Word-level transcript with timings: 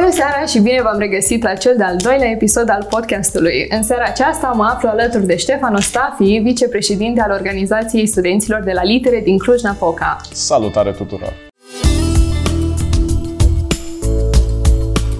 Bună 0.00 0.12
seara 0.12 0.44
și 0.44 0.58
bine 0.58 0.82
v-am 0.82 0.98
regăsit 0.98 1.42
la 1.42 1.54
cel 1.54 1.74
de-al 1.76 1.96
doilea 1.96 2.30
episod 2.30 2.68
al 2.68 2.86
podcastului. 2.90 3.66
În 3.70 3.82
seara 3.82 4.04
aceasta 4.04 4.46
mă 4.46 4.64
aflu 4.64 4.88
alături 4.88 5.26
de 5.26 5.36
Ștefan 5.36 5.74
Ostafi, 5.74 6.38
vicepreședinte 6.38 7.20
al 7.20 7.30
Organizației 7.30 8.06
Studenților 8.06 8.62
de 8.62 8.72
la 8.72 8.82
Litere 8.82 9.20
din 9.20 9.38
Cluj-Napoca. 9.38 10.16
Salutare 10.32 10.90
tuturor! 10.90 11.34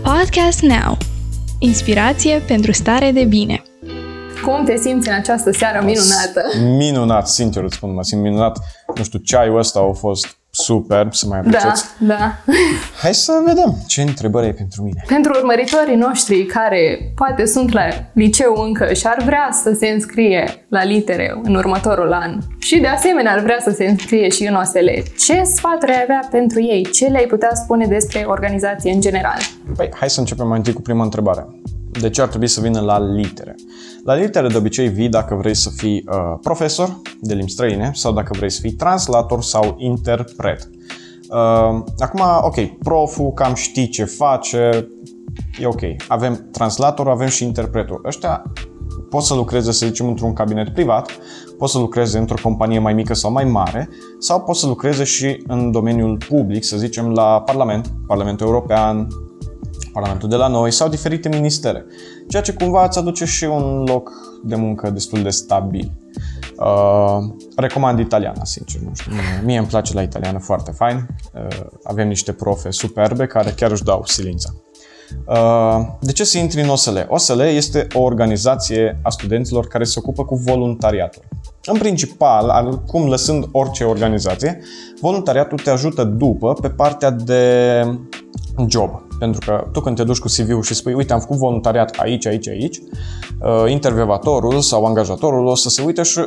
Podcast 0.03 0.61
Now. 0.61 0.97
Inspirație 1.59 2.43
pentru 2.47 2.73
stare 2.73 3.11
de 3.11 3.25
bine. 3.25 3.63
Cum 4.45 4.65
te 4.65 4.77
simți 4.77 5.09
în 5.09 5.15
această 5.15 5.51
seară 5.51 5.79
minunată? 5.85 6.43
Minunat, 6.77 7.29
sincer 7.29 7.63
îți 7.63 7.75
spun, 7.75 7.95
mă 7.95 8.03
simt 8.03 8.23
minunat. 8.23 8.59
Nu 8.97 9.03
știu, 9.03 9.19
ceaiul 9.19 9.59
ăsta 9.59 9.81
a 9.81 9.93
fost 9.93 10.40
superb, 10.51 11.13
să 11.15 11.27
mai 11.29 11.39
apreciați. 11.39 11.85
Da, 11.99 12.15
da. 12.15 12.35
Hai 13.03 13.15
să 13.15 13.33
vedem 13.47 13.77
ce 13.87 14.03
întrebări 14.03 14.47
ai 14.47 14.53
pentru 14.53 14.83
mine. 14.83 15.05
Pentru 15.07 15.33
urmăritorii 15.39 15.97
noștri 15.97 16.47
care 16.47 17.13
poate 17.15 17.47
sunt 17.47 17.73
la 17.73 17.83
liceu 18.13 18.55
încă 18.55 18.93
și 18.93 19.07
ar 19.07 19.23
vrea 19.25 19.49
să 19.63 19.77
se 19.79 19.87
înscrie 19.89 20.67
la 20.69 20.85
litere 20.85 21.41
în 21.43 21.55
următorul 21.55 22.13
an 22.13 22.39
și 22.59 22.79
de 22.81 22.87
asemenea 22.87 23.33
ar 23.33 23.41
vrea 23.41 23.59
să 23.61 23.71
se 23.71 23.85
înscrie 23.85 24.29
și 24.29 24.47
în 24.47 24.55
OSL, 24.55 24.89
ce 25.19 25.43
sfaturi 25.43 25.93
ai 25.93 26.03
avea 26.03 26.29
pentru 26.31 26.63
ei? 26.63 26.89
Ce 26.93 27.07
le-ai 27.07 27.27
putea 27.27 27.51
spune 27.55 27.87
despre 27.87 28.25
organizație 28.27 28.93
în 28.93 29.01
general? 29.01 29.39
Păi, 29.77 29.89
hai 29.95 30.11
să 30.11 30.21
începem 30.21 30.49
mai 30.49 30.57
întâi 30.57 30.73
cu 30.73 30.81
prima 30.81 31.03
întrebare. 31.03 31.47
De 31.93 32.11
ce 32.11 32.21
ar 32.23 32.29
trebui 32.29 32.47
să 32.47 32.61
vină 32.61 32.81
la 32.81 32.99
litere? 32.99 33.55
La 34.05 34.15
litere 34.15 34.49
de 34.49 34.57
obicei 34.57 34.89
vii 34.89 35.09
dacă 35.09 35.35
vrei 35.35 35.55
să 35.55 35.71
fii 35.77 36.05
uh, 36.09 36.39
profesor 36.41 37.01
de 37.21 37.35
limbi 37.35 37.51
străine 37.51 37.91
sau 37.95 38.13
dacă 38.13 38.35
vrei 38.37 38.51
să 38.51 38.61
fii 38.61 38.73
translator 38.73 39.43
sau 39.43 39.75
interpret. 39.79 40.71
Uh, 41.29 41.83
acum, 41.99 42.23
ok, 42.41 42.79
proful 42.79 43.33
cam 43.33 43.55
știi 43.55 43.89
ce 43.89 44.05
face, 44.05 44.89
e 45.61 45.67
ok. 45.67 45.81
Avem 46.09 46.49
translator, 46.53 47.09
avem 47.09 47.29
și 47.29 47.45
interpretul. 47.45 48.01
Ăștia 48.05 48.43
pot 49.11 49.23
să 49.23 49.35
lucreze, 49.35 49.73
să 49.73 49.87
zicem, 49.87 50.07
într-un 50.09 50.33
cabinet 50.33 50.69
privat, 50.69 51.11
pot 51.59 51.69
să 51.69 51.79
lucreze 51.79 52.19
într-o 52.19 52.43
companie 52.43 52.79
mai 52.79 52.93
mică 52.93 53.15
sau 53.15 53.33
mai 53.33 53.45
mare, 53.45 53.89
sau 54.19 54.41
pot 54.41 54.57
să 54.57 54.67
lucreze 54.67 55.05
și 55.05 55.43
în 55.47 55.71
domeniul 55.71 56.19
public, 56.29 56.65
să 56.65 56.77
zicem, 56.77 57.11
la 57.11 57.41
Parlament, 57.41 57.93
Parlamentul 58.07 58.47
European, 58.47 59.09
Parlamentul 59.93 60.29
de 60.29 60.37
la 60.37 60.47
noi 60.47 60.71
sau 60.71 60.89
diferite 60.89 61.29
ministere, 61.29 61.85
ceea 62.29 62.43
ce 62.43 62.53
cumva 62.53 62.85
îți 62.85 62.99
aduce 62.99 63.25
și 63.25 63.45
un 63.45 63.85
loc 63.87 64.11
de 64.45 64.55
muncă 64.55 64.91
destul 64.91 65.23
de 65.23 65.31
stabil. 65.31 65.93
Uh, 66.57 67.35
recomand 67.57 67.99
italiana, 67.99 68.45
sincer, 68.45 68.81
nu 68.81 68.91
știu. 68.95 69.13
Mie, 69.13 69.43
mie 69.45 69.59
îmi 69.59 69.67
place 69.67 69.95
la 69.95 70.03
italiană 70.03 70.39
foarte 70.39 70.71
fain. 70.71 71.07
Uh, 71.35 71.67
avem 71.83 72.09
niște 72.09 72.33
profe 72.33 72.71
superbe 72.71 73.27
care 73.27 73.51
chiar 73.51 73.71
își 73.71 73.85
dau 73.85 74.03
silința. 74.05 74.55
Uh, 75.27 75.87
de 76.01 76.13
ce 76.13 76.25
să 76.25 76.39
intri 76.39 76.61
în 76.61 76.69
OSL? 76.69 76.99
OSL 77.09 77.41
este 77.41 77.87
o 77.95 78.01
organizație 78.01 79.01
a 79.03 79.11
studenților 79.11 79.67
care 79.67 79.85
se 79.85 79.99
ocupă 79.99 80.25
cu 80.25 80.35
voluntariatul. 80.35 81.23
În 81.65 81.79
principal, 81.79 82.83
cum 82.87 83.09
lăsând 83.09 83.49
orice 83.53 83.85
organizație, 83.85 84.61
voluntariatul 85.01 85.59
te 85.59 85.71
ajută 85.71 86.05
după 86.05 86.53
pe 86.53 86.69
partea 86.69 87.11
de 87.11 87.83
job. 88.69 89.10
Pentru 89.21 89.41
că 89.47 89.67
tu 89.73 89.81
când 89.81 89.97
te 89.97 90.05
duci 90.05 90.19
cu 90.19 90.29
CV-ul 90.29 90.63
și 90.63 90.75
spui, 90.75 90.95
uite, 90.95 91.13
am 91.13 91.21
făcut 91.21 91.37
voluntariat 91.37 91.97
aici, 91.99 92.27
aici, 92.27 92.49
aici, 92.49 92.79
uh, 92.79 93.71
intervievatorul 93.71 94.61
sau 94.61 94.85
angajatorul 94.85 95.47
o 95.47 95.55
să 95.55 95.69
se 95.69 95.83
uite 95.83 96.03
și 96.03 96.21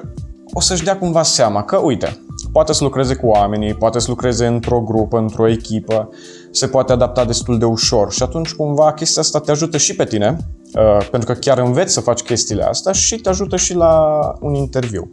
o 0.53 0.61
să-și 0.61 0.83
dea 0.83 0.97
cumva 0.97 1.23
seama 1.23 1.63
că, 1.63 1.77
uite, 1.77 2.17
poate 2.52 2.73
să 2.73 2.83
lucreze 2.83 3.16
cu 3.16 3.27
oamenii, 3.27 3.73
poate 3.73 4.00
să 4.00 4.05
lucreze 4.09 4.45
într-o 4.45 4.81
grupă, 4.81 5.17
într-o 5.17 5.47
echipă, 5.47 6.09
se 6.52 6.67
poate 6.67 6.91
adapta 6.91 7.25
destul 7.25 7.58
de 7.58 7.66
ușor 7.66 8.11
și 8.11 8.23
atunci 8.23 8.53
cumva 8.53 8.94
chestia 8.94 9.22
asta 9.22 9.39
te 9.39 9.52
ajută 9.52 9.78
și 9.78 9.95
pe 9.95 10.05
tine, 10.05 10.38
uh, 10.75 11.07
pentru 11.11 11.33
că 11.33 11.39
chiar 11.39 11.57
înveți 11.57 11.94
să 11.94 12.00
faci 12.00 12.22
chestiile 12.22 12.63
astea 12.63 12.91
și 12.91 13.16
te 13.16 13.30
ajută 13.30 13.55
și 13.55 13.73
la 13.73 14.22
un 14.41 14.53
interviu. 14.53 15.11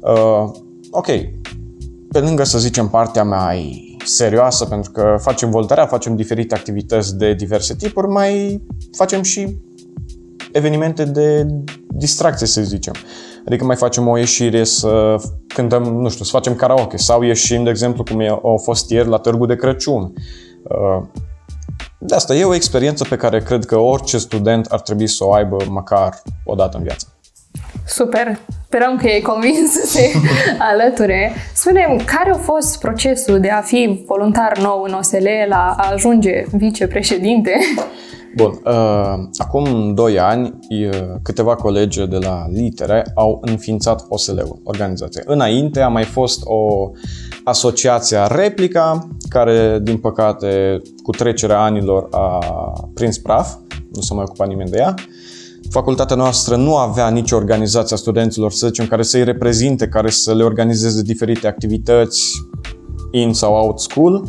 Uh, 0.00 0.50
ok, 0.90 1.06
pe 2.10 2.18
lângă 2.20 2.44
să 2.44 2.58
zicem 2.58 2.88
partea 2.88 3.24
mai 3.24 3.89
serioasă, 4.04 4.64
pentru 4.64 4.90
că 4.90 5.16
facem 5.20 5.50
voluntariat, 5.50 5.88
facem 5.88 6.16
diferite 6.16 6.54
activități 6.54 7.16
de 7.16 7.34
diverse 7.34 7.74
tipuri, 7.74 8.08
mai 8.08 8.62
facem 8.96 9.22
și 9.22 9.56
evenimente 10.52 11.04
de 11.04 11.46
distracție, 11.88 12.46
să 12.46 12.62
zicem. 12.62 12.94
Adică 13.46 13.64
mai 13.64 13.76
facem 13.76 14.08
o 14.08 14.16
ieșire 14.16 14.64
să 14.64 15.16
cântăm, 15.46 15.82
nu 15.82 16.08
știu, 16.08 16.24
să 16.24 16.30
facem 16.30 16.54
karaoke 16.54 16.96
sau 16.96 17.22
ieșim, 17.22 17.64
de 17.64 17.70
exemplu, 17.70 18.02
cum 18.02 18.20
e, 18.20 18.28
a 18.28 18.56
fost 18.62 18.90
ieri 18.90 19.08
la 19.08 19.18
Târgu 19.18 19.46
de 19.46 19.56
Crăciun. 19.56 20.12
Uh, 20.62 21.06
de 21.98 22.14
asta 22.14 22.34
e 22.34 22.44
o 22.44 22.54
experiență 22.54 23.04
pe 23.04 23.16
care 23.16 23.42
cred 23.42 23.64
că 23.64 23.76
orice 23.76 24.18
student 24.18 24.66
ar 24.66 24.80
trebui 24.80 25.06
să 25.06 25.24
o 25.24 25.32
aibă 25.32 25.56
măcar 25.68 26.22
o 26.44 26.54
dată 26.54 26.76
în 26.76 26.82
viață. 26.82 27.06
Super! 27.86 28.38
Sperăm 28.64 28.96
că 28.96 29.08
e 29.08 29.20
convins 29.20 29.70
să 29.78 29.86
se 29.86 30.10
alăture. 30.72 31.32
spune 31.54 31.96
care 32.04 32.30
a 32.30 32.36
fost 32.36 32.78
procesul 32.78 33.40
de 33.40 33.48
a 33.48 33.60
fi 33.60 34.04
voluntar 34.06 34.58
nou 34.58 34.82
în 34.82 34.92
OSL 34.92 35.26
la 35.48 35.74
a 35.78 35.90
ajunge 35.92 36.44
vicepreședinte? 36.52 37.50
Bun, 38.36 38.60
uh, 38.64 39.28
acum 39.36 39.94
2 39.94 40.18
ani, 40.18 40.58
uh, 40.68 40.88
câteva 41.22 41.54
colegi 41.54 42.06
de 42.06 42.16
la 42.16 42.46
Litere 42.52 43.04
au 43.14 43.38
înființat 43.40 44.04
OSL-ul, 44.08 44.60
organizația. 44.64 45.22
Înainte 45.26 45.80
a 45.80 45.88
mai 45.88 46.04
fost 46.04 46.40
o 46.44 46.90
asociație 47.44 48.18
Replica, 48.28 49.08
care, 49.28 49.78
din 49.82 49.96
păcate, 49.98 50.82
cu 51.02 51.10
trecerea 51.10 51.60
anilor 51.60 52.08
a 52.10 52.38
prins 52.94 53.18
praf, 53.18 53.54
nu 53.92 54.00
s-a 54.00 54.14
mai 54.14 54.24
ocupat 54.26 54.48
nimeni 54.48 54.70
de 54.70 54.78
ea. 54.78 54.94
Facultatea 55.70 56.16
noastră 56.16 56.56
nu 56.56 56.76
avea 56.76 57.08
nicio 57.08 57.36
organizație 57.36 57.96
a 57.96 57.98
studenților, 57.98 58.52
să 58.52 58.66
zicem, 58.66 58.86
care 58.86 59.02
să-i 59.02 59.24
reprezinte, 59.24 59.88
care 59.88 60.10
să 60.10 60.34
le 60.34 60.42
organizeze 60.42 61.02
diferite 61.02 61.46
activități 61.46 62.46
in 63.10 63.32
sau 63.32 63.54
out 63.54 63.80
school. 63.80 64.24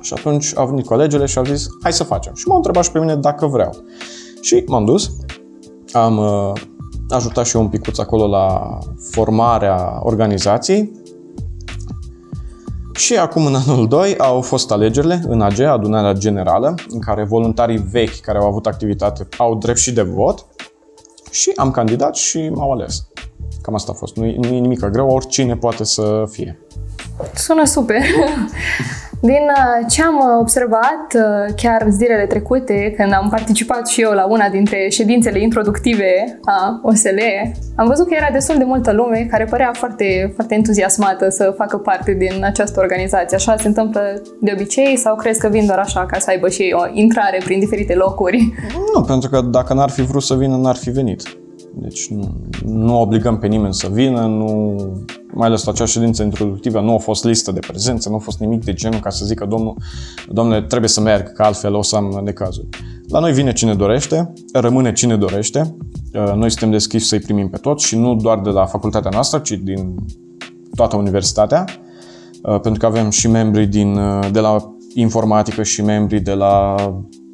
Și 0.00 0.12
atunci 0.16 0.56
au 0.56 0.66
venit 0.66 0.86
colegele 0.86 1.26
și 1.26 1.38
au 1.38 1.44
zis, 1.44 1.66
hai 1.82 1.92
să 1.92 2.04
facem. 2.04 2.34
Și 2.34 2.46
m-au 2.46 2.56
întrebat 2.56 2.84
și 2.84 2.90
pe 2.90 2.98
mine 2.98 3.16
dacă 3.16 3.46
vreau. 3.46 3.76
Și 4.40 4.64
m-am 4.66 4.84
dus, 4.84 5.10
am 5.92 6.18
uh, 6.18 6.52
ajutat 7.08 7.46
și 7.46 7.56
eu 7.56 7.62
un 7.62 7.68
picuț 7.68 7.98
acolo 7.98 8.26
la 8.26 8.78
formarea 9.10 10.00
organizației. 10.02 10.92
Și 12.94 13.16
acum, 13.16 13.46
în 13.46 13.54
anul 13.54 13.88
2, 13.88 14.16
au 14.18 14.40
fost 14.40 14.70
alegerile 14.70 15.22
în 15.28 15.40
AG, 15.40 15.60
adunarea 15.60 16.12
generală, 16.12 16.74
în 16.88 16.98
care 16.98 17.24
voluntarii 17.24 17.84
vechi 17.90 18.20
care 18.20 18.38
au 18.38 18.46
avut 18.46 18.66
activitate 18.66 19.28
au 19.38 19.54
drept 19.54 19.78
și 19.78 19.92
de 19.92 20.02
vot 20.02 20.46
și 21.30 21.52
am 21.56 21.70
candidat 21.70 22.16
și 22.16 22.48
m-au 22.48 22.72
ales. 22.72 23.06
Cam 23.62 23.74
asta 23.74 23.92
a 23.94 23.98
fost. 23.98 24.16
Nu 24.16 24.24
e, 24.24 24.36
nu 24.36 24.46
e 24.46 24.58
nimic 24.58 24.84
greu, 24.84 25.08
oricine 25.08 25.56
poate 25.56 25.84
să 25.84 26.24
fie. 26.30 26.58
Sună 27.34 27.64
super! 27.64 28.00
Din 29.22 29.44
uh, 29.56 29.90
ce 29.90 30.02
am 30.02 30.14
uh, 30.14 30.40
observat 30.40 31.06
uh, 31.14 31.54
chiar 31.56 31.86
zilele 31.88 32.26
trecute, 32.26 32.94
când 32.96 33.12
am 33.12 33.28
participat 33.30 33.88
și 33.88 34.00
eu 34.00 34.12
la 34.12 34.26
una 34.26 34.48
dintre 34.48 34.88
ședințele 34.88 35.40
introductive 35.40 36.38
a 36.44 36.80
OSLE, 36.82 37.56
am 37.76 37.86
văzut 37.86 38.06
că 38.06 38.14
era 38.14 38.28
destul 38.32 38.58
de 38.58 38.64
multă 38.64 38.92
lume 38.92 39.26
care 39.30 39.44
părea 39.44 39.70
foarte, 39.74 40.32
foarte 40.34 40.54
entuziasmată 40.54 41.28
să 41.28 41.54
facă 41.56 41.76
parte 41.76 42.12
din 42.12 42.44
această 42.44 42.80
organizație. 42.80 43.36
Așa 43.36 43.56
se 43.56 43.66
întâmplă 43.66 44.00
de 44.40 44.50
obicei 44.54 44.96
sau 44.96 45.16
crezi 45.16 45.40
că 45.40 45.48
vin 45.48 45.66
doar 45.66 45.78
așa 45.78 46.06
ca 46.06 46.18
să 46.18 46.30
aibă 46.30 46.48
și 46.48 46.62
ei 46.62 46.72
o 46.72 46.82
intrare 46.92 47.40
prin 47.44 47.58
diferite 47.58 47.94
locuri? 47.94 48.52
Nu, 48.94 49.02
pentru 49.02 49.30
că 49.30 49.40
dacă 49.40 49.74
n-ar 49.74 49.90
fi 49.90 50.02
vrut 50.02 50.22
să 50.22 50.34
vină, 50.34 50.56
n-ar 50.56 50.76
fi 50.76 50.90
venit. 50.90 51.22
Deci 51.74 52.08
nu, 52.08 52.34
nu 52.64 53.00
obligăm 53.00 53.38
pe 53.38 53.46
nimeni 53.46 53.74
să 53.74 53.88
vină, 53.92 54.20
nu, 54.26 54.76
mai 55.32 55.46
ales 55.46 55.64
la 55.64 55.72
acea 55.72 55.84
ședință 55.84 56.22
introductivă 56.22 56.80
nu 56.80 56.94
a 56.94 56.98
fost 56.98 57.24
listă 57.24 57.52
de 57.52 57.58
prezență, 57.58 58.08
nu 58.08 58.14
a 58.14 58.18
fost 58.18 58.38
nimic 58.38 58.64
de 58.64 58.72
genul 58.72 59.00
ca 59.00 59.10
să 59.10 59.24
zică 59.24 59.46
domnul, 59.46 59.76
domnule, 60.28 60.62
trebuie 60.62 60.88
să 60.88 61.00
merg, 61.00 61.32
că 61.32 61.42
altfel 61.42 61.74
o 61.74 61.82
să 61.82 61.96
am 61.96 62.20
necazuri. 62.24 62.68
La 63.08 63.18
noi 63.18 63.32
vine 63.32 63.52
cine 63.52 63.74
dorește, 63.74 64.32
rămâne 64.52 64.92
cine 64.92 65.16
dorește, 65.16 65.76
uh, 66.14 66.32
noi 66.34 66.50
suntem 66.50 66.70
deschiși 66.70 67.06
să-i 67.06 67.20
primim 67.20 67.48
pe 67.48 67.56
toți 67.56 67.86
și 67.86 67.96
nu 67.96 68.14
doar 68.14 68.40
de 68.40 68.50
la 68.50 68.66
facultatea 68.66 69.10
noastră, 69.10 69.38
ci 69.38 69.52
din 69.52 69.94
toată 70.74 70.96
universitatea, 70.96 71.64
uh, 72.42 72.60
pentru 72.60 72.80
că 72.80 72.86
avem 72.86 73.10
și 73.10 73.28
membri 73.28 73.66
din, 73.66 73.96
uh, 73.96 74.28
de 74.32 74.40
la 74.40 74.74
informatică 74.94 75.62
și 75.62 75.82
membri 75.82 76.20
de 76.20 76.32
la 76.32 76.74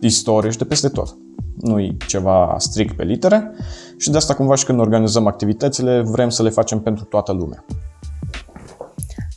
istorie 0.00 0.50
și 0.50 0.58
de 0.58 0.64
peste 0.64 0.88
tot. 0.88 1.16
Nu 1.60 1.80
e 1.80 1.96
ceva 2.06 2.54
strict 2.58 2.96
pe 2.96 3.04
litere 3.04 3.52
și 3.96 4.10
de 4.10 4.16
asta 4.16 4.34
cumva 4.34 4.54
și 4.54 4.64
când 4.64 4.80
organizăm 4.80 5.26
activitățile 5.26 6.00
vrem 6.00 6.28
să 6.28 6.42
le 6.42 6.50
facem 6.50 6.80
pentru 6.80 7.04
toată 7.04 7.32
lumea. 7.32 7.64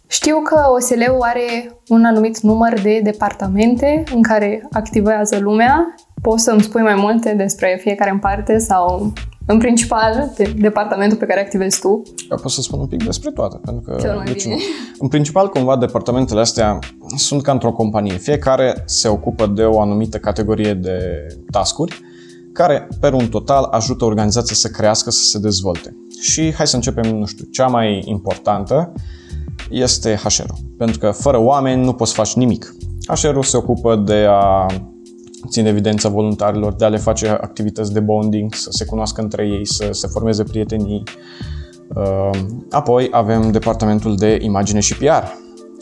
Știu 0.08 0.42
că 0.42 0.62
OSL-ul 0.76 1.22
are 1.22 1.80
un 1.88 2.06
anumit 2.06 2.40
număr 2.40 2.80
de 2.82 3.00
departamente 3.04 4.04
în 4.16 4.22
care 4.22 4.68
activează 4.72 5.40
lumea. 5.40 5.96
Poți 6.22 6.44
să 6.44 6.52
îmi 6.52 6.62
spui 6.62 6.82
mai 6.82 6.96
multe 6.96 7.34
despre 7.34 7.80
fiecare 7.82 8.12
în 8.12 8.20
parte 8.20 8.58
sau 8.58 9.14
în 9.46 9.58
principal, 9.58 10.32
de 10.38 10.54
departamentul 10.58 11.18
pe 11.18 11.26
care 11.26 11.40
activezi 11.40 11.80
tu? 11.80 12.02
Eu 12.32 12.38
pot 12.42 12.52
să 12.52 12.62
spun 12.62 12.80
un 12.80 12.88
pic 12.88 13.04
despre 13.04 13.32
toate, 13.32 13.60
pentru 13.66 13.82
că... 13.82 13.98
Cel 14.00 14.16
mai 14.16 14.26
deci, 14.26 14.44
bine. 14.44 14.56
În 15.00 15.08
principal, 15.08 15.50
cumva, 15.50 15.78
departamentele 15.78 16.40
astea 16.40 16.80
sunt 17.16 17.42
ca 17.42 17.52
într-o 17.52 17.72
companie. 17.72 18.18
Fiecare 18.18 18.84
se 18.86 19.08
ocupă 19.08 19.46
de 19.46 19.64
o 19.64 19.82
anumită 19.82 20.18
categorie 20.18 20.74
de 20.74 21.28
tascuri 21.52 22.02
care, 22.60 22.88
per 23.00 23.14
un 23.14 23.28
total, 23.28 23.64
ajută 23.64 24.06
organizația 24.06 24.56
să 24.56 24.68
crească, 24.68 25.12
să 25.12 25.24
se 25.24 25.40
dezvolte. 25.40 25.96
Și 26.22 26.54
hai 26.54 26.68
să 26.68 26.76
începem, 26.76 27.18
nu 27.18 27.26
știu, 27.26 27.46
cea 27.52 27.68
mai 27.68 28.02
importantă 28.06 28.94
este 29.70 30.16
HR-ul. 30.16 30.58
Pentru 30.78 31.00
că 31.00 31.12
fără 31.12 31.38
oameni 31.38 31.84
nu 31.84 31.94
poți 31.94 32.14
face 32.14 32.34
nimic. 32.36 32.76
HR-ul 33.08 33.44
se 33.44 33.58
ocupă 33.58 33.96
de 33.96 34.26
a 34.30 34.66
ține 35.50 35.70
evidența 35.70 36.10
voluntarilor, 36.10 36.74
de 36.74 36.86
a 36.86 36.88
le 36.88 36.98
face 36.98 37.30
activități 37.30 37.94
de 37.94 38.00
bonding, 38.00 38.54
să 38.54 38.70
se 38.72 38.86
cunoască 38.86 39.22
între 39.22 39.48
ei, 39.48 39.68
să 39.68 39.90
se 39.92 40.08
formeze 40.08 40.44
prietenii. 40.44 41.04
Uh, 41.96 42.40
apoi 42.70 43.08
avem 43.12 43.52
departamentul 43.52 44.16
de 44.16 44.38
imagine 44.42 44.80
și 44.80 44.98
PR. 44.98 45.26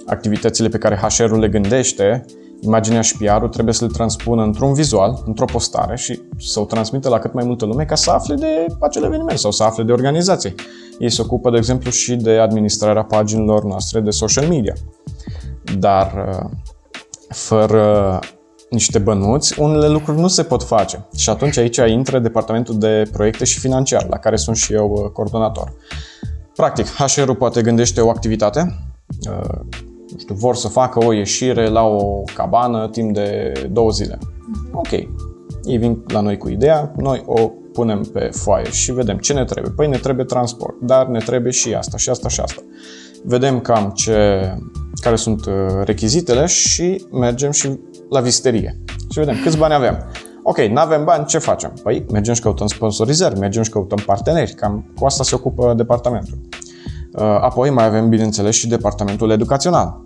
Activitățile 0.05 0.67
pe 0.67 0.77
care 0.77 0.95
HR-ul 0.95 1.39
le 1.39 1.49
gândește, 1.49 2.25
imaginea 2.61 3.01
și 3.01 3.17
PR-ul 3.17 3.49
trebuie 3.49 3.73
să 3.73 3.85
le 3.85 3.91
transpună 3.91 4.43
într-un 4.43 4.73
vizual, 4.73 5.23
într-o 5.25 5.45
postare 5.45 5.95
și 5.95 6.21
să 6.37 6.59
o 6.59 6.65
transmită 6.65 7.09
la 7.09 7.19
cât 7.19 7.33
mai 7.33 7.45
multă 7.45 7.65
lume 7.65 7.85
ca 7.85 7.95
să 7.95 8.11
afle 8.11 8.35
de 8.35 8.65
acel 8.79 9.03
eveniment 9.03 9.39
sau 9.39 9.51
să 9.51 9.63
afle 9.63 9.83
de 9.83 9.91
organizație. 9.91 10.55
Ei 10.99 11.09
se 11.09 11.21
ocupă, 11.21 11.51
de 11.51 11.57
exemplu, 11.57 11.91
și 11.91 12.15
de 12.15 12.31
administrarea 12.31 13.03
paginilor 13.03 13.63
noastre 13.63 13.99
de 13.99 14.09
social 14.09 14.47
media. 14.47 14.73
Dar 15.79 16.27
uh, 16.27 16.49
fără 17.29 18.19
niște 18.69 18.99
bănuți, 18.99 19.59
unele 19.59 19.87
lucruri 19.87 20.19
nu 20.19 20.27
se 20.27 20.43
pot 20.43 20.63
face. 20.63 21.07
Și 21.15 21.29
atunci 21.29 21.57
aici 21.57 21.77
intră 21.87 22.19
departamentul 22.19 22.77
de 22.77 23.09
proiecte 23.11 23.45
și 23.45 23.59
financiar, 23.59 24.07
la 24.09 24.17
care 24.17 24.35
sunt 24.35 24.55
și 24.55 24.73
eu 24.73 24.91
uh, 24.91 25.11
coordonator. 25.11 25.73
Practic, 26.55 26.85
HR-ul 26.85 27.35
poate 27.35 27.61
gândește 27.61 28.01
o 28.01 28.09
activitate, 28.09 28.79
uh, 29.29 29.59
nu 29.69 29.86
știu, 30.27 30.47
vor 30.47 30.55
să 30.55 30.67
facă 30.67 31.05
o 31.05 31.13
ieșire 31.13 31.69
la 31.69 31.83
o 31.83 32.23
cabană 32.35 32.89
timp 32.89 33.13
de 33.13 33.51
două 33.71 33.89
zile. 33.89 34.17
Ok. 34.71 34.91
Ei 35.63 35.77
vin 35.77 36.03
la 36.07 36.19
noi 36.19 36.37
cu 36.37 36.49
ideea, 36.49 36.93
noi 36.97 37.23
o 37.25 37.51
punem 37.73 38.01
pe 38.13 38.29
foaie 38.33 38.71
și 38.71 38.91
vedem 38.91 39.17
ce 39.17 39.33
ne 39.33 39.45
trebuie. 39.45 39.73
Păi 39.75 39.87
ne 39.87 39.97
trebuie 39.97 40.25
transport, 40.25 40.75
dar 40.81 41.07
ne 41.07 41.19
trebuie 41.19 41.51
și 41.51 41.73
asta, 41.73 41.97
și 41.97 42.09
asta, 42.09 42.27
și 42.27 42.39
asta. 42.39 42.61
Vedem 43.23 43.59
cam 43.59 43.91
ce, 43.95 44.41
care 45.01 45.15
sunt 45.15 45.45
uh, 45.45 45.53
rechizitele 45.83 46.45
și 46.45 47.05
mergem 47.11 47.51
și 47.51 47.79
la 48.09 48.19
visterie. 48.19 48.79
Și 49.09 49.19
vedem 49.19 49.35
câți 49.43 49.57
bani 49.57 49.73
avem. 49.73 49.97
Ok, 50.43 50.57
nu 50.57 50.79
avem 50.79 51.03
bani, 51.03 51.25
ce 51.25 51.37
facem? 51.37 51.73
Păi 51.83 52.05
mergem 52.11 52.33
și 52.33 52.41
căutăm 52.41 52.67
sponsorizări, 52.67 53.39
mergem 53.39 53.63
și 53.63 53.69
căutăm 53.69 54.03
parteneri, 54.05 54.53
cam 54.53 54.91
cu 54.99 55.05
asta 55.05 55.23
se 55.23 55.35
ocupă 55.35 55.73
departamentul. 55.77 56.37
Uh, 57.13 57.21
apoi 57.21 57.69
mai 57.69 57.85
avem, 57.85 58.09
bineînțeles, 58.09 58.55
și 58.55 58.67
departamentul 58.67 59.29
educațional. 59.29 60.03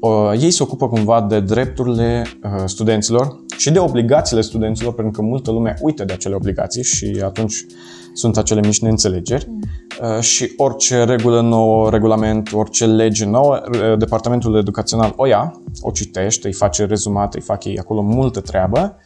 Uh, 0.00 0.32
ei 0.40 0.50
se 0.50 0.62
ocupă 0.62 0.88
cumva 0.88 1.20
de 1.22 1.40
drepturile 1.40 2.26
uh, 2.42 2.50
studenților 2.66 3.44
și 3.56 3.70
de 3.70 3.78
obligațiile 3.78 4.40
studenților, 4.40 4.94
pentru 4.94 5.20
că 5.20 5.26
multă 5.26 5.50
lume 5.50 5.76
uită 5.80 6.04
de 6.04 6.12
acele 6.12 6.34
obligații 6.34 6.84
și 6.84 7.20
atunci 7.24 7.66
sunt 8.14 8.36
acele 8.36 8.60
mici 8.60 8.80
neînțelegeri. 8.80 9.48
Mm. 9.48 10.20
Și 10.20 10.52
orice 10.56 11.04
regulă 11.04 11.40
nouă, 11.40 11.90
regulament, 11.90 12.52
orice 12.52 12.86
lege 12.86 13.24
nouă, 13.24 13.60
departamentul 13.98 14.56
educațional 14.56 15.12
o 15.16 15.26
ia, 15.26 15.60
o 15.80 15.90
citește, 15.90 16.46
îi 16.46 16.52
face 16.52 16.84
rezumat, 16.84 17.34
îi 17.34 17.40
fac 17.40 17.64
ei 17.64 17.78
acolo 17.78 18.00
multă 18.00 18.40
treabă 18.40 18.96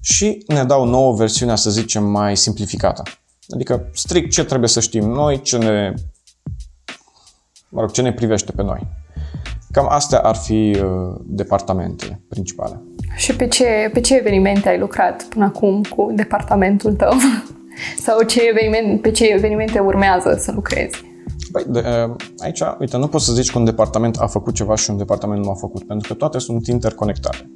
și 0.00 0.44
ne 0.46 0.64
dau 0.64 0.84
nouă 0.84 1.14
versiunea, 1.14 1.54
să 1.54 1.70
zicem, 1.70 2.04
mai 2.04 2.36
simplificată. 2.36 3.02
Adică 3.48 3.88
strict 3.94 4.30
ce 4.30 4.44
trebuie 4.44 4.68
să 4.68 4.80
știm 4.80 5.08
noi, 5.08 5.40
ce 5.40 5.58
ne, 5.58 5.94
mă 7.68 7.80
rog, 7.80 7.90
ce 7.90 8.02
ne 8.02 8.12
privește 8.12 8.52
pe 8.52 8.62
noi. 8.62 8.86
Cam 9.72 9.86
astea 9.88 10.18
ar 10.18 10.36
fi 10.36 10.76
uh, 10.82 11.20
departamentele 11.26 12.20
principale. 12.28 12.82
Și 13.16 13.36
pe 13.36 13.46
ce, 13.46 13.90
pe 13.92 14.00
ce 14.00 14.16
evenimente 14.16 14.68
ai 14.68 14.78
lucrat 14.78 15.22
până 15.22 15.44
acum 15.44 15.82
cu 15.82 16.12
departamentul 16.14 16.92
tău? 16.92 17.12
Sau 18.04 18.22
ce 18.22 18.40
eveniment, 18.48 19.00
pe 19.00 19.10
ce 19.10 19.26
evenimente 19.26 19.78
urmează 19.78 20.36
să 20.38 20.52
lucrezi? 20.54 21.04
Păi, 21.52 21.64
de, 21.66 21.78
uh, 21.78 22.14
aici, 22.38 22.60
uite, 22.78 22.96
nu 22.96 23.06
poți 23.06 23.24
să 23.24 23.32
zici 23.32 23.50
că 23.50 23.58
un 23.58 23.64
departament 23.64 24.16
a 24.16 24.26
făcut 24.26 24.54
ceva 24.54 24.74
și 24.74 24.90
un 24.90 24.96
departament 24.96 25.44
nu 25.44 25.50
a 25.50 25.54
făcut, 25.54 25.86
pentru 25.86 26.08
că 26.08 26.14
toate 26.14 26.38
sunt 26.38 26.66
interconectate 26.66 27.50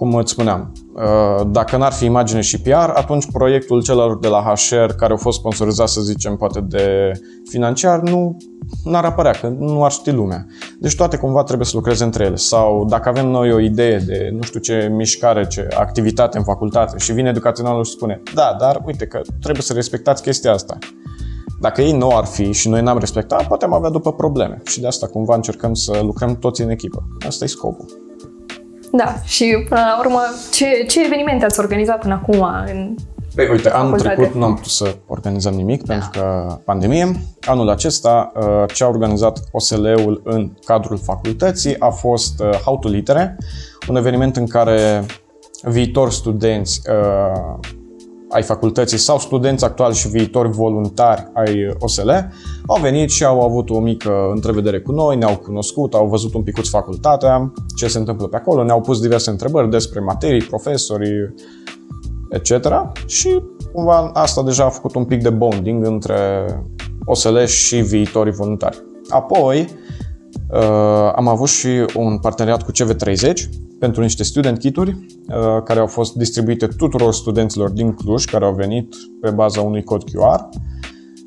cum 0.00 0.14
îți 0.14 0.32
spuneam, 0.32 0.72
uh, 0.94 1.46
dacă 1.46 1.76
n-ar 1.76 1.92
fi 1.92 2.04
imagine 2.04 2.40
și 2.40 2.60
PR, 2.60 2.90
atunci 2.94 3.26
proiectul 3.32 3.82
celor 3.82 4.18
de 4.18 4.28
la 4.28 4.54
HR 4.54 4.92
care 4.92 5.10
au 5.10 5.16
fost 5.16 5.38
sponsorizați, 5.38 5.92
să 5.92 6.00
zicem, 6.00 6.36
poate 6.36 6.60
de 6.60 7.12
financiar, 7.48 8.00
nu 8.00 8.36
n-ar 8.84 9.04
apărea, 9.04 9.30
că 9.30 9.48
nu 9.58 9.84
ar 9.84 9.90
ști 9.90 10.10
lumea. 10.10 10.46
Deci 10.78 10.94
toate 10.94 11.16
cumva 11.16 11.42
trebuie 11.42 11.66
să 11.66 11.76
lucreze 11.76 12.04
între 12.04 12.24
ele. 12.24 12.36
Sau 12.36 12.86
dacă 12.88 13.08
avem 13.08 13.28
noi 13.28 13.52
o 13.52 13.58
idee 13.58 13.98
de 13.98 14.30
nu 14.32 14.42
știu 14.42 14.60
ce 14.60 14.92
mișcare, 14.92 15.46
ce 15.46 15.68
activitate 15.78 16.38
în 16.38 16.44
facultate 16.44 16.98
și 16.98 17.12
vine 17.12 17.28
educaționalul 17.28 17.84
și 17.84 17.90
spune 17.90 18.22
da, 18.34 18.56
dar 18.58 18.82
uite 18.86 19.06
că 19.06 19.20
trebuie 19.40 19.62
să 19.62 19.72
respectați 19.72 20.22
chestia 20.22 20.52
asta. 20.52 20.78
Dacă 21.60 21.82
ei 21.82 21.92
nu 21.92 22.16
ar 22.16 22.24
fi 22.24 22.52
și 22.52 22.68
noi 22.68 22.82
n-am 22.82 22.98
respectat, 22.98 23.46
poate 23.46 23.64
am 23.64 23.72
avea 23.72 23.90
după 23.90 24.12
probleme. 24.12 24.60
Și 24.64 24.80
de 24.80 24.86
asta 24.86 25.06
cumva 25.06 25.34
încercăm 25.34 25.74
să 25.74 26.00
lucrăm 26.02 26.36
toți 26.36 26.62
în 26.62 26.70
echipă. 26.70 27.08
Asta 27.26 27.44
e 27.44 27.48
scopul. 27.48 28.09
Da, 28.92 29.14
și 29.24 29.64
până 29.68 29.80
la 29.80 29.98
urmă, 29.98 30.20
ce, 30.52 30.84
ce 30.88 31.04
evenimente 31.04 31.44
ați 31.44 31.60
organizat 31.60 32.00
până 32.00 32.14
acum 32.14 32.46
în 32.66 32.94
Păi 33.34 33.48
uite, 33.48 33.70
anul 33.70 33.98
trecut 33.98 34.34
nu 34.34 34.44
am 34.44 34.54
putut 34.54 34.70
să 34.70 34.96
organizăm 35.06 35.54
nimic 35.54 35.82
da. 35.82 35.92
pentru 35.92 36.20
că 36.20 36.56
pandemie. 36.64 37.12
Anul 37.40 37.68
acesta, 37.68 38.32
uh, 38.36 38.64
ce 38.74 38.84
a 38.84 38.88
organizat 38.88 39.40
OSL-ul 39.52 40.20
în 40.24 40.50
cadrul 40.64 40.98
facultății 40.98 41.76
a 41.78 41.88
fost 41.88 42.40
uh, 42.40 42.50
How 42.50 42.78
to 42.78 42.88
Litere, 42.88 43.36
un 43.88 43.96
eveniment 43.96 44.36
în 44.36 44.46
care 44.46 45.04
viitori 45.62 46.14
studenți 46.14 46.80
uh, 46.90 47.58
ai 48.30 48.42
facultății 48.42 48.98
sau 48.98 49.18
studenți 49.18 49.64
actuali 49.64 49.94
și 49.94 50.08
viitori 50.08 50.50
voluntari 50.50 51.30
ai 51.34 51.74
OSL 51.78 52.10
au 52.66 52.80
venit 52.80 53.10
și 53.10 53.24
au 53.24 53.40
avut 53.40 53.70
o 53.70 53.80
mică 53.80 54.30
întrevedere 54.34 54.80
cu 54.80 54.92
noi, 54.92 55.16
ne-au 55.16 55.36
cunoscut, 55.36 55.94
au 55.94 56.06
văzut 56.06 56.34
un 56.34 56.42
picuț 56.42 56.68
facultatea, 56.68 57.52
ce 57.76 57.88
se 57.88 57.98
întâmplă 57.98 58.26
pe 58.26 58.36
acolo, 58.36 58.64
ne-au 58.64 58.80
pus 58.80 59.00
diverse 59.00 59.30
întrebări 59.30 59.70
despre 59.70 60.00
materii, 60.00 60.42
profesorii, 60.42 61.34
etc. 62.30 62.50
Și 63.06 63.42
cumva 63.72 64.10
asta 64.14 64.42
deja 64.42 64.64
a 64.64 64.68
făcut 64.68 64.94
un 64.94 65.04
pic 65.04 65.22
de 65.22 65.30
bonding 65.30 65.86
între 65.86 66.46
OSL 67.04 67.38
și 67.44 67.76
viitorii 67.76 68.32
voluntari. 68.32 68.82
Apoi 69.08 69.68
uh, 70.50 71.12
am 71.14 71.28
avut 71.28 71.48
și 71.48 71.68
un 71.96 72.18
parteneriat 72.18 72.62
cu 72.62 72.72
CV30 72.72 73.32
pentru 73.80 74.00
niște 74.00 74.22
student 74.22 74.58
kituri 74.58 74.90
uh, 74.90 75.62
care 75.64 75.80
au 75.80 75.86
fost 75.86 76.14
distribuite 76.14 76.66
tuturor 76.66 77.14
studenților 77.14 77.70
din 77.70 77.92
Cluj 77.94 78.24
care 78.24 78.44
au 78.44 78.54
venit 78.54 78.94
pe 79.20 79.30
baza 79.30 79.60
unui 79.60 79.82
cod 79.82 80.04
QR 80.04 80.48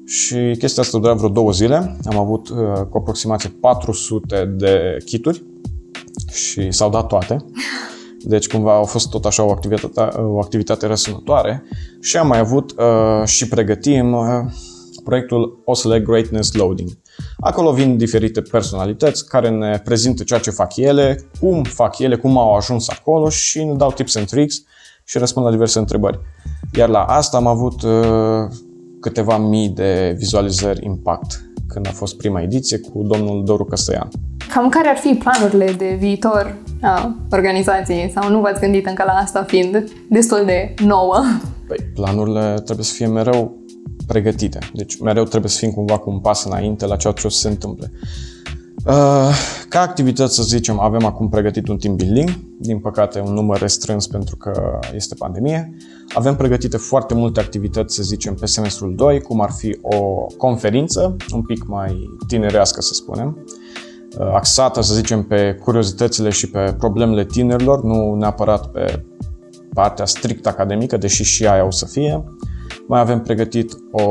și 0.06 0.56
chestia 0.58 0.84
asta 0.84 0.98
durea 0.98 1.14
vreo 1.14 1.30
două 1.30 1.52
zile. 1.52 1.98
Am 2.06 2.18
avut 2.18 2.50
uh, 2.50 2.58
cu 2.90 2.98
aproximație 2.98 3.50
400 3.62 4.54
de 4.58 4.98
kituri 5.06 5.44
și 6.32 6.72
s-au 6.72 6.90
dat 6.90 7.08
toate. 7.08 7.38
Deci 8.26 8.48
cumva 8.48 8.80
a 8.80 8.84
fost 8.84 9.10
tot 9.10 9.26
așa 9.26 9.44
o 9.44 9.52
activitate, 9.52 10.20
o 10.20 10.40
activitate 10.40 10.86
răsunătoare 10.86 11.64
și 12.02 12.18
am 12.18 12.28
mai 12.28 12.40
avut 12.40 12.72
uh, 12.72 13.26
și 13.26 13.48
pregătim 13.48 14.14
uh, 14.14 14.26
proiectul 15.04 15.62
OSLE 15.66 16.00
Greatness 16.00 16.54
Loading. 16.54 16.90
Acolo 17.40 17.72
vin 17.72 17.98
diferite 17.98 18.42
personalități 18.42 19.28
care 19.28 19.50
ne 19.50 19.82
prezintă 19.84 20.24
ceea 20.24 20.40
ce 20.40 20.50
fac 20.50 20.76
ele, 20.76 21.26
cum 21.40 21.64
fac 21.64 22.00
ele, 22.00 22.16
cum 22.16 22.38
au 22.38 22.56
ajuns 22.56 22.90
acolo 22.90 23.30
și 23.30 23.64
ne 23.64 23.74
dau 23.74 23.92
tips 23.92 24.16
and 24.16 24.28
tricks 24.28 24.64
și 25.04 25.18
răspund 25.18 25.46
la 25.46 25.52
diverse 25.52 25.80
întrebări. 25.80 26.20
Iar 26.76 26.90
la 26.90 27.04
asta 27.04 27.38
am 27.38 27.48
avut 27.48 27.82
uh, 27.82 28.48
câteva 29.00 29.38
mii 29.38 29.70
de 29.70 30.16
vizualizări 30.18 30.86
impact 30.86 31.42
când 31.68 31.88
a 31.88 31.92
fost 31.92 32.18
prima 32.18 32.42
ediție 32.42 32.80
cu 32.80 33.04
domnul 33.04 33.44
Doru 33.46 33.66
Căstăian. 33.66 34.08
Cam 34.54 34.70
care 34.70 34.88
ar 34.88 34.98
fi 34.98 35.14
planurile 35.14 35.72
de 35.72 35.96
viitor 36.00 36.56
a 36.82 37.16
organizației 37.32 38.12
sau 38.16 38.30
nu 38.30 38.40
v-ați 38.40 38.60
gândit 38.60 38.86
încă 38.86 39.04
la 39.06 39.12
asta 39.12 39.44
fiind 39.44 39.84
destul 40.10 40.44
de 40.46 40.74
nouă? 40.86 41.24
Păi, 41.68 41.78
planurile 41.94 42.54
trebuie 42.66 42.86
să 42.86 42.94
fie 42.94 43.08
mereu 43.08 43.63
pregătite. 44.08 44.60
Deci 44.74 45.00
mereu 45.00 45.24
trebuie 45.24 45.52
să 45.52 45.58
fim 45.58 45.72
cumva 45.72 45.98
cu 45.98 46.10
un 46.10 46.20
pas 46.20 46.44
înainte 46.44 46.86
la 46.86 46.96
ceea 46.96 47.14
ce 47.14 47.28
o 47.28 47.30
să 47.30 47.40
se 47.40 47.48
întâmple. 47.48 47.92
Uh, 48.86 49.30
ca 49.70 49.82
activități, 49.82 50.36
să 50.36 50.44
zicem, 50.44 50.80
avem 50.80 51.06
acum 51.06 51.30
pregătit 51.30 51.68
un 51.68 51.78
team 51.78 51.96
building, 51.96 52.30
din 52.60 52.80
păcate 52.80 53.20
un 53.20 53.34
număr 53.34 53.60
restrâns 53.60 54.08
pentru 54.08 54.36
că 54.36 54.80
este 54.94 55.16
pandemie. 55.16 55.78
Avem 56.14 56.36
pregătite 56.36 56.78
foarte 56.78 57.14
multe 57.14 57.40
activități, 57.40 57.96
să 57.96 58.04
zicem, 58.04 58.34
pe 58.34 58.46
semestrul 58.46 58.96
2, 58.96 59.22
cum 59.22 59.42
ar 59.42 59.52
fi 59.52 59.78
o 59.82 60.26
conferință, 60.38 61.16
un 61.34 61.42
pic 61.42 61.68
mai 61.68 62.10
tinerească, 62.28 62.82
să 62.82 62.94
spunem, 62.94 63.46
uh, 64.18 64.28
axată, 64.34 64.82
să 64.82 64.94
zicem, 64.94 65.24
pe 65.24 65.60
curiozitățile 65.64 66.30
și 66.30 66.50
pe 66.50 66.76
problemele 66.78 67.26
tinerilor, 67.26 67.84
nu 67.84 68.16
neapărat 68.16 68.68
pe 68.72 69.04
partea 69.74 70.06
strict 70.06 70.48
academică, 70.48 70.98
deși 70.98 71.24
și 71.24 71.48
aia 71.48 71.66
o 71.66 71.72
să 71.72 71.86
fie. 71.86 72.24
Mai 72.88 73.00
avem 73.00 73.22
pregătit 73.22 73.78
o, 73.92 74.06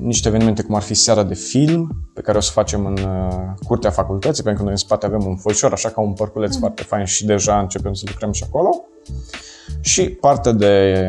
niște 0.00 0.28
evenimente 0.28 0.62
cum 0.62 0.74
ar 0.74 0.82
fi 0.82 0.94
seara 0.94 1.22
de 1.22 1.34
film, 1.34 1.90
pe 2.14 2.20
care 2.20 2.36
o 2.36 2.40
să 2.40 2.50
facem 2.52 2.86
în 2.86 2.92
uh, 2.92 3.38
curtea 3.66 3.90
facultății, 3.90 4.42
pentru 4.42 4.62
că 4.62 4.68
noi 4.68 4.72
în 4.72 4.86
spate 4.86 5.06
avem 5.06 5.26
un 5.26 5.36
foișor, 5.36 5.72
așa 5.72 5.88
ca 5.88 6.00
un 6.00 6.12
parculeț 6.12 6.54
mm. 6.54 6.60
foarte 6.60 6.82
fain 6.82 7.04
și 7.04 7.26
deja 7.26 7.58
începem 7.58 7.92
să 7.92 8.04
lucrăm 8.08 8.32
și 8.32 8.44
acolo. 8.46 8.84
Și 9.80 10.08
partea 10.08 10.52
de 10.52 11.06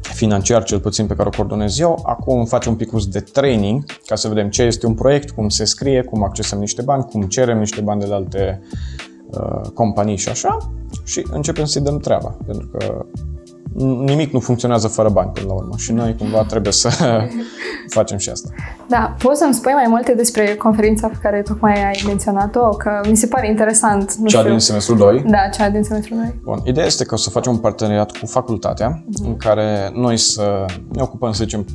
financiar, 0.00 0.62
cel 0.62 0.80
puțin 0.80 1.06
pe 1.06 1.14
care 1.14 1.28
o 1.28 1.36
coordonez 1.36 1.78
eu. 1.78 2.02
Acum 2.06 2.44
facem 2.44 2.72
un 2.72 2.78
pic 2.78 3.04
de 3.04 3.20
training 3.20 3.84
ca 4.06 4.14
să 4.14 4.28
vedem 4.28 4.50
ce 4.50 4.62
este 4.62 4.86
un 4.86 4.94
proiect, 4.94 5.30
cum 5.30 5.48
se 5.48 5.64
scrie, 5.64 6.02
cum 6.02 6.22
accesăm 6.22 6.58
niște 6.58 6.82
bani, 6.82 7.04
cum 7.04 7.22
cerem 7.22 7.58
niște 7.58 7.80
bani 7.80 8.00
de 8.00 8.06
la 8.06 8.14
alte 8.14 8.60
uh, 9.26 9.70
companii 9.74 10.16
și 10.16 10.28
așa. 10.28 10.58
Și 11.04 11.26
începem 11.30 11.64
să-i 11.64 11.82
dăm 11.82 11.98
treaba, 11.98 12.36
pentru 12.46 12.66
că 12.66 13.06
nimic 13.82 14.32
nu 14.32 14.40
funcționează 14.40 14.88
fără 14.88 15.08
bani 15.08 15.30
până 15.30 15.46
la 15.46 15.52
urmă 15.52 15.74
și 15.76 15.92
noi 15.92 16.16
cumva 16.18 16.44
trebuie 16.44 16.72
să 16.72 16.90
facem 17.96 18.18
și 18.18 18.30
asta. 18.30 18.48
Da, 18.88 19.14
poți 19.22 19.38
să-mi 19.38 19.54
spui 19.54 19.72
mai 19.72 19.86
multe 19.88 20.14
despre 20.14 20.54
conferința 20.54 21.08
pe 21.08 21.16
care 21.22 21.42
tocmai 21.42 21.84
ai 21.84 22.02
menționat-o? 22.06 22.68
Că 22.68 23.00
mi 23.08 23.16
se 23.16 23.26
pare 23.26 23.48
interesant. 23.48 24.14
Nu 24.14 24.26
cea 24.26 24.38
știu. 24.38 24.50
din 24.50 24.58
semestrul 24.58 24.96
2? 24.96 25.24
Da, 25.26 25.48
cea 25.52 25.68
din 25.68 25.82
semestrul 25.82 26.16
2. 26.16 26.40
Bun, 26.42 26.60
ideea 26.64 26.86
este 26.86 27.04
că 27.04 27.14
o 27.14 27.16
să 27.16 27.30
facem 27.30 27.52
un 27.52 27.58
parteneriat 27.58 28.16
cu 28.16 28.26
facultatea 28.26 29.02
uh-huh. 29.02 29.26
în 29.26 29.36
care 29.36 29.90
noi 29.94 30.16
să 30.16 30.64
ne 30.92 31.02
ocupăm, 31.02 31.32
să 31.32 31.44
zicem, 31.44 31.66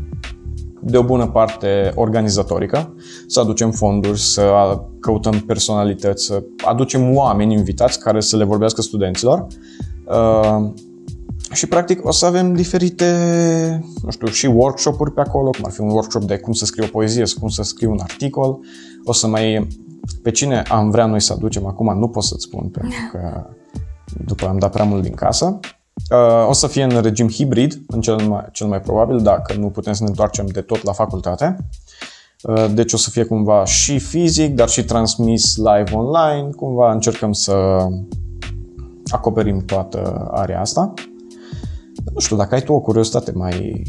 de 0.81 0.97
o 0.97 1.03
bună 1.03 1.27
parte 1.27 1.91
organizatorică, 1.95 2.93
să 3.27 3.39
aducem 3.39 3.71
fonduri, 3.71 4.19
să 4.19 4.77
căutăm 4.99 5.39
personalități, 5.39 6.25
să 6.25 6.43
aducem 6.65 7.15
oameni 7.15 7.53
invitați 7.53 7.99
care 7.99 8.19
să 8.19 8.37
le 8.37 8.43
vorbească 8.43 8.81
studenților. 8.81 9.47
Uh, 10.05 10.71
și 11.53 11.67
practic 11.67 12.05
o 12.05 12.11
să 12.11 12.25
avem 12.25 12.53
diferite, 12.53 13.05
nu 14.03 14.11
știu, 14.11 14.27
și 14.27 14.45
workshop-uri 14.45 15.13
pe 15.13 15.21
acolo, 15.21 15.49
cum 15.49 15.65
ar 15.65 15.71
fi 15.71 15.81
un 15.81 15.89
workshop 15.89 16.23
de 16.23 16.37
cum 16.37 16.53
să 16.53 16.65
scriu 16.65 16.83
o 16.83 16.87
poezie, 16.87 17.23
cum 17.39 17.49
să 17.49 17.63
scriu 17.63 17.91
un 17.91 17.99
articol. 18.01 18.59
O 19.03 19.13
să 19.13 19.27
mai... 19.27 19.67
Pe 20.23 20.31
cine 20.31 20.61
am 20.61 20.89
vrea 20.89 21.05
noi 21.05 21.21
să 21.21 21.33
aducem 21.33 21.65
acum, 21.65 21.97
nu 21.99 22.07
pot 22.07 22.23
să-ți 22.23 22.43
spun, 22.43 22.67
pentru 22.77 22.99
că 23.11 23.45
după 24.25 24.47
am 24.47 24.57
dat 24.57 24.71
prea 24.71 24.85
mult 24.85 25.03
din 25.03 25.13
casă. 25.13 25.59
Uh, 26.11 26.47
o 26.47 26.53
să 26.53 26.67
fie 26.67 26.83
în 26.83 27.01
regim 27.01 27.29
hibrid, 27.29 27.81
în 27.87 28.01
cel 28.01 28.15
mai, 28.15 28.45
cel 28.51 28.67
mai 28.67 28.81
probabil, 28.81 29.21
dacă 29.21 29.53
nu 29.53 29.69
putem 29.69 29.93
să 29.93 30.03
ne 30.03 30.09
întoarcem 30.09 30.45
de 30.45 30.61
tot 30.61 30.83
la 30.83 30.91
facultate. 30.91 31.57
Uh, 32.43 32.65
deci 32.73 32.93
o 32.93 32.97
să 32.97 33.09
fie 33.09 33.23
cumva 33.23 33.65
și 33.65 33.99
fizic, 33.99 34.55
dar 34.55 34.69
și 34.69 34.83
transmis 34.83 35.55
live 35.57 35.91
online. 35.93 36.49
Cumva 36.55 36.91
încercăm 36.91 37.33
să 37.33 37.87
acoperim 39.05 39.65
toată 39.65 40.29
area 40.31 40.59
asta. 40.59 40.93
Nu 42.19 42.25
știu, 42.25 42.37
dacă 42.37 42.55
ai 42.55 42.61
tu 42.61 42.73
o 42.73 42.79
curiozitate 42.79 43.31
mai... 43.35 43.83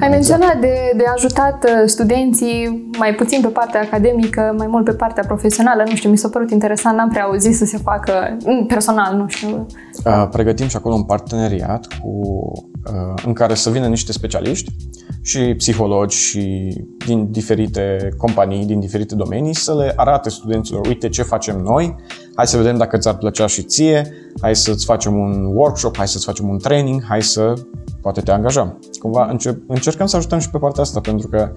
Ai 0.00 0.08
menționat 0.08 0.60
de, 0.60 0.92
de 0.96 1.04
ajutat 1.14 1.64
uh, 1.64 1.70
studenții 1.86 2.88
mai 2.98 3.14
puțin 3.14 3.40
pe 3.40 3.48
partea 3.48 3.80
academică, 3.80 4.54
mai 4.56 4.66
mult 4.66 4.84
pe 4.84 4.92
partea 4.92 5.24
profesională. 5.26 5.82
Nu 5.88 5.94
știu, 5.94 6.10
mi 6.10 6.18
s-a 6.18 6.28
părut 6.28 6.50
interesant, 6.50 6.96
n-am 6.96 7.08
prea 7.08 7.22
auzit 7.22 7.56
să 7.56 7.64
se 7.64 7.78
facă 7.78 8.36
mm, 8.44 8.66
personal, 8.66 9.16
nu 9.16 9.28
știu. 9.28 9.66
Pregătim 10.30 10.66
și 10.68 10.76
acolo 10.76 10.94
un 10.94 11.04
parteneriat 11.04 11.86
cu, 12.00 12.22
în 13.26 13.32
care 13.32 13.54
să 13.54 13.70
vină 13.70 13.86
niște 13.86 14.12
specialiști 14.12 14.72
și 15.22 15.54
psihologi 15.56 16.16
și 16.16 16.74
din 17.06 17.30
diferite 17.30 18.08
companii, 18.16 18.64
din 18.64 18.80
diferite 18.80 19.14
domenii, 19.14 19.54
să 19.54 19.74
le 19.74 19.92
arate 19.96 20.28
studenților, 20.28 20.86
uite 20.86 21.08
ce 21.08 21.22
facem 21.22 21.58
noi, 21.58 21.96
hai 22.40 22.48
să 22.48 22.56
vedem 22.56 22.76
dacă 22.76 22.96
ți-ar 22.96 23.16
plăcea 23.16 23.46
și 23.46 23.62
ție, 23.62 24.12
hai 24.40 24.56
să-ți 24.56 24.84
facem 24.84 25.16
un 25.16 25.44
workshop, 25.44 25.96
hai 25.96 26.08
să-ți 26.08 26.24
facem 26.24 26.48
un 26.48 26.58
training, 26.58 27.04
hai 27.08 27.22
să 27.22 27.54
poate 28.02 28.20
te 28.20 28.30
angajăm. 28.30 28.78
Cumva 28.98 29.26
încerc, 29.30 29.58
încercăm 29.66 30.06
să 30.06 30.16
ajutăm 30.16 30.38
și 30.38 30.50
pe 30.50 30.58
partea 30.58 30.82
asta, 30.82 31.00
pentru 31.00 31.28
că 31.28 31.52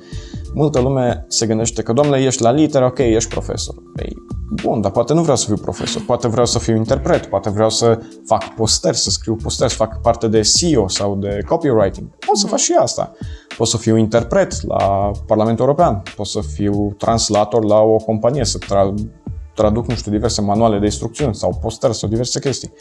multă 0.54 0.80
lume 0.80 1.26
se 1.28 1.46
gândește 1.46 1.82
că, 1.82 1.94
domnule, 1.94 2.22
ești 2.22 2.42
la 2.42 2.52
literă, 2.52 2.86
ok, 2.86 2.98
ești 2.98 3.30
profesor. 3.30 3.76
Ei, 3.96 4.16
bun, 4.64 4.82
dar 4.82 4.92
poate 4.92 5.14
nu 5.14 5.22
vreau 5.22 5.38
să 5.38 5.46
fiu 5.46 5.56
profesor, 5.56 6.04
poate 6.06 6.28
vreau 6.28 6.46
să 6.46 6.60
fiu 6.60 6.76
interpret, 6.76 7.26
poate 7.26 7.50
vreau 7.50 7.70
să 7.70 8.00
fac 8.26 8.56
posteri, 8.56 8.98
să 8.98 9.10
scriu 9.10 9.36
posteri, 9.36 9.70
să 9.70 9.76
fac 9.76 10.02
parte 10.02 10.28
de 10.28 10.42
SEO 10.42 10.88
sau 10.88 11.16
de 11.16 11.38
copywriting. 11.46 12.08
Pot 12.28 12.38
să 12.38 12.48
fac 12.48 12.60
și 12.60 12.74
asta. 12.80 13.12
Pot 13.58 13.68
să 13.68 13.78
fiu 13.78 13.98
interpret 13.98 14.68
la 14.68 15.12
Parlamentul 15.28 15.66
European, 15.66 16.02
pot 16.16 16.28
să 16.28 16.40
fiu 16.54 16.96
translator 16.98 17.66
la 17.66 17.80
o 17.80 17.96
companie, 17.96 18.46
să 18.46 18.58
tra- 18.58 19.22
traduc, 19.54 19.88
nu 19.88 19.96
știu, 19.96 20.12
diverse 20.12 20.42
manuale 20.42 20.80
de 20.80 20.86
instrucțiuni 20.86 21.36
sau 21.36 21.60
postări 21.62 21.96
sau 21.96 22.10
diverse 22.10 22.40
chestii. 22.40 22.74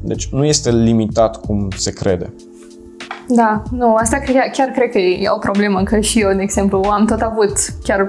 Deci 0.00 0.28
nu 0.28 0.44
este 0.44 0.70
limitat 0.70 1.40
cum 1.40 1.68
se 1.76 1.90
crede. 1.90 2.34
Da, 3.28 3.62
nu, 3.70 3.94
asta 3.94 4.18
chiar, 4.18 4.50
chiar 4.52 4.68
cred 4.68 4.90
că 4.90 4.98
e 4.98 5.30
o 5.34 5.38
problemă, 5.38 5.82
că 5.82 6.00
și 6.00 6.20
eu, 6.20 6.32
de 6.32 6.42
exemplu, 6.42 6.78
am 6.78 7.06
tot 7.06 7.20
avut 7.20 7.52
chiar 7.82 8.04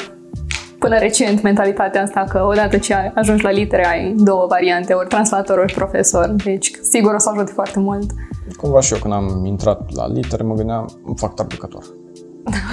până 0.79 0.97
recent 0.97 1.41
mentalitatea 1.41 2.01
asta 2.01 2.25
că 2.29 2.45
odată 2.49 2.77
ce 2.77 3.11
ajungi 3.15 3.43
la 3.43 3.51
litere 3.51 3.87
ai 3.87 4.13
două 4.17 4.45
variante, 4.49 4.93
ori 4.93 5.07
translator, 5.07 5.57
ori 5.57 5.73
profesor, 5.73 6.35
deci 6.43 6.71
sigur 6.91 7.13
o 7.13 7.19
să 7.19 7.29
ajute 7.29 7.51
foarte 7.51 7.79
mult. 7.79 8.11
Cumva 8.57 8.81
și 8.81 8.93
eu 8.93 8.99
când 8.99 9.13
am 9.13 9.45
intrat 9.45 9.93
la 9.93 10.07
litere 10.07 10.43
mă 10.43 10.53
gândeam, 10.53 10.89
îmi 11.05 11.17
fac 11.17 11.33
traducător. 11.33 11.83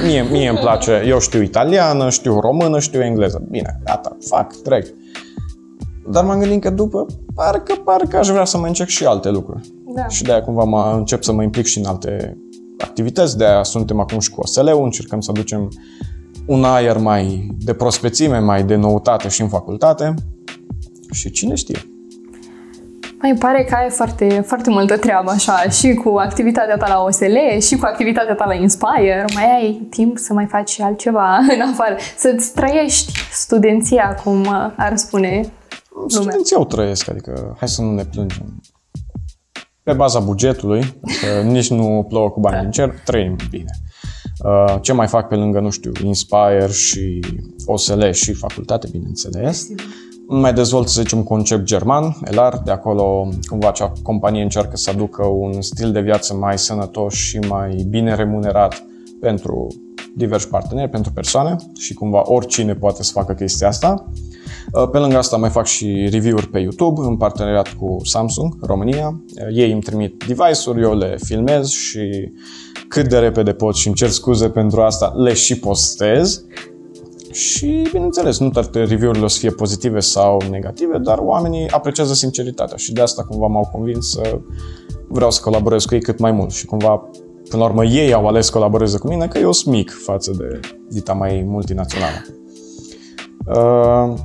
Mie, 0.05 0.23
mie 0.31 0.49
îmi 0.49 0.59
place, 0.59 1.03
eu 1.07 1.21
știu 1.21 1.43
italiană, 1.43 2.11
știu 2.11 2.41
română, 2.41 2.79
știu 2.79 3.03
engleză. 3.03 3.43
Bine, 3.51 3.81
gata, 3.85 4.17
fac, 4.29 4.55
trec. 4.63 4.87
Dar 6.13 6.25
m-am 6.25 6.39
gândit 6.39 6.61
că 6.61 6.71
după, 6.71 7.07
parcă, 7.35 7.75
parcă 7.85 8.19
aș 8.19 8.29
vrea 8.29 8.45
să 8.45 8.59
mai 8.59 8.69
încerc 8.69 8.89
și 8.89 9.05
alte 9.05 9.31
lucruri. 9.31 9.73
Da. 9.95 10.09
Și 10.09 10.23
de-aia 10.23 10.43
cumva 10.43 10.65
mă, 10.65 10.95
încep 10.97 11.23
să 11.23 11.33
mă 11.33 11.43
implic 11.43 11.65
și 11.65 11.79
în 11.79 11.85
alte 11.85 12.39
activități, 12.79 13.39
de-aia 13.39 13.63
suntem 13.63 14.01
acum 14.01 14.19
și 14.19 14.31
cu 14.31 14.41
OSL-ul, 14.41 14.85
încercăm 14.85 15.21
să 15.21 15.31
aducem 15.31 15.69
un 16.47 16.65
aer 16.65 16.99
mai 16.99 17.51
de 17.59 17.75
prospețime, 17.75 18.39
mai 18.39 18.63
de 18.65 18.75
noutate 18.75 19.29
și 19.29 19.43
în 19.43 19.49
facultate. 19.49 20.15
Și 21.11 21.31
cine 21.31 21.55
știe? 21.55 21.87
Mai 23.23 23.35
pare 23.39 23.65
că 23.65 23.75
ai 23.75 23.91
foarte, 23.91 24.45
foarte 24.47 24.71
multă 24.71 24.97
treabă 24.97 25.31
așa 25.31 25.63
și 25.71 25.95
cu 25.95 26.17
activitatea 26.17 26.77
ta 26.77 26.89
la 26.89 27.03
OSL 27.03 27.59
și 27.61 27.77
cu 27.77 27.85
activitatea 27.85 28.35
ta 28.35 28.45
la 28.47 28.55
Inspire. 28.55 29.25
Mai 29.35 29.45
ai 29.61 29.87
timp 29.91 30.19
să 30.19 30.33
mai 30.33 30.47
faci 30.47 30.71
și 30.71 30.83
altceva 30.83 31.37
în 31.55 31.61
afară, 31.61 31.97
să-ți 32.17 32.53
trăiești 32.53 33.13
studenția, 33.33 34.15
cum 34.25 34.47
ar 34.77 34.97
spune 34.97 35.53
Studenții 36.07 36.57
o 36.57 36.65
trăiesc, 36.65 37.11
adică 37.11 37.57
hai 37.59 37.69
să 37.69 37.83
nu 37.83 37.93
ne 37.93 38.05
plângem. 38.05 38.61
Pe 39.83 39.93
baza 39.93 40.21
bugetului, 40.21 41.01
că 41.01 41.41
nici 41.49 41.71
nu 41.71 42.07
plouă 42.09 42.31
cu 42.31 42.41
bani 42.41 42.61
din 42.61 42.71
cer, 42.71 42.95
trăim 43.05 43.37
bine. 43.51 43.71
Uh, 44.45 44.77
ce 44.81 44.93
mai 44.93 45.07
fac 45.07 45.29
pe 45.29 45.35
lângă, 45.35 45.61
nu 45.61 45.71
știu, 45.71 45.93
Inspire 46.05 46.69
și 46.71 47.21
OSL 47.67 48.11
și 48.11 48.33
facultate, 48.33 48.89
bineînțeles. 48.91 49.67
Mai 50.29 50.53
dezvolt, 50.53 50.89
să 50.89 51.03
zicem, 51.03 51.19
un 51.19 51.25
concept 51.25 51.63
german, 51.63 52.17
ELAR, 52.25 52.59
de 52.65 52.71
acolo 52.71 53.29
cumva 53.47 53.69
acea 53.69 53.93
companie 54.03 54.43
încearcă 54.43 54.77
să 54.77 54.91
aducă 54.91 55.27
un 55.27 55.63
stil 55.63 55.93
de 55.93 56.01
viață 56.01 56.35
mai 56.35 56.59
sănătos 56.59 57.15
și 57.15 57.39
mai 57.39 57.87
bine 57.89 58.15
remunerat 58.15 58.85
pentru 59.21 59.67
diversi 60.17 60.49
parteneri, 60.49 60.91
pentru 60.91 61.13
persoane 61.13 61.57
și 61.79 61.95
cumva 61.95 62.23
oricine 62.25 62.75
poate 62.75 63.03
să 63.03 63.13
facă 63.13 63.33
chestia 63.33 63.69
asta. 63.69 64.07
Uh, 64.09 64.42
pe 64.93 64.99
lângă 64.99 65.17
asta 65.17 65.37
mai 65.37 65.51
fac 65.51 65.67
și 65.67 66.09
review-uri 66.11 66.49
pe 66.49 66.59
YouTube 66.59 67.01
în 67.05 67.17
parteneriat 67.17 67.69
cu 67.69 67.97
Samsung 68.05 68.55
România. 68.61 69.07
Uh, 69.09 69.57
ei 69.57 69.73
îmi 69.73 69.81
trimit 69.81 70.25
device-uri, 70.27 70.83
eu 70.83 70.97
le 70.97 71.17
filmez 71.25 71.69
și 71.69 72.33
cât 72.89 73.09
de 73.09 73.19
repede 73.19 73.53
pot 73.53 73.75
și 73.75 73.87
îmi 73.87 73.97
cer 73.97 74.09
scuze 74.09 74.49
pentru 74.49 74.81
asta, 74.81 75.13
le 75.17 75.33
și 75.33 75.59
postez. 75.59 76.45
Și, 77.33 77.89
bineînțeles, 77.93 78.39
nu 78.39 78.51
toate 78.51 78.79
review-urile 78.79 79.25
o 79.25 79.29
să 79.29 79.39
fie 79.39 79.51
pozitive 79.51 80.01
sau 80.01 80.43
negative, 80.51 80.99
dar 80.99 81.19
oamenii 81.19 81.71
apreciază 81.71 82.15
sinceritatea 82.15 82.77
și 82.77 82.93
de 82.93 83.01
asta 83.01 83.25
cumva 83.25 83.47
m-au 83.47 83.69
convins 83.73 84.11
să 84.11 84.41
vreau 85.09 85.31
să 85.31 85.41
colaborez 85.43 85.85
cu 85.85 85.95
ei 85.95 86.01
cât 86.01 86.19
mai 86.19 86.33
mult 86.33 86.51
și 86.51 86.67
cumva 86.67 87.11
Până 87.53 87.65
la 87.65 87.69
urmă, 87.69 87.85
ei 87.85 88.13
au 88.13 88.27
ales 88.27 88.47
să 88.47 88.53
colaboreze 88.53 88.99
cu 88.99 89.09
mine, 89.09 89.29
că 89.29 89.39
eu 89.39 89.53
sunt 89.53 89.75
mic 89.75 89.91
față 89.91 90.31
de 90.39 90.61
dita 90.89 91.13
mai 91.13 91.45
multinațională. 91.47 92.25
Uh, 93.47 94.19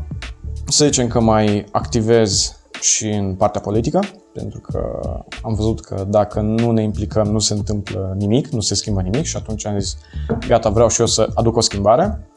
să 0.68 0.86
zicem 0.86 1.08
că 1.08 1.20
mai 1.20 1.66
activez 1.72 2.56
și 2.82 3.08
în 3.08 3.36
partea 3.36 3.62
politică, 3.62 4.00
pentru 4.34 4.60
că 4.60 5.00
am 5.42 5.54
văzut 5.54 5.80
că 5.80 6.06
dacă 6.10 6.42
nu 6.42 6.72
ne 6.72 6.84
implicăm, 6.84 7.28
nu 7.28 7.40
se 7.40 7.54
întâmplă 7.54 8.16
nimic, 8.18 8.48
nu 8.48 8.60
se 8.60 8.76
schimbă 8.76 9.02
nimic 9.02 9.24
și 9.24 9.38
atunci 9.38 9.66
am 9.66 9.80
zis, 9.80 9.98
gata, 10.48 10.70
vreau 10.70 10.90
și 10.90 11.00
eu 11.00 11.06
să 11.06 11.30
aduc 11.34 11.56
o 11.56 11.62
schimbare 11.62 12.28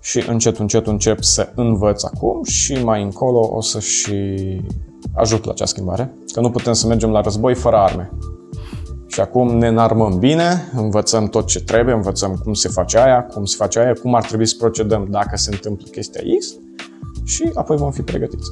și 0.00 0.24
încet, 0.28 0.58
încet 0.58 0.86
încep 0.86 1.22
să 1.22 1.52
învăț 1.54 2.02
acum 2.02 2.44
și 2.44 2.84
mai 2.84 3.02
încolo 3.02 3.50
o 3.52 3.60
să 3.60 3.80
și 3.80 4.14
ajut 5.14 5.44
la 5.44 5.52
acea 5.52 5.64
schimbare, 5.64 6.14
că 6.32 6.40
nu 6.40 6.50
putem 6.50 6.72
să 6.72 6.86
mergem 6.86 7.10
la 7.10 7.20
război 7.20 7.54
fără 7.54 7.76
arme. 7.76 8.10
Și 9.06 9.20
acum 9.20 9.56
ne 9.56 9.68
înarmăm 9.68 10.18
bine, 10.18 10.70
învățăm 10.74 11.28
tot 11.28 11.46
ce 11.46 11.60
trebuie, 11.60 11.94
învățăm 11.94 12.40
cum 12.44 12.54
se 12.54 12.68
face 12.68 12.98
aia, 12.98 13.22
cum 13.22 13.44
se 13.44 13.56
face 13.56 13.78
aia, 13.78 13.92
cum 13.92 14.14
ar 14.14 14.24
trebui 14.24 14.46
să 14.46 14.54
procedăm 14.58 15.06
dacă 15.10 15.36
se 15.36 15.50
întâmplă 15.52 15.86
chestia 15.90 16.20
X 16.38 16.54
și 17.30 17.50
apoi 17.54 17.76
vom 17.76 17.90
fi 17.90 18.02
pregătiți. 18.02 18.50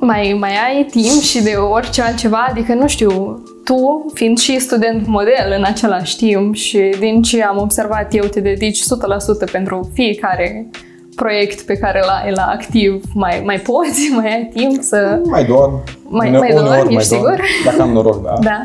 Mai, 0.00 0.36
mai 0.40 0.50
ai 0.50 0.86
timp 0.90 1.20
și 1.20 1.42
de 1.42 1.50
orice 1.50 2.02
altceva? 2.02 2.46
Adică, 2.48 2.74
nu 2.74 2.88
știu, 2.88 3.42
tu, 3.64 4.10
fiind 4.14 4.38
și 4.38 4.58
student 4.58 5.06
model 5.06 5.54
în 5.58 5.64
același 5.64 6.16
timp 6.16 6.54
și 6.54 6.94
din 6.98 7.22
ce 7.22 7.42
am 7.42 7.58
observat 7.58 8.14
eu, 8.14 8.24
te 8.24 8.40
dedici 8.40 8.80
100% 8.80 9.50
pentru 9.52 9.90
fiecare 9.92 10.70
proiect 11.14 11.60
pe 11.60 11.74
care 11.74 12.00
îl 12.02 12.08
ai 12.08 12.32
la 12.32 12.42
activ, 12.42 13.02
mai, 13.14 13.42
mai 13.44 13.58
poți, 13.58 14.08
mai 14.16 14.34
ai 14.34 14.50
timp 14.54 14.82
să... 14.82 15.20
Mai 15.24 15.44
dorm. 15.44 15.82
Mai, 16.08 16.30
mai 16.30 16.52
dorm, 16.52 16.72
ești 16.72 16.94
mai 16.94 17.04
sigur? 17.04 17.28
Dorm, 17.28 17.42
dacă 17.64 17.82
am 17.82 17.90
noroc, 17.90 18.22
da. 18.22 18.34
da. 18.48 18.60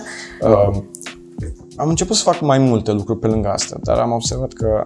Uh, 0.50 0.78
am 1.76 1.90
început 1.90 2.16
să 2.16 2.24
fac 2.24 2.42
mai 2.42 2.58
multe 2.58 2.92
lucruri 2.92 3.20
pe 3.20 3.28
lângă 3.28 3.50
astea, 3.50 3.78
dar 3.84 3.98
am 3.98 4.12
observat 4.12 4.54
că 4.54 4.84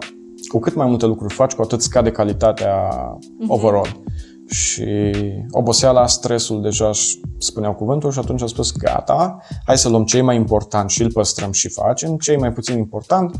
cu 0.52 0.60
cât 0.60 0.76
mai 0.76 0.88
multe 0.88 1.06
lucruri 1.06 1.34
faci, 1.34 1.54
cu 1.54 1.62
atât 1.62 1.82
scade 1.82 2.12
calitatea 2.12 2.90
uh-huh. 2.90 3.48
overall. 3.48 4.04
Și 4.50 5.12
oboseala, 5.52 6.08
stresul, 6.08 6.62
deja 6.62 6.88
își 6.88 7.20
spuneau 7.38 7.74
cuvântul 7.74 8.12
și 8.12 8.20
atunci 8.20 8.42
am 8.42 8.48
spus 8.48 8.72
gata, 8.72 9.38
hai 9.66 9.78
să 9.78 9.90
luăm 9.90 10.04
cei 10.04 10.22
mai 10.22 10.36
important 10.36 10.90
și 10.90 11.02
îl 11.02 11.12
păstrăm 11.12 11.52
și 11.52 11.70
facem, 11.70 12.18
cei 12.18 12.38
mai 12.38 12.52
puțin 12.52 12.78
important, 12.78 13.36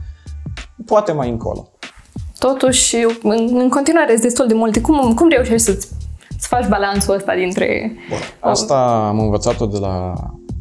poate 0.86 1.12
mai 1.12 1.30
încolo. 1.30 1.70
Totuși, 2.40 2.96
în, 3.24 3.50
în 3.54 3.70
continuare, 3.70 4.12
sunt 4.12 4.22
destul 4.22 4.48
de 4.48 4.54
multe. 4.54 4.82
Cum, 4.82 5.14
cum 5.14 5.30
reușești 5.30 5.66
să 5.66 5.88
să 6.42 6.48
faci 6.50 6.68
balansul 6.68 7.14
ăsta 7.14 7.36
dintre... 7.36 7.96
Bun. 8.10 8.18
Asta 8.40 9.08
am 9.08 9.20
învățat-o 9.20 9.66
de 9.66 9.78
la 9.78 10.14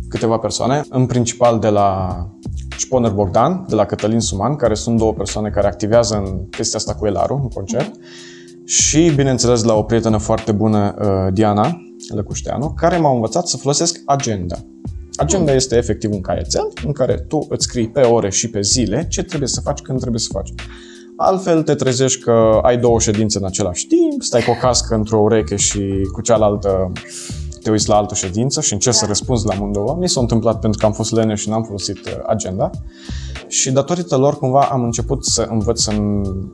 câteva 0.09 0.38
persoane, 0.38 0.83
în 0.88 1.07
principal 1.07 1.59
de 1.59 1.69
la 1.69 2.19
Sponer 2.80 3.10
Bogdan, 3.10 3.64
de 3.68 3.75
la 3.75 3.84
Cătălin 3.84 4.20
Suman, 4.20 4.56
care 4.56 4.75
sunt 4.75 4.99
două 4.99 5.12
persoane 5.12 5.50
care 5.50 5.66
activează 5.66 6.16
în 6.16 6.49
chestia 6.49 6.78
asta 6.78 6.94
cu 6.94 7.06
Elaru, 7.06 7.40
în 7.42 7.49
concert. 7.49 7.90
Mm-hmm. 7.90 8.64
Și, 8.64 9.12
bineînțeles, 9.14 9.62
la 9.62 9.75
o 9.75 9.82
prietenă 9.82 10.16
foarte 10.16 10.52
bună, 10.52 10.94
uh, 10.99 11.32
Diana 11.32 11.80
Lăcușteanu, 12.14 12.75
care 12.76 12.96
m-a 12.96 13.12
învățat 13.12 13.46
să 13.46 13.56
folosesc 13.56 14.00
agenda. 14.04 14.56
Agenda 15.16 15.52
este 15.52 15.76
efectiv 15.76 16.12
un 16.12 16.20
caietel 16.20 16.68
în 16.84 16.92
care 16.92 17.14
tu 17.28 17.46
îți 17.49 17.64
scrii 17.64 17.88
pe 17.88 18.00
ore 18.00 18.30
și 18.30 18.50
pe 18.50 18.60
zile 18.60 19.06
ce 19.08 19.22
trebuie 19.22 19.49
să 19.49 19.60
faci 19.60 19.80
când 19.80 20.00
trebuie 20.00 20.20
să 20.20 20.28
faci. 20.32 20.52
Altfel 21.16 21.62
te 21.62 21.75
trezești 21.75 22.20
că 22.20 22.60
ai 22.62 22.78
două 22.78 23.00
ședințe 23.00 23.38
în 23.38 23.44
același 23.44 23.87
timp, 23.87 24.22
stai 24.22 24.42
cu 24.42 24.50
o 24.50 24.60
cască 24.60 24.94
într-o 24.94 25.18
ureche 25.18 25.56
și 25.56 26.08
cu 26.12 26.20
cealaltă 26.20 26.92
te 27.62 27.71
uiți 27.71 27.88
la 27.88 27.97
altă 27.97 28.14
ședință 28.14 28.61
și 28.61 28.73
încerci 28.73 28.95
da. 28.95 29.00
să 29.00 29.07
răspunzi 29.07 29.47
la 29.47 29.55
amândouă. 29.55 29.97
Mi 30.00 30.09
s-a 30.09 30.21
întâmplat 30.21 30.61
pentru 30.61 30.81
că 30.81 30.87
am 30.87 30.93
fost 30.93 31.12
lene 31.12 31.35
și 31.35 31.49
n-am 31.49 31.62
folosit 31.62 32.07
uh, 32.07 32.12
agenda. 32.26 32.71
Și 33.47 33.71
datorită 33.71 34.17
lor, 34.17 34.38
cumva, 34.38 34.61
am 34.61 34.83
început 34.83 35.25
să 35.25 35.47
învăț 35.50 35.81
să 35.81 35.93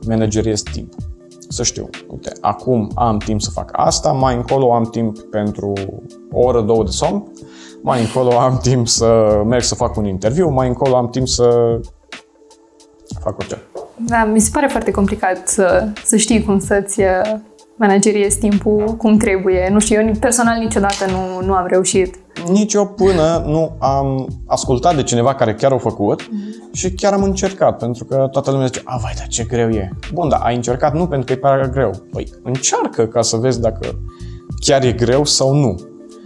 manageriez 0.07 0.61
timp. 0.61 0.93
Să 1.49 1.63
știu, 1.63 1.89
uite, 2.07 2.31
acum 2.41 2.91
am 2.95 3.17
timp 3.17 3.41
să 3.41 3.49
fac 3.49 3.69
asta, 3.73 4.11
mai 4.11 4.35
încolo 4.35 4.73
am 4.73 4.83
timp 4.83 5.19
pentru 5.19 5.73
o 6.31 6.39
oră, 6.39 6.61
două 6.61 6.83
de 6.83 6.91
somn, 6.91 7.31
mai 7.81 8.01
încolo 8.01 8.39
am 8.39 8.57
timp 8.61 8.87
să 8.87 9.41
merg 9.45 9.63
să 9.63 9.75
fac 9.75 9.97
un 9.97 10.05
interviu, 10.05 10.49
mai 10.49 10.67
încolo 10.67 10.95
am 10.95 11.09
timp 11.09 11.27
să 11.27 11.79
fac 13.19 13.37
orice. 13.37 13.61
Da, 14.05 14.25
mi 14.25 14.39
se 14.39 14.49
pare 14.53 14.67
foarte 14.67 14.91
complicat 14.91 15.47
să, 15.47 15.87
să 16.03 16.17
știi 16.17 16.43
cum 16.43 16.59
să-ți 16.59 17.01
uh, 17.79 17.87
manageriezi 17.87 18.39
timpul 18.39 18.95
cum 18.97 19.17
trebuie. 19.17 19.69
Nu 19.71 19.79
știu, 19.79 20.01
eu 20.01 20.11
personal 20.19 20.59
niciodată 20.59 21.05
nu, 21.11 21.45
nu 21.45 21.53
am 21.53 21.65
reușit. 21.67 22.15
Nici 22.49 22.73
eu 22.73 22.87
până 22.87 23.43
nu 23.45 23.75
am 23.79 24.27
ascultat 24.45 24.95
de 24.95 25.03
cineva 25.03 25.35
care 25.35 25.53
chiar 25.53 25.71
au 25.71 25.77
făcut 25.77 26.21
mm-hmm. 26.21 26.73
și 26.73 26.91
chiar 26.91 27.13
am 27.13 27.23
încercat, 27.23 27.77
pentru 27.77 28.05
că 28.05 28.27
toată 28.31 28.51
lumea 28.51 28.65
zice, 28.65 28.81
a, 28.83 28.97
vai, 28.97 29.13
dar 29.17 29.27
ce 29.27 29.43
greu 29.43 29.69
e. 29.69 29.89
Bun, 30.13 30.29
dar 30.29 30.39
ai 30.43 30.55
încercat 30.55 30.93
nu 30.93 31.07
pentru 31.07 31.25
că 31.25 31.31
e 31.31 31.35
prea 31.35 31.67
greu. 31.67 31.91
Păi, 32.11 32.27
încearcă 32.43 33.05
ca 33.05 33.21
să 33.21 33.37
vezi 33.37 33.61
dacă 33.61 33.99
chiar 34.59 34.83
e 34.83 34.91
greu 34.91 35.25
sau 35.25 35.53
nu. 35.53 35.75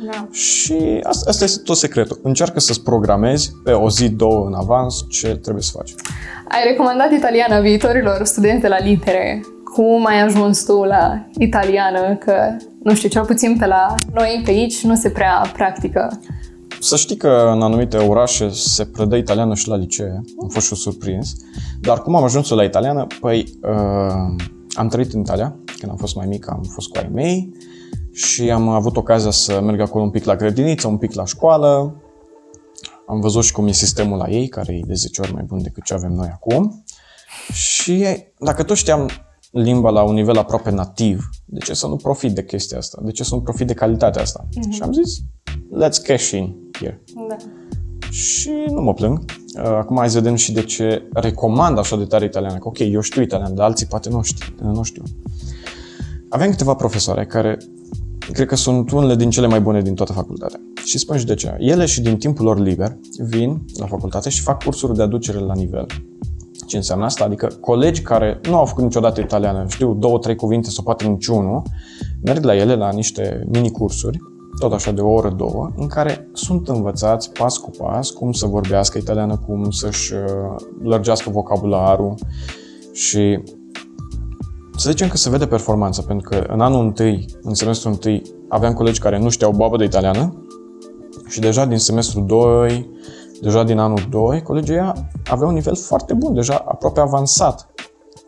Da. 0.05 0.27
Și 0.31 0.99
asta, 1.03 1.29
asta 1.29 1.43
este 1.43 1.61
tot 1.63 1.77
secretul. 1.77 2.19
Încearcă 2.23 2.59
să-ți 2.59 2.83
programezi 2.83 3.51
pe 3.63 3.71
o 3.71 3.89
zi, 3.89 4.09
două 4.09 4.45
în 4.45 4.53
avans 4.53 5.05
ce 5.09 5.35
trebuie 5.35 5.63
să 5.63 5.71
faci. 5.75 5.93
Ai 6.47 6.63
recomandat 6.67 7.11
italiana 7.11 7.59
viitorilor 7.59 8.23
studenți 8.23 8.67
la 8.67 8.79
litere. 8.79 9.41
Cum 9.73 10.05
ai 10.05 10.21
ajuns 10.21 10.63
tu 10.63 10.83
la 10.83 11.27
italiană? 11.37 12.15
Că, 12.15 12.33
nu 12.83 12.95
știu, 12.95 13.09
cel 13.09 13.25
puțin 13.25 13.57
pe 13.57 13.65
la 13.65 13.95
noi 14.13 14.41
pe 14.45 14.51
aici 14.51 14.83
nu 14.83 14.95
se 14.95 15.09
prea 15.09 15.49
practică. 15.53 16.19
Să 16.79 16.95
știi 16.95 17.15
că 17.15 17.49
în 17.53 17.61
anumite 17.61 17.97
orașe 17.97 18.49
se 18.49 18.85
predă 18.85 19.15
italiană 19.15 19.55
și 19.55 19.67
la 19.67 19.75
licee. 19.75 20.21
Am 20.41 20.47
fost 20.47 20.65
și 20.65 20.75
surprins. 20.75 21.33
Dar 21.81 22.01
cum 22.01 22.15
am 22.15 22.23
ajuns 22.23 22.49
la 22.49 22.63
italiană? 22.63 23.07
Păi, 23.19 23.59
uh, 23.61 24.43
am 24.73 24.87
trăit 24.87 25.13
în 25.13 25.19
Italia. 25.19 25.55
Când 25.79 25.91
am 25.91 25.97
fost 25.97 26.15
mai 26.15 26.25
mic, 26.25 26.49
am 26.49 26.63
fost 26.73 26.89
cu 26.89 26.97
ai 26.97 27.09
mei 27.13 27.53
și 28.13 28.49
am 28.49 28.69
avut 28.69 28.97
ocazia 28.97 29.31
să 29.31 29.61
merg 29.61 29.79
acolo 29.79 30.03
un 30.03 30.09
pic 30.09 30.23
la 30.23 30.35
grădiniță, 30.35 30.87
un 30.87 30.97
pic 30.97 31.13
la 31.13 31.25
școală. 31.25 31.95
Am 33.07 33.19
văzut 33.19 33.43
și 33.43 33.51
cum 33.51 33.67
e 33.67 33.71
sistemul 33.71 34.17
la 34.17 34.29
ei, 34.29 34.47
care 34.47 34.73
e 34.73 34.81
de 34.87 34.93
10 34.93 35.21
ori 35.21 35.33
mai 35.33 35.43
bun 35.43 35.61
decât 35.61 35.83
ce 35.83 35.93
avem 35.93 36.11
noi 36.11 36.29
acum. 36.33 36.83
Și 37.51 38.05
dacă 38.39 38.63
tot 38.63 38.77
știam 38.77 39.09
limba 39.51 39.89
la 39.89 40.03
un 40.03 40.13
nivel 40.13 40.37
aproape 40.37 40.71
nativ, 40.71 41.29
de 41.45 41.59
ce 41.59 41.73
să 41.73 41.87
nu 41.87 41.95
profit 41.95 42.31
de 42.31 42.43
chestia 42.43 42.77
asta? 42.77 43.01
De 43.03 43.11
ce 43.11 43.23
să 43.23 43.35
nu 43.35 43.41
profit 43.41 43.67
de 43.67 43.73
calitatea 43.73 44.21
asta? 44.21 44.47
Mm-hmm. 44.47 44.69
Și 44.69 44.81
am 44.81 44.93
zis, 44.93 45.19
let's 45.53 46.03
cash 46.03 46.31
in 46.31 46.55
here. 46.79 47.03
Da. 47.27 47.35
Și 48.09 48.51
nu 48.67 48.81
mă 48.81 48.93
plâng. 48.93 49.23
Uh, 49.55 49.63
acum 49.63 49.97
hai 49.97 50.09
să 50.09 50.19
vedem 50.19 50.35
și 50.35 50.51
de 50.51 50.63
ce 50.63 51.07
recomand 51.13 51.77
așa 51.77 51.97
de 51.97 52.03
tare 52.03 52.25
italiană. 52.25 52.57
Că 52.57 52.67
ok, 52.67 52.79
eu 52.79 53.01
știu 53.01 53.21
italian, 53.21 53.55
dar 53.55 53.65
alții 53.65 53.85
poate 53.85 54.09
nu 54.09 54.21
știu. 54.21 54.45
Nu 54.61 54.83
știu. 54.83 55.03
Avem 56.29 56.49
câteva 56.49 56.73
profesoare 56.73 57.25
care 57.25 57.57
cred 58.31 58.47
că 58.47 58.55
sunt 58.55 58.91
unele 58.91 59.15
din 59.15 59.29
cele 59.29 59.47
mai 59.47 59.61
bune 59.61 59.81
din 59.81 59.95
toată 59.95 60.13
facultatea. 60.13 60.59
Și 60.85 60.97
spun 60.97 61.17
și 61.17 61.25
de 61.25 61.33
ce. 61.33 61.55
Ele 61.59 61.85
și 61.85 62.01
din 62.01 62.17
timpul 62.17 62.45
lor 62.45 62.59
liber 62.59 62.97
vin 63.17 63.65
la 63.77 63.85
facultate 63.85 64.29
și 64.29 64.41
fac 64.41 64.63
cursuri 64.63 64.95
de 64.95 65.01
aducere 65.01 65.39
la 65.39 65.53
nivel. 65.53 65.85
Ce 66.71 66.77
înseamnă 66.77 67.05
asta? 67.05 67.23
Adică 67.23 67.47
colegi 67.61 68.01
care 68.01 68.39
nu 68.49 68.55
au 68.55 68.65
făcut 68.65 68.83
niciodată 68.83 69.21
italiană, 69.21 69.65
știu 69.67 69.93
două, 69.93 70.17
trei 70.17 70.35
cuvinte 70.35 70.69
sau 70.69 70.83
poate 70.83 71.07
niciunul, 71.07 71.61
merg 72.23 72.43
la 72.43 72.55
ele 72.55 72.75
la 72.75 72.91
niște 72.91 73.43
mini-cursuri, 73.51 74.17
tot 74.59 74.73
așa 74.73 74.91
de 74.91 75.01
o 75.01 75.09
oră, 75.09 75.29
două, 75.29 75.71
în 75.75 75.87
care 75.87 76.29
sunt 76.33 76.67
învățați 76.67 77.31
pas 77.31 77.57
cu 77.57 77.69
pas 77.69 78.09
cum 78.09 78.31
să 78.31 78.45
vorbească 78.45 78.97
italiană, 78.97 79.37
cum 79.45 79.69
să-și 79.69 80.13
uh, 80.13 80.21
lărgească 80.83 81.29
vocabularul 81.29 82.13
și 82.91 83.43
să 84.77 84.89
zicem 84.89 85.07
că 85.07 85.17
se 85.17 85.29
vede 85.29 85.47
performanța, 85.47 86.01
pentru 86.01 86.29
că 86.29 86.45
în 86.47 86.61
anul 86.61 86.85
întâi, 86.85 87.25
în 87.41 87.53
semestrul 87.53 87.91
întâi, 87.91 88.21
aveam 88.47 88.73
colegi 88.73 88.99
care 88.99 89.19
nu 89.19 89.29
știau 89.29 89.51
babă 89.51 89.77
de 89.77 89.83
italiană 89.83 90.45
și 91.27 91.39
deja 91.39 91.65
din 91.65 91.77
semestrul 91.77 92.25
2, 92.25 92.89
deja 93.41 93.63
din 93.63 93.77
anul 93.77 94.07
2, 94.09 94.41
colegii 94.41 94.91
aveau 95.29 95.47
un 95.47 95.53
nivel 95.53 95.75
foarte 95.75 96.13
bun, 96.13 96.33
deja 96.33 96.63
aproape 96.67 96.99
avansat 96.99 97.69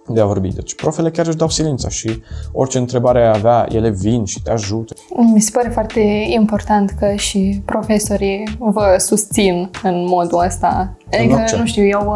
de 0.07 0.21
a 0.21 0.25
vorbi. 0.25 0.47
Deci 0.47 0.75
profele 0.75 1.09
chiar 1.09 1.27
își 1.27 1.37
dau 1.37 1.49
silința 1.49 1.89
și 1.89 2.21
orice 2.51 2.77
întrebare 2.77 3.25
avea, 3.25 3.65
ele 3.71 3.89
vin 3.89 4.25
și 4.25 4.41
te 4.41 4.51
ajută. 4.51 4.93
Mi 5.33 5.41
se 5.41 5.51
pare 5.53 5.69
foarte 5.69 5.99
important 6.27 6.95
că 6.99 7.13
și 7.15 7.61
profesorii 7.65 8.57
vă 8.59 8.95
susțin 8.97 9.69
în 9.83 10.05
modul 10.07 10.43
ăsta. 10.45 10.97
Adică, 11.11 11.45
nu 11.57 11.65
știu, 11.65 11.83
eu, 11.83 12.15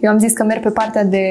eu 0.00 0.10
am 0.10 0.18
zis 0.18 0.32
că 0.32 0.44
merg 0.44 0.62
pe 0.62 0.70
partea 0.70 1.04
de 1.04 1.26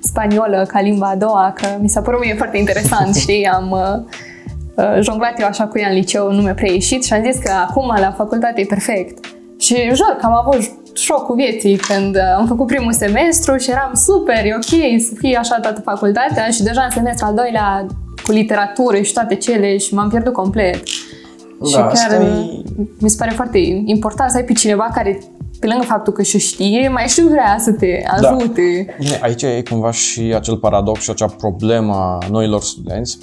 spaniolă 0.00 0.64
ca 0.68 0.80
limba 0.80 1.08
a 1.08 1.16
doua, 1.16 1.52
că 1.54 1.66
mi 1.80 1.88
s-a 1.88 2.00
părut 2.00 2.20
mie 2.20 2.34
foarte 2.34 2.58
interesant, 2.58 3.14
știi, 3.24 3.46
am 3.46 3.70
uh, 3.70 5.00
jonglat 5.00 5.40
eu 5.40 5.46
așa 5.46 5.66
cu 5.66 5.78
ea 5.78 5.88
în 5.88 5.94
liceu, 5.94 6.32
nu 6.32 6.42
mi-a 6.42 6.54
prea 6.54 6.72
ieșit 6.72 7.04
și 7.04 7.12
am 7.12 7.22
zis 7.30 7.42
că 7.42 7.52
acum 7.68 7.94
la 8.00 8.12
facultate 8.12 8.60
e 8.60 8.64
perfect. 8.64 9.38
Și 9.60 9.74
jur 9.94 10.16
că 10.18 10.26
am 10.26 10.46
avut 10.46 10.60
șocul 10.94 11.34
vieții 11.34 11.76
când 11.76 12.16
uh, 12.16 12.22
am 12.38 12.46
făcut 12.46 12.66
primul 12.66 12.92
semestru 12.92 13.56
și 13.56 13.70
eram 13.70 13.90
super, 13.94 14.44
e 14.44 14.54
ok 14.54 15.00
să 15.00 15.14
fie 15.18 15.36
așa 15.36 15.60
toată 15.60 15.80
facultatea 15.80 16.50
și 16.50 16.62
deja 16.62 16.82
în 16.82 16.90
semestru 16.90 17.26
al 17.26 17.34
doilea 17.34 17.86
cu 18.24 18.32
literatură 18.32 19.00
și 19.00 19.12
toate 19.12 19.34
cele 19.34 19.76
și 19.76 19.94
m-am 19.94 20.08
pierdut 20.08 20.32
complet. 20.32 20.82
Da, 21.74 21.88
și 21.88 21.94
chiar 21.94 22.20
e... 22.20 22.26
mi 22.98 23.10
se 23.10 23.16
pare 23.18 23.30
foarte 23.30 23.58
important 23.84 24.30
să 24.30 24.36
ai 24.36 24.44
pe 24.44 24.52
cineva 24.52 24.90
care 24.94 25.20
pe 25.60 25.66
lângă 25.66 25.84
faptul 25.84 26.12
că 26.12 26.22
și 26.22 26.38
știe, 26.38 26.88
mai 26.88 27.06
și 27.06 27.22
vrea 27.22 27.56
să 27.58 27.72
te 27.72 28.02
da. 28.20 28.28
ajute. 28.28 28.84
Da. 28.86 28.92
Bine, 28.98 29.18
aici 29.22 29.42
e 29.42 29.62
cumva 29.70 29.90
și 29.90 30.20
acel 30.20 30.56
paradox 30.56 31.00
și 31.00 31.10
acea 31.10 31.26
problemă 31.26 31.94
a 31.94 32.18
noilor 32.30 32.62
studenți. 32.62 33.18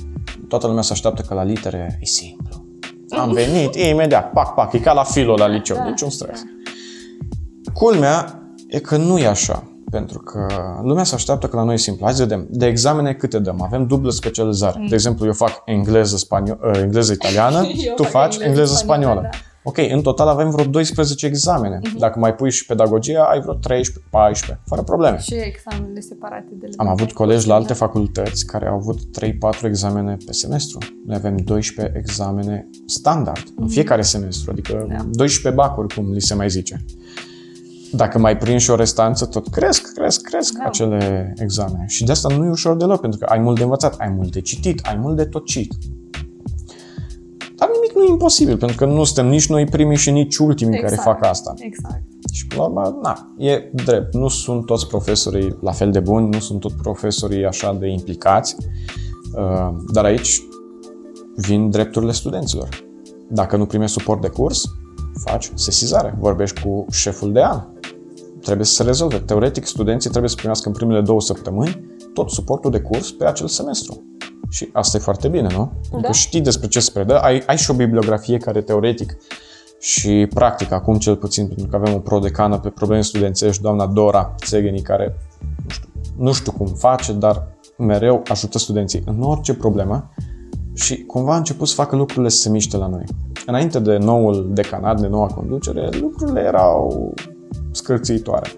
Toată 0.48 0.68
lumea 0.68 0.82
se 0.82 0.92
așteaptă 0.92 1.24
că 1.28 1.34
la 1.34 1.44
litere 1.44 1.98
e 2.02 2.06
simplu. 2.06 2.67
Am 3.10 3.32
venit, 3.32 3.76
imediat, 3.76 4.32
pac, 4.32 4.54
pac, 4.54 4.74
e 4.74 4.80
ca 4.80 4.94
la 4.94 5.04
filul 5.04 5.38
la 5.38 5.48
liceu, 5.48 5.76
da. 5.76 5.84
niciun 5.84 6.10
stres. 6.10 6.44
Da. 6.44 7.72
Culmea 7.74 8.42
e 8.68 8.80
că 8.80 8.98
nu 8.98 9.18
e 9.18 9.28
așa. 9.28 9.64
Pentru 9.92 10.20
că 10.20 10.48
lumea 10.84 11.04
se 11.04 11.16
așteaptă 11.16 11.48
că 11.48 11.56
la 11.56 11.64
noi 11.64 11.74
e 11.74 11.78
simplu. 11.78 12.06
Hai 12.06 12.14
să 12.14 12.22
vedem. 12.22 12.48
De 12.50 12.66
examene 12.66 13.14
câte 13.14 13.40
dăm? 13.40 13.62
Avem 13.62 13.86
dublă 13.86 14.12
specializare. 14.12 14.80
Mm. 14.80 14.88
De 14.88 14.94
exemplu, 14.94 15.26
eu 15.26 15.34
fac 15.34 15.62
engleză, 15.66 16.18
spanio- 16.18 16.58
uh, 16.64 16.80
engleză 16.82 17.12
italiană, 17.12 17.68
tu 17.96 18.04
faci 18.04 18.34
engleză, 18.34 18.50
engleză 18.50 18.76
spaniolă. 18.76 19.22
Da. 19.22 19.30
Ok, 19.70 19.78
în 19.78 20.02
total 20.02 20.28
avem 20.28 20.50
vreo 20.50 20.66
12 20.66 21.26
examene. 21.26 21.80
Mm-hmm. 21.80 21.98
Dacă 21.98 22.20
mai 22.20 22.36
pui 22.36 22.52
și 22.52 22.66
pedagogia, 22.66 23.24
ai 23.24 23.40
vreo 23.40 23.54
13, 23.54 24.06
14, 24.10 24.60
fără 24.66 24.82
probleme. 24.82 25.20
Și 25.20 25.34
examenele 25.34 26.00
separate 26.00 26.48
de 26.52 26.70
Am 26.78 26.88
avut 26.88 27.12
colegi 27.12 27.48
la 27.48 27.54
alte 27.54 27.74
facultăți 27.74 28.46
care 28.46 28.68
au 28.68 28.76
avut 28.76 29.00
3-4 29.00 29.62
examene 29.64 30.18
pe 30.26 30.32
semestru. 30.32 30.78
Noi 31.06 31.16
avem 31.16 31.38
12 31.38 31.98
examene 31.98 32.70
standard 32.86 33.44
mm-hmm. 33.44 33.58
în 33.58 33.64
mhm. 33.64 33.72
fiecare 33.72 34.02
semestru, 34.02 34.52
adică 34.52 34.86
da. 34.90 35.06
12 35.12 35.62
bacuri, 35.62 35.96
cum 35.96 36.12
li 36.12 36.22
se 36.22 36.34
mai 36.34 36.50
zice. 36.50 36.86
dacă 37.92 38.20
mai 38.20 38.38
prind 38.38 38.60
și 38.60 38.70
o 38.70 38.76
restanță, 38.76 39.26
tot 39.26 39.48
cresc, 39.48 39.94
cresc, 39.94 40.22
cresc 40.22 40.58
Da. 40.58 40.64
acele 40.64 41.34
examene. 41.38 41.86
Și 41.88 42.04
de 42.04 42.12
asta 42.12 42.36
nu 42.36 42.46
e 42.46 42.50
ușor 42.50 42.76
deloc, 42.78 43.02
pentru 43.02 43.20
că 43.20 43.26
ai 43.26 43.40
mult 43.40 43.58
de 43.58 43.64
învățat, 43.64 43.96
ai 43.98 44.10
mult 44.10 44.32
de 44.32 44.42
citit, 44.42 44.80
ai 44.84 44.96
mult 44.96 45.16
de 45.16 45.26
tocit. 45.26 45.74
Dar 47.58 47.70
nimic 47.74 47.96
nu 47.96 48.04
e 48.04 48.08
imposibil, 48.10 48.58
pentru 48.58 48.78
că 48.78 48.86
nu 48.86 49.04
suntem 49.04 49.28
nici 49.28 49.48
noi 49.48 49.66
primii 49.66 49.98
și 49.98 50.12
nici 50.12 50.38
ultimii 50.38 50.80
care 50.80 50.96
fac 50.96 51.26
asta. 51.26 51.54
Exact. 51.58 52.04
Și 52.32 52.48
până 52.48 52.62
la 52.62 52.68
urmă, 52.68 53.00
na, 53.02 53.34
e 53.38 53.70
drept. 53.74 54.14
Nu 54.14 54.28
sunt 54.28 54.66
toți 54.66 54.88
profesorii 54.88 55.58
la 55.62 55.72
fel 55.72 55.92
de 55.92 56.00
buni, 56.00 56.30
nu 56.30 56.40
sunt 56.40 56.60
toți 56.60 56.76
profesorii 56.76 57.46
așa 57.46 57.74
de 57.74 57.88
implicați, 57.88 58.56
uh, 59.36 59.76
dar 59.94 60.06
aici 60.06 60.42
vin 61.36 61.70
drepturile 61.70 62.12
studenților. 62.12 62.70
Dacă 63.30 63.58
nu 63.58 63.66
primești 63.66 64.00
suport 64.00 64.22
de 64.22 64.28
curs, 64.28 64.64
faci 65.26 65.52
sesizare, 65.54 66.16
vorbești 66.20 66.62
cu 66.62 66.86
șeful 66.92 67.32
de 67.32 67.44
an. 67.44 67.62
Trebuie 68.42 68.66
să 68.66 68.74
se 68.74 68.84
rezolve. 68.84 69.20
Teoretic, 69.20 69.66
studenții 69.66 70.10
trebuie 70.10 70.30
să 70.30 70.36
primească 70.36 70.68
în 70.68 70.74
primele 70.74 71.02
două 71.02 71.22
săptămâni 71.22 71.97
tot 72.18 72.30
suportul 72.30 72.72
de 72.72 72.80
curs 72.80 73.12
pe 73.12 73.26
acel 73.26 73.48
semestru. 73.48 74.04
Și 74.50 74.70
asta 74.74 74.98
e 74.98 75.00
foarte 75.00 75.28
bine, 75.28 75.48
nu? 75.52 75.72
Pentru 75.90 76.08
că 76.08 76.14
știi 76.18 76.42
despre 76.42 76.68
ce 76.68 76.80
se 76.80 76.92
predă, 76.94 77.20
ai, 77.20 77.44
ai 77.46 77.58
și 77.58 77.72
o 77.72 77.74
bibliografie 77.74 78.38
care 78.38 78.62
teoretic 78.62 79.18
și 79.80 80.28
practic, 80.34 80.72
acum 80.72 80.98
cel 80.98 81.16
puțin, 81.16 81.48
pentru 81.48 81.68
că 81.68 81.76
avem 81.76 81.94
o 81.94 82.00
prodecană 82.00 82.60
pe 82.60 82.70
probleme 82.70 83.02
studențești, 83.02 83.62
doamna 83.62 83.86
Dora 83.86 84.36
Țegeni, 84.46 84.82
care 84.82 85.18
nu 85.66 85.70
știu, 85.70 85.90
nu 86.18 86.32
știu 86.34 86.52
cum 86.52 86.66
face, 86.66 87.14
dar 87.14 87.48
mereu 87.78 88.24
ajută 88.28 88.58
studenții 88.58 89.04
în 89.06 89.22
orice 89.22 89.54
problemă 89.54 90.12
și 90.74 91.04
cumva 91.04 91.34
a 91.34 91.38
început 91.38 91.68
să 91.68 91.74
facă 91.74 91.96
lucrurile 91.96 92.30
să 92.30 92.38
se 92.38 92.50
miște 92.50 92.78
la 92.78 92.88
noi. 92.88 93.04
Înainte 93.46 93.80
de 93.80 93.98
noul 93.98 94.50
decanat, 94.54 95.02
de 95.02 95.08
noua 95.08 95.28
conducere, 95.28 95.90
lucrurile 96.00 96.42
erau 96.42 97.14
scârțitoare. 97.72 98.50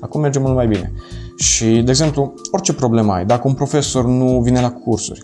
Acum 0.00 0.20
merge 0.20 0.38
mult 0.38 0.54
mai 0.54 0.66
bine. 0.66 0.92
Și, 1.38 1.64
de 1.64 1.90
exemplu, 1.90 2.34
orice 2.50 2.72
problemă 2.72 3.12
ai, 3.12 3.26
dacă 3.26 3.48
un 3.48 3.54
profesor 3.54 4.04
nu 4.04 4.40
vine 4.40 4.60
la 4.60 4.72
cursuri, 4.72 5.20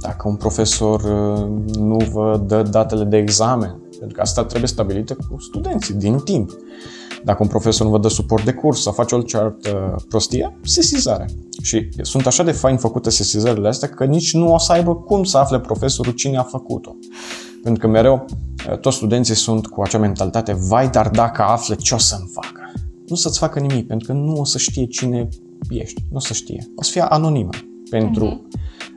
dacă 0.00 0.28
un 0.28 0.36
profesor 0.36 1.00
uh, 1.00 1.74
nu 1.78 1.96
vă 2.12 2.42
dă 2.46 2.62
datele 2.62 3.04
de 3.04 3.16
examen, 3.16 3.80
pentru 3.98 4.16
că 4.16 4.20
asta 4.20 4.44
trebuie 4.44 4.68
stabilită 4.68 5.14
cu 5.14 5.40
studenții, 5.40 5.94
din 5.94 6.18
timp. 6.18 6.50
Dacă 7.24 7.38
un 7.42 7.48
profesor 7.48 7.86
nu 7.86 7.92
vă 7.92 7.98
dă 7.98 8.08
suport 8.08 8.44
de 8.44 8.52
curs 8.52 8.82
sau 8.82 8.92
face 8.92 9.14
orice 9.14 9.36
altă 9.36 9.96
prostie, 10.08 10.56
sesizare. 10.62 11.26
Și 11.62 11.88
sunt 12.02 12.26
așa 12.26 12.42
de 12.42 12.52
fain 12.52 12.76
făcute 12.76 13.10
sesizările 13.10 13.68
astea 13.68 13.88
că 13.88 14.04
nici 14.04 14.34
nu 14.34 14.52
o 14.52 14.58
să 14.58 14.72
aibă 14.72 14.94
cum 14.94 15.24
să 15.24 15.38
afle 15.38 15.60
profesorul 15.60 16.12
cine 16.12 16.38
a 16.38 16.42
făcut-o. 16.42 16.96
Pentru 17.62 17.86
că 17.86 17.92
mereu 17.92 18.24
uh, 18.70 18.78
toți 18.78 18.96
studenții 18.96 19.34
sunt 19.34 19.66
cu 19.66 19.82
acea 19.82 19.98
mentalitate, 19.98 20.52
vai, 20.52 20.88
dar 20.88 21.08
dacă 21.08 21.42
afle, 21.42 21.74
ce 21.74 21.94
o 21.94 21.98
să-mi 21.98 22.30
facă? 22.32 22.65
Nu 23.06 23.16
să-ți 23.16 23.38
facă 23.38 23.60
nimic, 23.60 23.86
pentru 23.86 24.06
că 24.06 24.12
nu 24.12 24.32
o 24.32 24.44
să 24.44 24.58
știe 24.58 24.86
cine 24.86 25.28
ești, 25.68 26.04
nu 26.10 26.16
o 26.16 26.20
să 26.20 26.32
știe. 26.32 26.72
O 26.76 26.82
să 26.82 26.90
fie 26.90 27.00
anonimă 27.00 27.50
pentru 27.90 28.46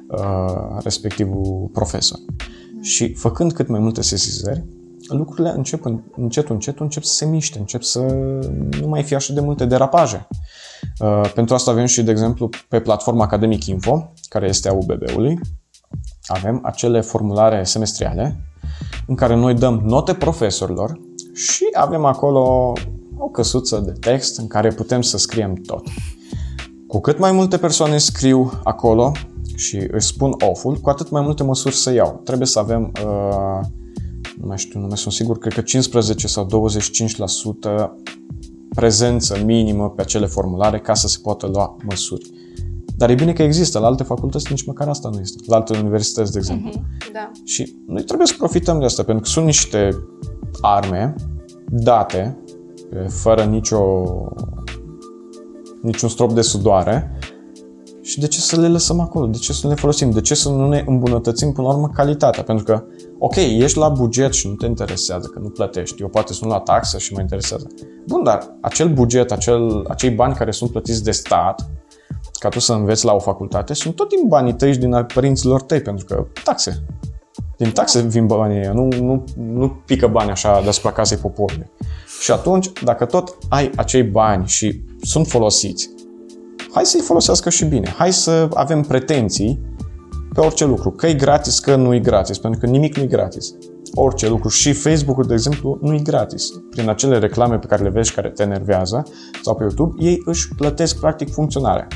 uh, 0.07 0.77
respectivul 0.83 1.69
profesor. 1.73 2.19
Și 2.81 3.13
făcând 3.13 3.53
cât 3.53 3.67
mai 3.67 3.79
multe 3.79 4.01
sesizări, 4.01 4.65
lucrurile 5.07 5.53
încep 5.55 5.85
în- 5.85 6.01
încet, 6.15 6.49
încet, 6.49 6.79
încep 6.79 7.03
să 7.03 7.13
se 7.13 7.25
miște, 7.25 7.59
încep 7.59 7.81
să 7.81 7.99
nu 8.81 8.87
mai 8.87 9.03
fie 9.03 9.15
așa 9.15 9.33
de 9.33 9.39
multe 9.39 9.65
derapaje. 9.65 10.27
Uh, 10.99 11.31
pentru 11.33 11.55
asta 11.55 11.71
avem 11.71 11.85
și, 11.85 12.03
de 12.03 12.11
exemplu, 12.11 12.49
pe 12.67 12.79
platforma 12.79 13.23
Academic 13.23 13.65
Info, 13.65 14.13
care 14.29 14.47
este 14.47 14.69
a 14.69 14.73
UBB-ului, 14.73 15.39
avem 16.25 16.59
acele 16.63 17.01
formulare 17.01 17.63
semestriale 17.63 18.39
în 19.07 19.15
care 19.15 19.35
noi 19.35 19.53
dăm 19.53 19.81
note 19.85 20.13
profesorilor 20.13 20.99
și 21.33 21.63
avem 21.73 22.05
acolo 22.05 22.73
o 23.19 23.27
căsuță 23.27 23.79
de 23.85 23.91
text 23.91 24.37
în 24.37 24.47
care 24.47 24.69
putem 24.69 25.01
să 25.01 25.17
scriem 25.17 25.53
tot. 25.53 25.87
Cu 26.87 26.99
cât 26.99 27.19
mai 27.19 27.31
multe 27.31 27.57
persoane 27.57 27.97
scriu 27.97 28.51
acolo 28.63 29.11
și 29.55 29.87
își 29.91 30.07
spun 30.07 30.31
off-ul, 30.49 30.75
cu 30.75 30.89
atât 30.89 31.09
mai 31.09 31.21
multe 31.21 31.43
măsuri 31.43 31.75
să 31.75 31.93
iau. 31.93 32.21
Trebuie 32.23 32.47
să 32.47 32.59
avem, 32.59 32.91
uh, 33.05 33.59
nu 34.39 34.47
mai 34.47 34.57
știu, 34.57 34.79
nu 34.79 34.87
mai 34.87 34.97
sunt 34.97 35.13
sigur, 35.13 35.37
cred 35.37 35.53
că 35.53 35.61
15 35.61 36.27
sau 36.27 36.45
25% 36.45 37.91
prezență 38.75 39.37
minimă 39.45 39.89
pe 39.89 40.01
acele 40.01 40.25
formulare 40.25 40.79
ca 40.79 40.93
să 40.93 41.07
se 41.07 41.17
poată 41.21 41.47
lua 41.47 41.75
măsuri. 41.83 42.29
Dar 42.97 43.09
e 43.09 43.13
bine 43.13 43.33
că 43.33 43.43
există, 43.43 43.79
la 43.79 43.85
alte 43.85 44.03
facultăți 44.03 44.47
nici 44.49 44.65
măcar 44.65 44.87
asta 44.87 45.09
nu 45.09 45.19
este, 45.19 45.43
la 45.45 45.55
alte 45.55 45.77
universități, 45.77 46.31
de 46.31 46.37
exemplu. 46.37 46.71
Da. 47.13 47.31
Și 47.43 47.75
noi 47.87 48.03
trebuie 48.03 48.27
să 48.27 48.33
profităm 48.37 48.79
de 48.79 48.85
asta, 48.85 49.03
pentru 49.03 49.23
că 49.23 49.29
sunt 49.29 49.45
niște 49.45 49.89
arme 50.61 51.15
date, 51.69 52.37
eh, 52.45 52.48
fără 53.07 53.43
nicio, 53.43 53.79
niciun 55.81 56.09
strop 56.09 56.31
de 56.31 56.41
sudoare, 56.41 57.19
și 58.09 58.19
de 58.19 58.27
ce 58.27 58.39
să 58.39 58.59
le 58.59 58.67
lăsăm 58.67 58.99
acolo? 58.99 59.25
De 59.25 59.37
ce 59.37 59.53
să 59.53 59.59
nu 59.63 59.69
le 59.69 59.79
folosim? 59.79 60.09
De 60.09 60.21
ce 60.21 60.35
să 60.35 60.49
nu 60.49 60.67
ne 60.67 60.83
îmbunătățim 60.87 61.51
până 61.51 61.67
la 61.67 61.73
urmă 61.73 61.89
calitatea? 61.93 62.43
Pentru 62.43 62.65
că, 62.65 62.83
ok, 63.19 63.35
ești 63.35 63.77
la 63.77 63.89
buget 63.89 64.33
și 64.33 64.47
nu 64.47 64.53
te 64.53 64.65
interesează, 64.65 65.27
că 65.27 65.39
nu 65.39 65.49
plătești. 65.49 66.01
Eu 66.01 66.07
poate 66.07 66.33
sunt 66.33 66.49
la 66.49 66.59
taxă 66.59 66.97
și 66.97 67.13
mă 67.13 67.21
interesează. 67.21 67.67
Bun, 68.07 68.23
dar 68.23 68.57
acel 68.61 68.93
buget, 68.93 69.31
acel, 69.31 69.85
acei 69.87 70.09
bani 70.09 70.33
care 70.33 70.51
sunt 70.51 70.71
plătiți 70.71 71.03
de 71.03 71.11
stat, 71.11 71.69
ca 72.39 72.49
tu 72.49 72.59
să 72.59 72.73
înveți 72.73 73.05
la 73.05 73.13
o 73.13 73.19
facultate, 73.19 73.73
sunt 73.73 73.95
tot 73.95 74.09
din 74.09 74.27
banii 74.27 74.53
tăi 74.53 74.73
și 74.73 74.79
din 74.79 74.93
ai 74.93 75.05
părinților 75.05 75.61
tăi, 75.61 75.81
pentru 75.81 76.05
că 76.05 76.25
taxe. 76.43 76.83
Din 77.57 77.71
taxe 77.71 78.01
vin 78.01 78.25
banii 78.25 78.57
ăia, 78.57 78.73
nu, 78.73 78.87
nu, 79.01 79.23
nu 79.35 79.81
pică 79.85 80.07
bani 80.07 80.29
așa 80.29 80.61
deasupra 80.61 80.91
casei 80.91 81.17
poporului. 81.17 81.71
Și 82.19 82.31
atunci, 82.31 82.71
dacă 82.83 83.05
tot 83.05 83.37
ai 83.49 83.71
acei 83.75 84.03
bani 84.03 84.47
și 84.47 84.81
sunt 85.01 85.27
folosiți, 85.27 85.89
hai 86.73 86.85
să-i 86.85 87.01
folosească 87.01 87.49
și 87.49 87.65
bine. 87.65 87.93
Hai 87.97 88.13
să 88.13 88.49
avem 88.53 88.81
pretenții 88.81 89.59
pe 90.33 90.39
orice 90.39 90.65
lucru. 90.65 90.91
Că 90.91 91.07
e 91.07 91.13
gratis, 91.13 91.59
că 91.59 91.75
nu 91.75 91.93
e 91.93 91.99
gratis, 91.99 92.37
pentru 92.37 92.59
că 92.59 92.65
nimic 92.65 92.95
nu 92.97 93.03
e 93.03 93.05
gratis. 93.05 93.53
Orice 93.93 94.29
lucru. 94.29 94.49
Și 94.49 94.73
Facebook-ul, 94.73 95.23
de 95.23 95.33
exemplu, 95.33 95.77
nu 95.81 95.93
e 95.93 95.99
gratis. 95.99 96.49
Prin 96.69 96.89
acele 96.89 97.19
reclame 97.19 97.57
pe 97.57 97.67
care 97.67 97.83
le 97.83 97.89
vezi 97.89 98.13
care 98.13 98.29
te 98.29 98.43
enervează 98.43 99.03
sau 99.43 99.55
pe 99.55 99.63
YouTube, 99.63 100.03
ei 100.05 100.21
își 100.25 100.47
plătesc 100.55 100.99
practic 100.99 101.31
funcționarea. 101.31 101.87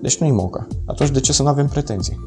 Deci 0.00 0.16
nu 0.16 0.26
e 0.26 0.30
moca. 0.30 0.66
Atunci 0.86 1.10
de 1.10 1.20
ce 1.20 1.32
să 1.32 1.42
nu 1.42 1.48
avem 1.48 1.66
pretenții? 1.66 2.24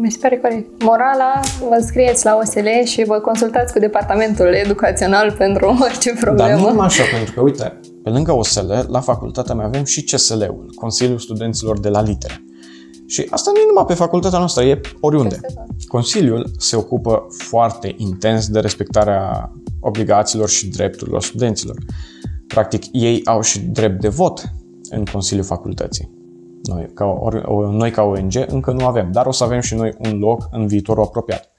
Mi 0.00 0.10
se 0.10 0.18
pare 0.20 0.38
corect. 0.38 0.82
Morala, 0.82 1.40
vă 1.68 1.84
scrieți 1.86 2.24
la 2.24 2.38
OSL 2.42 2.68
și 2.84 3.04
vă 3.04 3.18
consultați 3.18 3.72
cu 3.72 3.78
departamentul 3.78 4.46
educațional 4.46 5.34
pentru 5.38 5.66
orice 5.86 6.12
problemă. 6.20 6.48
Dar 6.48 6.58
nu 6.58 6.68
numai 6.68 6.86
așa, 6.86 7.02
pentru 7.12 7.34
că, 7.34 7.40
uite, 7.40 7.80
pe 8.02 8.10
lângă 8.10 8.32
OSL, 8.32 8.72
la 8.88 9.00
facultatea 9.00 9.54
mea 9.54 9.66
avem 9.66 9.84
și 9.84 10.04
CSL-ul, 10.04 10.72
Consiliul 10.74 11.18
Studenților 11.18 11.80
de 11.80 11.88
la 11.88 12.02
Litere. 12.02 12.44
Și 13.06 13.26
asta 13.30 13.50
nu 13.54 13.60
e 13.60 13.64
numai 13.66 13.84
pe 13.86 13.94
facultatea 13.94 14.38
noastră, 14.38 14.64
e 14.64 14.80
oriunde. 15.00 15.38
Peste 15.40 15.62
tot. 15.66 15.88
Consiliul 15.88 16.50
se 16.58 16.76
ocupă 16.76 17.26
foarte 17.28 17.94
intens 17.96 18.48
de 18.48 18.60
respectarea 18.60 19.52
obligațiilor 19.80 20.48
și 20.48 20.66
drepturilor 20.66 21.22
studenților. 21.22 21.76
Practic, 22.46 22.82
ei 22.92 23.20
au 23.24 23.40
și 23.40 23.60
drept 23.60 24.00
de 24.00 24.08
vot 24.08 24.42
în 24.90 25.04
Consiliul 25.04 25.46
Facultății. 25.46 26.17
Noi 26.68 26.90
ca, 26.94 27.04
ori, 27.04 27.42
o- 27.44 27.70
noi, 27.70 27.90
ca 27.90 28.02
ONG, 28.02 28.32
încă 28.46 28.72
nu 28.72 28.86
avem, 28.86 29.12
dar 29.12 29.26
o 29.26 29.32
să 29.32 29.44
avem 29.44 29.60
și 29.60 29.74
noi 29.74 29.94
un 29.98 30.18
loc 30.18 30.48
în 30.50 30.66
viitorul 30.66 31.02
apropiat. 31.02 31.50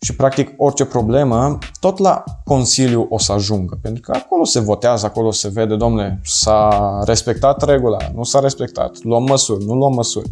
Și, 0.00 0.16
practic, 0.16 0.54
orice 0.56 0.84
problemă, 0.84 1.58
tot 1.80 1.98
la 1.98 2.24
Consiliu 2.44 3.06
o 3.10 3.18
să 3.18 3.32
ajungă, 3.32 3.78
pentru 3.82 4.02
că 4.02 4.12
acolo 4.16 4.44
se 4.44 4.60
votează, 4.60 5.06
acolo 5.06 5.30
se 5.30 5.48
vede, 5.48 5.76
domnule, 5.76 6.20
s-a 6.24 7.00
respectat 7.06 7.64
regula, 7.64 7.96
nu 8.14 8.22
s-a 8.22 8.40
respectat, 8.40 9.02
luăm 9.02 9.22
măsuri, 9.22 9.64
nu 9.64 9.74
luăm 9.74 9.92
măsuri. 9.94 10.30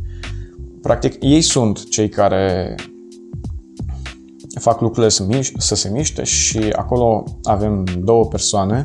Practic, 0.82 1.22
ei 1.22 1.40
sunt 1.40 1.88
cei 1.88 2.08
care 2.08 2.74
fac 4.60 4.80
lucrurile 4.80 5.08
să, 5.08 5.26
miș- 5.26 5.56
să 5.56 5.74
se 5.74 5.88
miște 5.88 6.24
și 6.24 6.58
acolo 6.58 7.24
avem 7.42 7.84
două 7.98 8.24
persoane. 8.24 8.82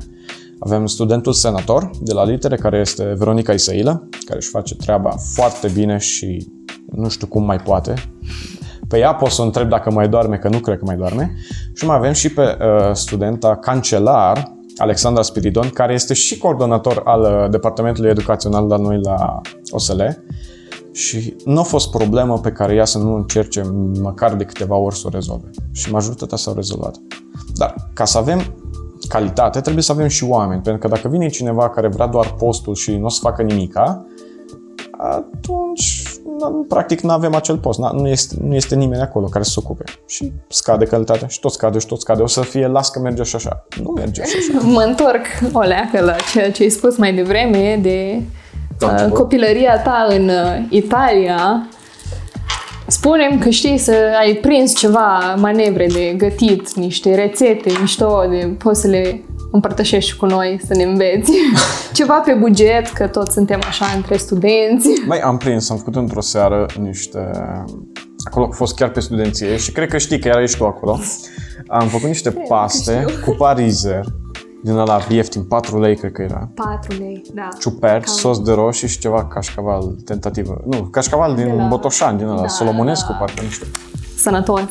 Avem 0.65 0.85
studentul 0.85 1.33
senator 1.33 1.89
de 2.01 2.13
la 2.13 2.25
litere, 2.25 2.55
care 2.55 2.77
este 2.77 3.13
Veronica 3.17 3.53
Isailă, 3.53 4.07
care 4.25 4.37
își 4.39 4.49
face 4.49 4.75
treaba 4.75 5.09
foarte 5.33 5.67
bine 5.73 5.97
și 5.97 6.51
nu 6.85 7.09
știu 7.09 7.27
cum 7.27 7.43
mai 7.43 7.57
poate. 7.57 7.93
Pe 8.87 8.99
ea 8.99 9.13
pot 9.13 9.29
să 9.29 9.41
o 9.41 9.45
întreb 9.45 9.69
dacă 9.69 9.91
mai 9.91 10.09
doarme, 10.09 10.37
că 10.37 10.49
nu 10.49 10.59
cred 10.59 10.77
că 10.77 10.85
mai 10.85 10.95
doarme. 10.95 11.35
Și 11.73 11.85
mai 11.85 11.95
avem 11.95 12.11
și 12.11 12.33
pe 12.33 12.41
uh, 12.41 12.93
studenta 12.93 13.55
cancelar, 13.55 14.55
Alexandra 14.77 15.21
Spiridon, 15.21 15.69
care 15.69 15.93
este 15.93 16.13
și 16.13 16.37
coordonator 16.37 17.01
al 17.05 17.21
uh, 17.21 17.49
Departamentului 17.49 18.09
Educațional 18.09 18.67
la 18.67 18.77
noi 18.77 18.99
la 19.01 19.41
OSL. 19.69 20.01
Și 20.91 21.35
nu 21.45 21.59
a 21.59 21.63
fost 21.63 21.91
problemă 21.91 22.39
pe 22.39 22.51
care 22.51 22.75
ea 22.75 22.85
să 22.85 22.97
nu 22.97 23.15
încerce 23.15 23.61
măcar 24.01 24.35
de 24.35 24.43
câteva 24.43 24.75
ori 24.75 24.97
să 24.97 25.03
o 25.05 25.09
rezolve. 25.09 25.49
Și 25.71 25.91
majoritatea 25.91 26.37
s-au 26.37 26.53
rezolvat. 26.53 26.95
Dar 27.55 27.75
ca 27.93 28.05
să 28.05 28.17
avem 28.17 28.62
calitate, 29.07 29.59
trebuie 29.61 29.83
să 29.83 29.91
avem 29.91 30.07
și 30.07 30.23
oameni. 30.23 30.61
Pentru 30.61 30.81
că 30.81 30.95
dacă 30.95 31.07
vine 31.07 31.27
cineva 31.29 31.69
care 31.69 31.87
vrea 31.87 32.07
doar 32.07 32.33
postul 32.37 32.75
și 32.75 32.95
nu 32.97 33.05
o 33.05 33.09
să 33.09 33.19
facă 33.21 33.41
nimica, 33.41 34.05
atunci 34.97 36.01
n- 36.09 36.67
practic 36.67 36.99
nu 37.01 37.11
avem 37.11 37.35
acel 37.35 37.57
post, 37.57 37.79
n- 37.79 37.91
nu 37.93 38.07
este, 38.07 38.35
nu 38.41 38.55
este 38.55 38.75
nimeni 38.75 39.01
acolo 39.01 39.25
care 39.25 39.43
să 39.43 39.49
se 39.49 39.59
ocupe. 39.63 39.83
Și 40.07 40.31
scade 40.47 40.85
calitatea 40.85 41.27
și 41.27 41.39
tot 41.39 41.51
scade 41.51 41.79
și 41.79 41.85
tot 41.87 41.99
scade. 42.01 42.21
O 42.21 42.27
să 42.27 42.41
fie, 42.41 42.67
las 42.67 42.89
că 42.89 42.99
merge 42.99 43.23
și 43.23 43.35
așa. 43.35 43.65
Nu 43.83 43.91
merge 43.95 44.23
și 44.23 44.35
așa. 44.37 44.65
Mă 44.73 44.81
întorc 44.81 45.25
o 45.53 45.59
leacă 45.61 45.99
la 46.01 46.15
ceea 46.31 46.51
ce 46.51 46.63
ai 46.63 46.69
spus 46.69 46.97
mai 46.97 47.13
devreme 47.13 47.79
de 47.81 48.21
Da, 48.77 48.85
uh, 48.85 48.91
început. 48.91 49.13
copilăria 49.17 49.81
ta 49.81 50.07
în 50.09 50.27
uh, 50.29 50.65
Italia. 50.69 51.67
Spunem 52.87 53.39
că 53.39 53.49
știi 53.49 53.77
să 53.77 53.95
ai 54.19 54.33
prins 54.33 54.75
ceva 54.75 55.35
manevre 55.37 55.87
de 55.87 56.13
gătit, 56.17 56.75
niște 56.75 57.15
rețete 57.15 57.71
mișto, 57.79 58.25
de 58.29 58.55
poți 58.57 58.81
să 58.81 58.87
le 58.87 59.23
împărtășești 59.51 60.17
cu 60.17 60.25
noi, 60.25 60.59
să 60.65 60.73
ne 60.73 60.83
înveți. 60.83 61.31
ceva 61.93 62.13
pe 62.25 62.33
buget, 62.33 62.87
că 62.87 63.07
toți 63.07 63.33
suntem 63.33 63.59
așa 63.67 63.85
între 63.95 64.17
studenți. 64.17 64.89
Mai 65.05 65.19
am 65.19 65.37
prins, 65.37 65.69
am 65.69 65.77
făcut 65.77 65.95
într-o 65.95 66.21
seară 66.21 66.65
niște... 66.79 67.31
Acolo 68.23 68.47
a 68.51 68.55
fost 68.55 68.75
chiar 68.75 68.89
pe 68.89 68.99
studenție 68.99 69.57
și 69.57 69.71
cred 69.71 69.89
că 69.89 69.97
știi 69.97 70.19
că 70.19 70.27
erai 70.27 70.47
și 70.47 70.57
tu 70.57 70.65
acolo. 70.65 70.99
Am 71.67 71.87
făcut 71.87 72.07
niște 72.07 72.29
paste 72.29 73.05
știu. 73.07 73.25
cu 73.25 73.35
parizer 73.37 74.05
din 74.63 74.77
ăla 74.77 74.99
ieftin, 75.09 75.43
4 75.43 75.79
lei 75.79 75.95
cred 75.95 76.11
că 76.11 76.21
era. 76.21 76.49
4 76.55 76.93
lei, 76.97 77.21
da. 77.33 77.47
ciuperci, 77.59 78.03
Cam- 78.03 78.13
sos 78.19 78.39
de 78.41 78.51
roșii 78.51 78.87
și 78.87 78.99
ceva 78.99 79.25
cașcaval 79.25 79.95
tentativă. 80.05 80.61
Nu, 80.65 80.77
cașcaval 80.81 81.35
din 81.35 81.45
De 81.45 81.51
la- 81.53 81.65
Botoșani, 81.67 82.17
din 82.17 82.27
ăla, 82.27 82.41
Da, 82.41 82.47
Solomonescu, 82.47 83.11
da. 83.11 83.17
parcă, 83.17 83.41
nu 83.43 83.49
știu. 83.49 83.67
Sănătos. 84.17 84.61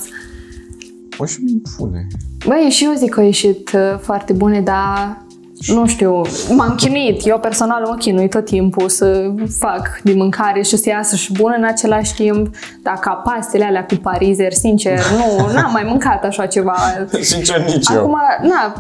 O 1.19 1.25
și 1.25 1.63
fune. 1.77 2.07
Băi, 2.47 2.69
și 2.71 2.85
eu 2.85 2.93
zic 2.97 3.11
că 3.11 3.21
au 3.21 3.27
ieșit 3.27 3.71
uh, 3.75 3.99
foarte 4.01 4.33
bune, 4.33 4.61
dar 4.61 5.21
nu 5.67 5.87
știu, 5.87 6.21
m-am 6.57 6.75
chinuit. 6.75 7.27
Eu 7.27 7.39
personal 7.39 7.87
mă 7.89 7.95
chinui 7.99 8.29
tot 8.29 8.45
timpul 8.45 8.89
să 8.89 9.31
fac 9.59 10.01
din 10.03 10.17
mâncare 10.17 10.63
și 10.63 10.77
să 10.77 10.89
iasă 10.89 11.17
și 11.17 11.33
bună 11.33 11.55
în 11.57 11.65
același 11.65 12.15
timp. 12.15 12.55
Dar 12.83 12.95
ca 12.95 13.11
pastele 13.13 13.65
alea 13.65 13.85
cu 13.87 13.95
parizer, 13.95 14.53
sincer, 14.53 14.99
nu, 15.17 15.53
n-am 15.53 15.73
mai 15.73 15.83
mâncat 15.89 16.25
așa 16.25 16.47
ceva. 16.47 16.75
Sincer, 17.21 17.65
nici 17.65 17.89
eu. 17.89 17.99
Acum, 17.99 18.17
na, 18.43 18.75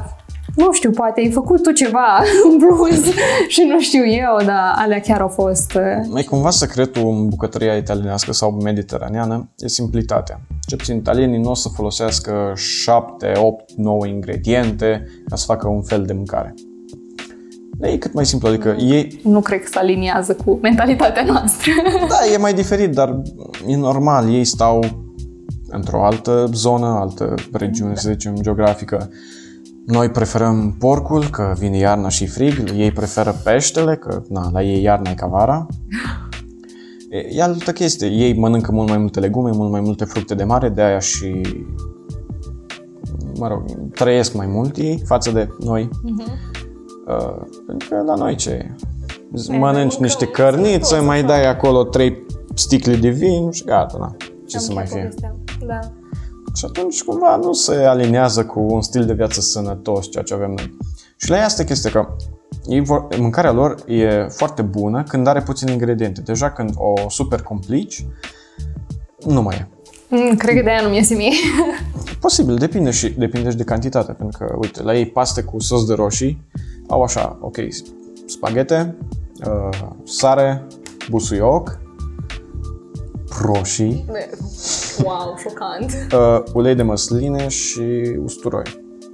nu 0.56 0.72
știu, 0.72 0.90
poate 0.90 1.20
ai 1.20 1.30
făcut 1.30 1.62
tu 1.62 1.70
ceva 1.70 2.22
în 2.50 2.58
plus 2.58 3.04
și 3.48 3.62
nu 3.62 3.80
știu 3.80 4.06
eu, 4.06 4.46
dar 4.46 4.72
alea 4.76 5.00
chiar 5.00 5.20
au 5.20 5.28
fost... 5.28 5.74
uh, 5.74 6.06
Mai 6.10 6.22
cumva 6.22 6.50
secretul 6.50 7.06
în 7.08 7.28
bucătăria 7.28 7.76
italienească 7.76 8.32
sau 8.32 8.50
mediteraneană 8.50 9.50
e 9.58 9.68
simplitatea. 9.68 10.40
Ce 10.66 10.76
puțin 10.76 10.96
italienii 10.96 11.40
nu 11.40 11.50
o 11.50 11.54
să 11.54 11.68
folosească 11.68 12.52
7, 12.54 13.32
8, 13.36 13.72
9 13.76 14.06
ingrediente 14.06 15.06
ca 15.28 15.36
să 15.36 15.44
facă 15.44 15.68
un 15.68 15.82
fel 15.82 16.04
de 16.04 16.12
mâncare. 16.12 16.54
E 17.80 17.96
cât 17.98 18.12
mai 18.12 18.26
simplu, 18.26 18.48
adică 18.48 18.76
ei, 18.78 19.20
Nu 19.24 19.40
cred 19.40 19.60
că 19.60 19.66
se 19.72 19.78
aliniază 19.78 20.36
cu 20.44 20.58
mentalitatea 20.62 21.24
noastră. 21.24 21.72
da, 22.08 22.32
e 22.32 22.36
mai 22.36 22.54
diferit, 22.54 22.92
dar 22.92 23.22
e 23.66 23.76
normal, 23.76 24.32
ei 24.34 24.44
stau 24.44 24.84
într-o 25.68 26.04
altă 26.04 26.50
zonă, 26.52 26.86
altă 26.86 27.34
regiune, 27.52 27.94
să 27.94 28.10
zicem, 28.10 28.34
geografică. 28.40 29.10
Noi 29.86 30.10
preferăm 30.10 30.74
porcul, 30.78 31.28
că 31.30 31.54
vine 31.58 31.76
iarna 31.76 32.08
și 32.08 32.26
frig, 32.26 32.70
ei 32.76 32.92
preferă 32.92 33.34
peștele, 33.44 33.96
că 33.96 34.22
na, 34.28 34.50
la 34.52 34.62
ei 34.62 34.82
iarna 34.82 35.10
e 35.10 35.14
ca 35.14 35.26
vara. 35.26 35.66
E, 37.10 37.36
e 37.36 37.42
altă 37.42 37.72
chestie, 37.72 38.08
ei 38.08 38.38
mănâncă 38.38 38.72
mult 38.72 38.88
mai 38.88 38.98
multe 38.98 39.20
legume, 39.20 39.50
mult 39.50 39.70
mai 39.70 39.80
multe 39.80 40.04
fructe 40.04 40.34
de 40.34 40.44
mare, 40.44 40.68
de 40.68 40.82
aia 40.82 40.98
și 40.98 41.40
mă 43.38 43.48
rog, 43.48 43.64
trăiesc 43.94 44.34
mai 44.34 44.46
mult 44.46 44.76
ei 44.76 45.02
față 45.04 45.30
de 45.30 45.48
noi. 45.58 45.88
Uh, 47.06 47.42
pentru 47.66 47.88
că 47.88 48.02
la 48.06 48.14
noi 48.14 48.34
ce 48.34 48.50
e? 48.50 48.74
Ne 49.30 49.58
Mănânci 49.58 49.98
mâncăm 49.98 50.02
niște 50.02 50.30
sănătos, 50.34 50.60
cărnițe, 50.60 50.98
mai 50.98 51.16
așa. 51.16 51.26
dai 51.26 51.46
acolo 51.46 51.84
trei 51.84 52.26
sticle 52.54 52.96
de 52.96 53.08
vin 53.08 53.50
și 53.50 53.64
gata, 53.64 53.96
na. 53.98 54.16
Ce 54.46 54.58
să 54.58 54.72
mai 54.72 54.86
fie? 54.86 55.08
Da. 55.66 55.78
Și 56.54 56.64
atunci 56.64 57.02
cumva 57.02 57.36
nu 57.36 57.52
se 57.52 57.74
aliniază 57.74 58.44
cu 58.44 58.60
un 58.60 58.82
stil 58.82 59.04
de 59.04 59.12
viață 59.12 59.40
sănătos, 59.40 60.10
ceea 60.10 60.24
ce 60.24 60.34
avem 60.34 60.50
noi. 60.50 60.74
Și 61.16 61.30
la 61.30 61.36
ea 61.36 61.44
asta 61.44 61.64
chestia 61.64 61.90
că 61.90 62.08
ei 62.66 62.80
vor, 62.80 63.06
mâncarea 63.18 63.52
lor 63.52 63.74
e 63.86 64.26
foarte 64.28 64.62
bună 64.62 65.02
când 65.02 65.26
are 65.26 65.40
puține 65.40 65.72
ingrediente. 65.72 66.20
Deja 66.20 66.50
când 66.50 66.70
o 66.76 67.08
super 67.08 67.42
complici, 67.42 68.06
nu 69.26 69.42
mai 69.42 69.56
e. 69.56 69.68
Mm, 70.08 70.36
cred 70.36 70.56
că 70.56 70.62
de 70.62 70.70
aia 70.70 70.82
nu-mi 70.82 70.96
iese 70.96 71.14
mie. 71.14 71.32
Posibil, 72.20 72.56
depinde 72.56 72.90
și 72.90 73.08
depinde 73.08 73.50
și 73.50 73.56
de 73.56 73.64
cantitate, 73.64 74.12
pentru 74.12 74.38
că, 74.38 74.54
uite, 74.60 74.82
la 74.82 74.96
ei 74.96 75.06
paste 75.06 75.42
cu 75.42 75.60
sos 75.60 75.86
de 75.86 75.94
roșii 75.94 76.42
au 76.88 77.02
așa, 77.02 77.38
ok, 77.40 77.56
spaghete, 78.26 78.96
uh, 79.46 79.78
sare, 80.04 80.66
busuioc, 81.10 81.80
roșii, 83.40 84.04
wow, 85.04 85.36
șocant. 85.38 85.92
uh, 86.20 86.42
ulei 86.54 86.74
de 86.74 86.82
măsline 86.82 87.48
și 87.48 88.16
usturoi. 88.24 88.62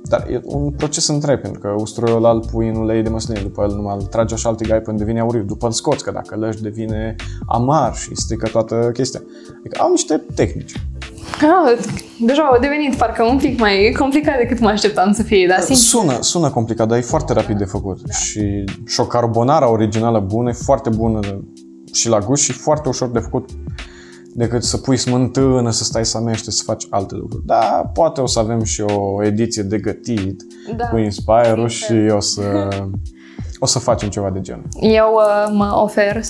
Dar 0.03 0.27
e 0.31 0.41
un 0.45 0.71
proces 0.71 1.07
întreg, 1.07 1.41
pentru 1.41 1.61
că 1.61 1.75
usturoiul 1.77 2.17
ăla 2.17 2.31
îl 2.31 2.45
pui 2.51 2.69
în 2.69 2.77
ulei 2.77 3.03
de 3.03 3.09
măsline, 3.09 3.41
după 3.41 3.67
el 3.69 3.75
numai 3.75 3.97
îl 3.99 4.07
tragi 4.07 4.35
așa 4.35 4.49
alte 4.49 4.65
gai 4.65 4.81
până 4.81 4.97
devine 4.97 5.21
auriu, 5.21 5.43
după 5.43 5.67
îl 5.67 5.73
scoți, 5.73 6.05
că 6.05 6.11
dacă 6.11 6.37
lăși 6.37 6.63
devine 6.63 7.17
amar 7.47 7.95
și 7.97 8.11
strică 8.15 8.49
toată 8.49 8.91
chestia. 8.93 9.23
Adică 9.59 9.81
au 9.81 9.91
niște 9.91 10.25
tehnici. 10.35 10.73
Ah, 11.33 11.79
deja 12.21 12.43
au 12.43 12.61
devenit 12.61 12.95
parcă 12.95 13.23
un 13.23 13.37
pic 13.37 13.59
mai 13.59 13.95
complicat 13.99 14.39
decât 14.39 14.59
mă 14.61 14.69
așteptam 14.69 15.13
să 15.13 15.23
fie, 15.23 15.47
dar 15.47 15.61
sincer... 15.61 16.01
Sună, 16.01 16.19
sună 16.21 16.51
complicat, 16.51 16.89
dar 16.89 16.99
e 16.99 17.01
foarte 17.01 17.33
rapid 17.33 17.59
de 17.59 17.65
făcut. 17.65 18.01
Da. 18.03 18.13
Și, 18.13 18.65
și 18.87 19.01
o 19.01 19.05
carbonara 19.05 19.71
originală 19.71 20.21
bună, 20.21 20.49
e 20.49 20.53
foarte 20.53 20.89
bună 20.89 21.21
și 21.93 22.09
la 22.09 22.19
gust 22.19 22.43
și 22.43 22.53
foarte 22.53 22.89
ușor 22.89 23.09
de 23.09 23.19
făcut 23.19 23.51
decât 24.35 24.63
să 24.63 24.77
pui 24.77 24.97
smântână, 24.97 25.71
să 25.71 25.85
stai 25.85 26.05
să 26.05 26.17
amește, 26.17 26.51
să 26.51 26.63
faci 26.67 26.87
alte 26.91 27.15
lucruri. 27.15 27.47
Da, 27.47 27.91
poate 27.95 28.21
o 28.21 28.27
să 28.27 28.39
avem 28.39 28.63
și 28.65 28.81
o 28.81 29.25
ediție 29.25 29.63
de 29.63 29.79
gătit 29.79 30.43
Da. 30.77 30.87
cu 30.89 30.97
Inspire-ul 30.97 31.69
Sincer. 31.69 32.07
și 32.07 32.13
o 32.15 32.21
să, 32.21 32.69
o 33.59 33.67
să 33.67 33.79
facem 33.79 34.09
ceva 34.09 34.31
de 34.31 34.41
genul. 34.41 34.65
Eu 34.81 35.13
uh, 35.15 35.53
mă 35.55 35.79
ofer 35.83 36.21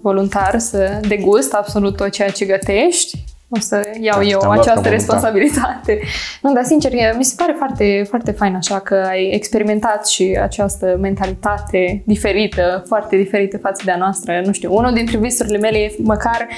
voluntar 0.00 0.58
să 0.58 1.00
degust 1.08 1.52
absolut 1.52 1.96
tot 1.96 2.10
ceea 2.10 2.30
ce 2.30 2.44
gătești. 2.44 3.24
O 3.50 3.60
să 3.60 3.80
iau 4.00 4.18
Da, 4.18 4.24
eu 4.26 4.38
te-am 4.38 4.52
luat 4.52 4.64
ca 4.64 4.70
această 4.72 4.88
voluntar. 4.88 4.92
responsabilitate. 4.92 6.00
Nu, 6.42 6.52
dar 6.52 6.64
sincer, 6.64 6.92
e- 6.92 7.14
mi 7.16 7.24
se 7.24 7.34
pare 7.36 7.54
foarte, 7.56 8.04
foarte 8.08 8.30
fain 8.30 8.54
așa 8.54 8.78
că 8.78 8.94
ai 9.08 9.30
experimentat 9.32 10.06
și 10.08 10.38
această 10.42 10.96
mentalitate 11.00 12.02
diferită, 12.06 12.82
foarte 12.86 13.16
diferită 13.16 13.58
față 13.58 13.82
de 13.84 13.90
a 13.90 13.96
noastră. 13.96 14.42
Nu 14.44 14.52
știu, 14.52 14.74
unul 14.76 14.92
dintre 14.92 15.18
visurile 15.18 15.58
mele 15.58 15.78
e 15.78 15.94
măcar 16.02 16.48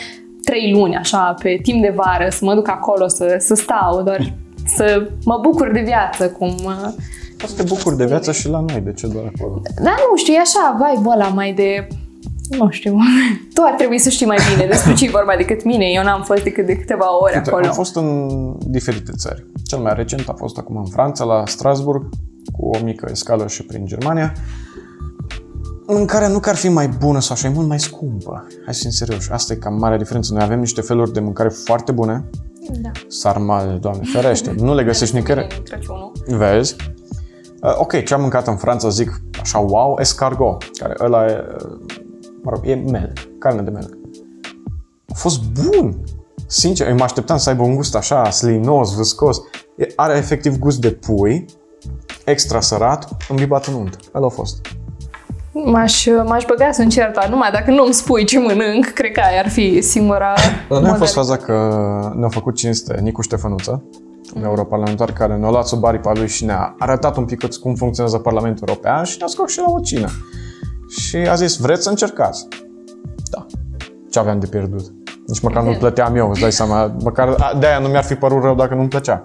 trei 0.44 0.72
luni, 0.72 0.96
așa, 0.96 1.34
pe 1.42 1.58
timp 1.62 1.82
de 1.82 1.92
vară, 1.96 2.28
să 2.30 2.44
mă 2.44 2.54
duc 2.54 2.68
acolo, 2.68 3.08
să, 3.08 3.36
să 3.38 3.54
stau, 3.54 4.02
doar 4.02 4.34
să 4.76 5.08
mă 5.24 5.38
bucur 5.42 5.70
de 5.72 5.80
viață, 5.80 6.28
cum... 6.30 6.48
uh, 6.64 6.88
Poți 7.36 7.52
să 7.54 7.62
te 7.62 7.68
bucuri 7.68 7.96
de 7.96 8.06
viață 8.06 8.32
și 8.32 8.48
la 8.48 8.60
noi, 8.68 8.80
de 8.80 8.92
ce 8.92 9.06
doar 9.06 9.32
acolo? 9.36 9.62
Da, 9.82 9.90
nu 10.10 10.16
știu, 10.16 10.32
e 10.32 10.38
așa, 10.38 10.76
vibe 10.94 11.08
ăla 11.08 11.28
mai 11.28 11.52
de... 11.52 11.86
Nu 12.58 12.70
știu, 12.70 12.96
tu 13.54 13.62
ar 13.64 13.74
trebui 13.74 13.98
să 13.98 14.08
știi 14.08 14.26
mai 14.26 14.36
bine 14.54 14.66
despre 14.66 14.94
ce 14.94 15.04
e 15.04 15.10
vorba 15.10 15.32
decât 15.36 15.64
mine. 15.64 15.84
Eu 15.86 16.02
n-am 16.02 16.22
fost 16.22 16.42
decât 16.42 16.66
de 16.66 16.76
câteva 16.76 17.18
ore 17.20 17.36
Uite, 17.36 17.48
acolo. 17.50 17.66
am 17.66 17.72
fost 17.72 17.96
în 17.96 18.28
diferite 18.58 19.12
țări. 19.16 19.46
Cel 19.66 19.78
mai 19.78 19.92
recent 19.96 20.28
a 20.28 20.34
fost 20.36 20.58
acum 20.58 20.76
în 20.76 20.84
Franța, 20.84 21.24
la 21.24 21.42
Strasburg, 21.46 22.08
cu 22.52 22.66
o 22.66 22.78
mică 22.84 23.08
escală 23.10 23.46
și 23.46 23.62
prin 23.64 23.86
Germania. 23.86 24.32
Mâncarea 25.92 26.28
nu 26.28 26.38
că 26.38 26.48
ar 26.48 26.56
fi 26.56 26.68
mai 26.68 26.88
bună 26.88 27.20
sau 27.20 27.34
așa, 27.36 27.48
e 27.48 27.50
mult 27.50 27.68
mai 27.68 27.80
scumpă. 27.80 28.46
Hai 28.64 28.74
să 28.74 28.80
fim 28.80 28.90
serioși, 28.90 29.32
asta 29.32 29.52
e 29.52 29.56
cam 29.56 29.74
marea 29.74 29.98
diferență. 29.98 30.32
Noi 30.32 30.42
avem 30.42 30.58
niște 30.58 30.80
feluri 30.80 31.12
de 31.12 31.20
mâncare 31.20 31.48
foarte 31.48 31.92
bune, 31.92 32.24
Da. 32.80 32.90
sarmale, 33.08 33.72
doamne 33.72 34.02
ferește, 34.12 34.54
nu 34.58 34.74
le 34.74 34.84
găsești 34.84 35.14
nicăieri. 35.14 35.62
Crăciunul. 35.64 36.12
Vezi? 36.26 36.76
Uh, 37.62 37.72
ok, 37.78 38.04
ce 38.04 38.14
am 38.14 38.20
mâncat 38.20 38.46
în 38.46 38.56
Franța, 38.56 38.88
zic 38.88 39.20
așa, 39.40 39.58
wow, 39.58 39.96
escargot, 40.00 40.64
care 40.78 40.94
ăla 41.00 41.26
e, 41.26 41.44
uh, 41.64 41.70
mă 42.42 42.50
rog, 42.54 42.60
e 42.66 42.74
melc, 42.74 43.12
carne 43.38 43.62
de 43.62 43.70
melc. 43.70 43.96
A 45.08 45.14
fost 45.14 45.40
bun! 45.42 45.96
Sincer, 46.46 46.88
eu 46.88 46.94
mă 46.94 47.02
așteptam 47.02 47.36
să 47.36 47.48
aibă 47.48 47.62
un 47.62 47.74
gust 47.74 47.94
așa, 47.96 48.30
slinos, 48.30 48.96
viscos. 48.96 49.40
E- 49.76 49.86
Are 49.96 50.16
efectiv 50.16 50.58
gust 50.58 50.80
de 50.80 50.90
pui, 50.90 51.44
extra 52.24 52.60
sărat, 52.60 53.08
îmbibat 53.28 53.66
în 53.66 53.74
unt. 53.74 53.96
Ăla 54.14 54.26
a 54.26 54.28
fost. 54.28 54.66
M-aș, 55.64 56.06
m-aș 56.26 56.44
băga 56.44 56.70
să 56.72 56.82
încerc, 56.82 57.14
dar 57.14 57.28
numai 57.28 57.50
dacă 57.50 57.70
nu-mi 57.70 57.92
spui 57.92 58.24
ce 58.24 58.38
mănânc, 58.38 58.86
cred 58.86 59.12
că 59.12 59.20
aia 59.30 59.40
ar 59.40 59.48
fi 59.48 59.80
singura 59.80 60.34
La 60.68 60.78
noi 60.78 60.90
a 60.90 60.94
fost 60.94 61.16
modalitate. 61.16 61.18
faza 61.18 61.36
că 61.36 62.12
ne-a 62.16 62.28
făcut 62.28 62.54
cinste 62.54 62.98
Nicu 63.02 63.22
Ștefănuță, 63.22 63.82
un 64.34 64.42
europarlamentar 64.44 65.12
care 65.12 65.36
ne-a 65.36 65.50
luat 65.50 65.66
sub 65.66 65.84
aripa 65.84 66.12
lui 66.14 66.28
și 66.28 66.44
ne-a 66.44 66.74
arătat 66.78 67.16
un 67.16 67.24
pic 67.24 67.58
cum 67.58 67.74
funcționează 67.74 68.18
Parlamentul 68.18 68.68
European 68.68 69.04
și 69.04 69.16
ne-a 69.18 69.26
scos 69.26 69.50
și 69.50 69.58
la 69.58 69.64
o 69.68 69.80
cină. 69.80 70.08
Și 70.88 71.16
a 71.16 71.34
zis, 71.34 71.56
vreți 71.56 71.82
să 71.82 71.88
încercați? 71.88 72.48
Da. 73.30 73.46
Ce 74.10 74.18
aveam 74.18 74.40
de 74.40 74.46
pierdut? 74.46 74.92
Nici 75.26 75.40
măcar 75.40 75.62
nu 75.62 75.72
plăteam 75.78 76.16
eu, 76.16 76.30
îți 76.30 76.40
dai 76.40 76.52
seama. 76.52 76.94
Măcar 77.02 77.34
de-aia 77.58 77.78
nu 77.78 77.88
mi-ar 77.88 78.04
fi 78.04 78.14
părut 78.14 78.42
rău 78.42 78.54
dacă 78.54 78.74
nu-mi 78.74 78.88
plăcea. 78.88 79.20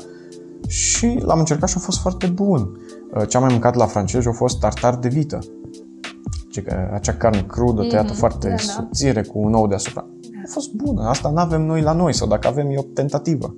Și 0.67 1.19
l-am 1.25 1.39
încercat 1.39 1.69
și 1.69 1.75
a 1.77 1.81
fost 1.81 2.01
foarte 2.01 2.27
bun. 2.27 2.79
Ce 3.27 3.37
am 3.37 3.43
mai 3.43 3.51
mâncat 3.51 3.75
la 3.75 3.85
francezi 3.85 4.27
a 4.27 4.31
fost 4.31 4.59
tartar 4.59 4.95
de 4.95 5.07
vită. 5.07 5.39
Ce, 6.61 6.89
acea 6.93 7.13
carne 7.13 7.43
crudă 7.47 7.81
tăiată 7.81 8.07
Mhm, 8.09 8.17
foarte 8.19 8.47
da, 8.47 8.53
da. 8.53 8.61
subțire 8.61 9.21
cu 9.21 9.39
un 9.39 9.53
ou 9.53 9.67
deasupra. 9.67 10.05
A 10.43 10.47
fost 10.47 10.71
bună, 10.73 11.07
asta 11.09 11.29
nu 11.29 11.37
avem 11.39 11.61
noi 11.61 11.81
la 11.81 11.91
noi 11.91 12.13
sau 12.13 12.27
dacă 12.27 12.47
avem 12.47 12.69
e 12.69 12.77
o 12.77 12.81
tentativă. 12.93 13.55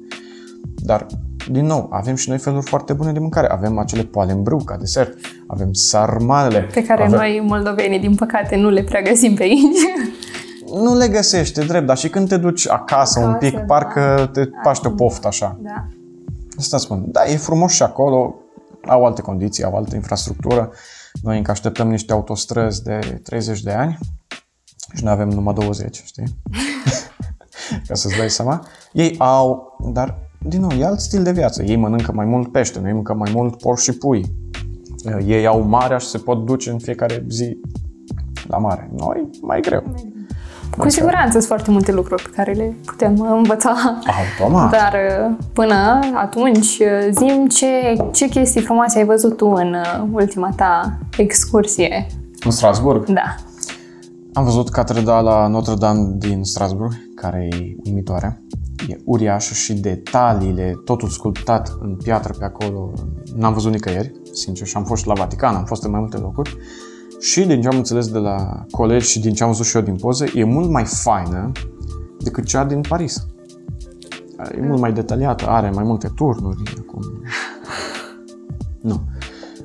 Dar, 0.75 1.05
din 1.51 1.65
nou, 1.65 1.87
avem 1.91 2.15
și 2.15 2.29
noi 2.29 2.37
feluri 2.37 2.65
foarte 2.65 2.93
bune 2.93 3.11
de 3.11 3.19
mâncare. 3.19 3.47
Avem 3.49 3.77
acele 3.77 4.03
poale 4.03 4.31
în 4.31 4.43
brâu 4.43 4.57
ca 4.63 4.77
desert, 4.77 5.17
avem 5.47 5.73
sarmalele. 5.73 6.59
Pe 6.73 6.83
care 6.85 7.03
avem... 7.03 7.17
noi, 7.17 7.43
moldovenii, 7.47 7.99
din 7.99 8.15
păcate, 8.15 8.55
nu 8.55 8.69
le 8.69 8.83
prea 8.83 9.01
găsim 9.01 9.35
pe 9.35 9.43
aici. 9.43 9.77
Nu 10.83 10.97
le 10.97 11.07
găsești, 11.07 11.59
e 11.59 11.63
drept, 11.63 11.85
dar 11.85 11.97
și 11.97 12.09
când 12.09 12.27
te 12.27 12.37
duci 12.37 12.69
acasă, 12.69 13.19
un 13.19 13.25
Acasă, 13.25 13.45
pic, 13.45 13.55
da. 13.57 13.63
parcă 13.63 14.29
te 14.33 14.45
paște 14.63 14.87
o 14.87 14.91
poftă 14.91 15.27
așa. 15.27 15.57
Da. 15.61 15.85
Asta 16.57 16.77
spun. 16.77 17.03
Da, 17.07 17.23
e 17.25 17.37
frumos 17.37 17.71
și 17.71 17.83
acolo, 17.83 18.35
au 18.87 19.05
alte 19.05 19.21
condiții, 19.21 19.63
au 19.63 19.75
altă 19.75 19.95
infrastructură. 19.95 20.71
Noi 21.21 21.37
încă 21.37 21.51
așteptăm 21.51 21.89
niște 21.89 22.13
autostrăzi 22.13 22.83
de 22.83 23.19
30 23.23 23.61
de 23.61 23.71
ani 23.71 23.97
și 24.95 25.03
noi 25.03 25.13
avem 25.13 25.29
numai 25.29 25.53
20, 25.53 26.03
știi? 26.05 26.25
Ca 27.87 27.93
să-ți 27.93 28.17
dai 28.17 28.29
seama. 28.29 28.65
Ei 28.93 29.15
au, 29.17 29.77
dar 29.93 30.19
din 30.39 30.61
nou, 30.61 30.71
e 30.71 30.85
alt 30.85 30.99
stil 30.99 31.23
de 31.23 31.31
viață. 31.31 31.63
Ei 31.63 31.75
mănâncă 31.75 32.11
mai 32.11 32.25
mult 32.25 32.51
pește, 32.51 32.79
noi 32.79 32.93
mâncăm 32.93 33.17
mai 33.17 33.31
mult 33.33 33.57
porc 33.57 33.79
și 33.79 33.91
pui. 33.91 34.35
Ei 35.25 35.45
au 35.45 35.61
marea 35.61 35.97
și 35.97 36.07
se 36.07 36.17
pot 36.17 36.45
duce 36.45 36.69
în 36.69 36.79
fiecare 36.79 37.25
zi 37.29 37.57
la 38.47 38.57
mare. 38.57 38.89
Noi, 38.95 39.29
mai 39.41 39.61
greu. 39.61 39.83
Cu 40.77 40.89
siguranță 40.89 41.31
sunt 41.31 41.43
foarte 41.43 41.71
multe 41.71 41.91
lucruri 41.91 42.23
pe 42.23 42.29
care 42.35 42.51
le 42.51 42.75
putem 42.85 43.19
învăța. 43.19 43.99
Automat. 44.39 44.71
Dar 44.71 44.93
uh, 44.93 45.35
până 45.53 45.99
atunci, 46.13 46.79
uh, 46.79 47.09
zim 47.11 47.47
ce, 47.47 47.95
ce 48.11 48.27
chestii 48.27 48.61
frumoase 48.61 48.97
ai 48.97 49.05
văzut 49.05 49.37
tu 49.37 49.47
în 49.47 49.73
uh, 49.73 50.07
ultima 50.11 50.49
ta 50.55 50.97
excursie. 51.17 52.07
În 52.45 52.51
Strasburg. 52.51 53.05
Da. 53.05 53.35
Am 54.33 54.43
văzut 54.43 54.69
catedrala 54.69 55.47
Notre-Dame 55.47 56.07
din 56.11 56.43
Strasburg, 56.43 56.93
care 57.15 57.47
e 57.51 57.75
uimitoare. 57.85 58.41
E 58.87 58.97
uriașă 59.05 59.53
și 59.53 59.73
detaliile, 59.73 60.81
totul 60.85 61.09
sculptat 61.09 61.77
în 61.81 61.95
piatră 61.95 62.33
pe 62.39 62.45
acolo, 62.45 62.91
n-am 63.35 63.53
văzut 63.53 63.71
nicăieri, 63.71 64.11
sincer, 64.33 64.67
și 64.67 64.77
am 64.77 64.83
fost 64.83 65.01
și 65.01 65.07
la 65.07 65.13
Vatican, 65.13 65.55
am 65.55 65.65
fost 65.65 65.83
în 65.83 65.91
mai 65.91 65.99
multe 65.99 66.17
locuri. 66.17 66.57
Și 67.19 67.45
din 67.45 67.61
ce 67.61 67.67
am 67.67 67.77
înțeles 67.77 68.07
de 68.07 68.17
la 68.17 68.65
colegi 68.71 69.09
și 69.09 69.19
din 69.19 69.33
ce 69.33 69.43
am 69.43 69.49
văzut 69.49 69.65
și 69.65 69.75
eu 69.75 69.81
din 69.81 69.95
poze, 69.95 70.31
e 70.35 70.43
mult 70.43 70.69
mai 70.69 70.85
faină 70.85 71.51
decât 72.19 72.45
cea 72.45 72.63
din 72.63 72.81
Paris. 72.81 73.27
E 74.57 74.61
mult 74.61 74.79
mai 74.79 74.93
detaliată, 74.93 75.47
are 75.47 75.69
mai 75.69 75.83
multe 75.83 76.11
turnuri. 76.15 76.63
Acum. 76.79 77.01
Nu. 78.81 79.01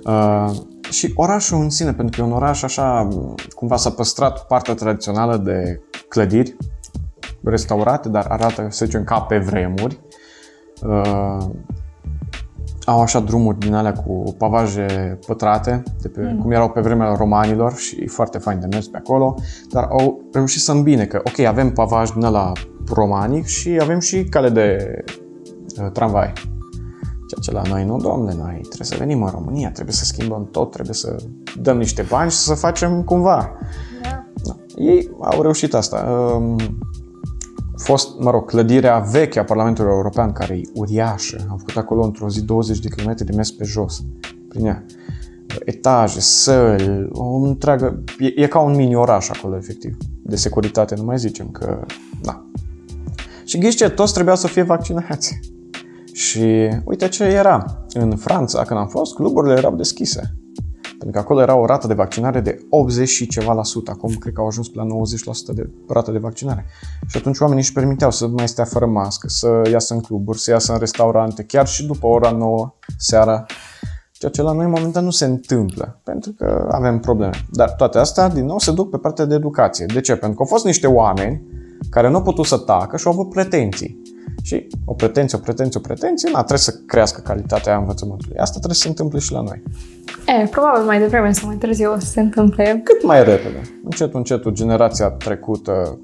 Uh, 0.04 0.50
și 0.90 1.12
orașul 1.14 1.58
în 1.58 1.70
sine, 1.70 1.92
pentru 1.92 2.16
că 2.16 2.22
e 2.22 2.30
un 2.30 2.36
oraș 2.36 2.62
așa, 2.62 3.08
cumva 3.54 3.76
s-a 3.76 3.90
păstrat 3.90 4.46
partea 4.46 4.74
tradițională 4.74 5.36
de 5.36 5.80
clădiri 6.08 6.56
restaurate, 7.44 8.08
dar 8.08 8.26
arată, 8.28 8.66
să 8.70 8.84
zicem, 8.84 9.04
ca 9.04 9.20
pe 9.20 9.38
vremuri. 9.38 10.00
Uh, 10.82 11.44
au 12.84 13.00
așa 13.00 13.20
drumuri 13.20 13.58
din 13.58 13.74
alea 13.74 13.92
cu 13.92 14.34
pavaje 14.38 15.18
pătrate, 15.26 15.82
de 16.00 16.08
pe, 16.08 16.20
mm. 16.20 16.38
cum 16.38 16.50
erau 16.50 16.70
pe 16.70 16.80
vremea 16.80 17.14
romanilor 17.14 17.76
și 17.76 18.00
e 18.02 18.06
foarte 18.06 18.38
fain 18.38 18.60
de 18.60 18.66
mers 18.70 18.86
pe 18.86 18.96
acolo, 18.96 19.34
dar 19.70 19.84
au 19.90 20.20
reușit 20.32 20.60
să 20.60 20.72
îmbine 20.72 21.04
că, 21.04 21.20
ok, 21.24 21.38
avem 21.38 21.72
pavaj 21.72 22.10
din 22.10 22.22
ăla 22.22 22.52
romanic 22.94 23.44
și 23.44 23.78
avem 23.80 23.98
și 23.98 24.24
cale 24.24 24.48
de 24.48 24.98
uh, 25.82 25.90
tramvai. 25.92 26.32
Ceea 27.28 27.40
ce 27.40 27.52
la 27.52 27.74
noi 27.74 27.84
nu, 27.84 27.96
domnule, 27.96 28.34
noi 28.38 28.58
trebuie 28.60 28.86
să 28.86 28.96
venim 28.98 29.22
în 29.22 29.30
România, 29.30 29.70
trebuie 29.70 29.94
să 29.94 30.04
schimbăm 30.04 30.48
tot, 30.50 30.70
trebuie 30.70 30.94
să 30.94 31.16
dăm 31.60 31.76
niște 31.76 32.06
bani 32.08 32.30
și 32.30 32.36
să 32.36 32.54
facem 32.54 33.02
cumva. 33.02 33.50
Da. 34.02 34.26
Da. 34.44 34.56
Ei 34.76 35.10
au 35.20 35.42
reușit 35.42 35.74
asta. 35.74 35.96
Um, 36.36 36.56
fost, 37.82 38.18
mă 38.18 38.30
rog, 38.30 38.46
clădirea 38.46 38.98
veche 38.98 39.38
a 39.38 39.44
Parlamentului 39.44 39.92
European, 39.92 40.32
care 40.32 40.54
e 40.54 40.62
uriașă. 40.74 41.46
Am 41.50 41.56
făcut 41.56 41.76
acolo 41.76 42.04
într-o 42.04 42.28
zi 42.28 42.42
20 42.42 42.78
de 42.78 42.88
km 42.88 43.14
de 43.24 43.32
mers 43.34 43.50
pe 43.50 43.64
jos, 43.64 44.04
prin 44.48 44.66
ea. 44.66 44.84
Etaje, 45.64 46.20
săli, 46.20 47.08
o 47.12 47.34
întreagă... 47.34 48.02
E, 48.18 48.42
e 48.42 48.46
ca 48.46 48.60
un 48.60 48.74
mini-oraș 48.74 49.28
acolo, 49.28 49.56
efectiv. 49.56 49.96
De 50.22 50.36
securitate, 50.36 50.94
nu 50.94 51.04
mai 51.04 51.18
zicem 51.18 51.48
că... 51.48 51.84
Da. 52.22 52.46
Și 53.44 53.58
ghiși 53.58 53.76
ce, 53.76 53.88
toți 53.88 54.12
trebuiau 54.12 54.36
să 54.36 54.46
fie 54.46 54.62
vaccinați. 54.62 55.40
Și 56.12 56.68
uite 56.84 57.08
ce 57.08 57.24
era. 57.24 57.84
În 57.92 58.16
Franța, 58.16 58.64
când 58.64 58.80
am 58.80 58.88
fost, 58.88 59.14
cluburile 59.14 59.54
erau 59.54 59.74
deschise. 59.74 60.34
Pentru 61.02 61.20
că 61.20 61.26
acolo 61.26 61.40
era 61.40 61.56
o 61.56 61.66
rată 61.66 61.86
de 61.86 61.94
vaccinare 61.94 62.40
de 62.40 62.66
80 62.68 63.08
și 63.08 63.26
ceva 63.26 63.52
la 63.52 63.64
sută. 63.64 63.90
Acum 63.90 64.14
cred 64.14 64.32
că 64.32 64.40
au 64.40 64.46
ajuns 64.46 64.70
la 64.74 64.86
90% 65.52 65.54
de 65.54 65.70
rată 65.88 66.10
de 66.10 66.18
vaccinare. 66.18 66.66
Și 67.06 67.16
atunci 67.16 67.38
oamenii 67.38 67.62
își 67.62 67.72
permiteau 67.72 68.10
să 68.10 68.26
mai 68.26 68.48
stea 68.48 68.64
fără 68.64 68.86
mască, 68.86 69.28
să 69.28 69.62
iasă 69.70 69.94
în 69.94 70.00
cluburi, 70.00 70.38
să 70.38 70.50
iasă 70.50 70.72
în 70.72 70.78
restaurante, 70.78 71.42
chiar 71.42 71.66
și 71.66 71.86
după 71.86 72.06
ora 72.06 72.30
9 72.30 72.74
seara. 72.98 73.44
Ceea 74.12 74.30
ce 74.30 74.42
la 74.42 74.52
noi 74.52 74.66
momentan 74.66 75.04
nu 75.04 75.10
se 75.10 75.24
întâmplă, 75.24 76.00
pentru 76.04 76.32
că 76.32 76.68
avem 76.70 76.98
probleme. 76.98 77.46
Dar 77.50 77.70
toate 77.70 77.98
astea, 77.98 78.28
din 78.28 78.44
nou, 78.44 78.58
se 78.58 78.72
duc 78.72 78.90
pe 78.90 78.96
partea 78.96 79.24
de 79.24 79.34
educație. 79.34 79.86
De 79.86 80.00
ce? 80.00 80.12
Pentru 80.12 80.36
că 80.36 80.42
au 80.42 80.48
fost 80.48 80.64
niște 80.64 80.86
oameni 80.86 81.42
care 81.90 82.08
nu 82.08 82.16
au 82.16 82.22
putut 82.22 82.44
să 82.44 82.56
tacă 82.56 82.96
și 82.96 83.06
au 83.06 83.12
avut 83.12 83.30
pretenții. 83.30 84.01
Și 84.42 84.66
o 84.84 84.94
pretenție, 84.94 85.38
o 85.38 85.40
pretenție, 85.40 85.80
o 85.80 85.86
pretenție, 85.86 86.28
na, 86.32 86.38
trebuie 86.38 86.58
să 86.58 86.74
crească 86.86 87.20
calitatea 87.20 87.76
învățământului. 87.76 88.36
Asta 88.36 88.58
trebuie 88.58 88.74
să 88.74 88.82
se 88.82 88.88
întâmple 88.88 89.18
și 89.18 89.32
la 89.32 89.40
noi. 89.40 89.62
E, 90.26 90.46
probabil 90.46 90.84
mai 90.84 90.98
devreme 90.98 91.32
sau 91.32 91.46
mai 91.48 91.56
târziu 91.56 91.92
o 91.92 91.98
să 91.98 92.06
se 92.06 92.20
întâmple. 92.20 92.80
Cât 92.84 93.04
mai 93.04 93.24
repede. 93.24 93.60
Încetul, 93.84 94.18
încetul, 94.18 94.52
generația 94.52 95.10
trecută 95.10 95.98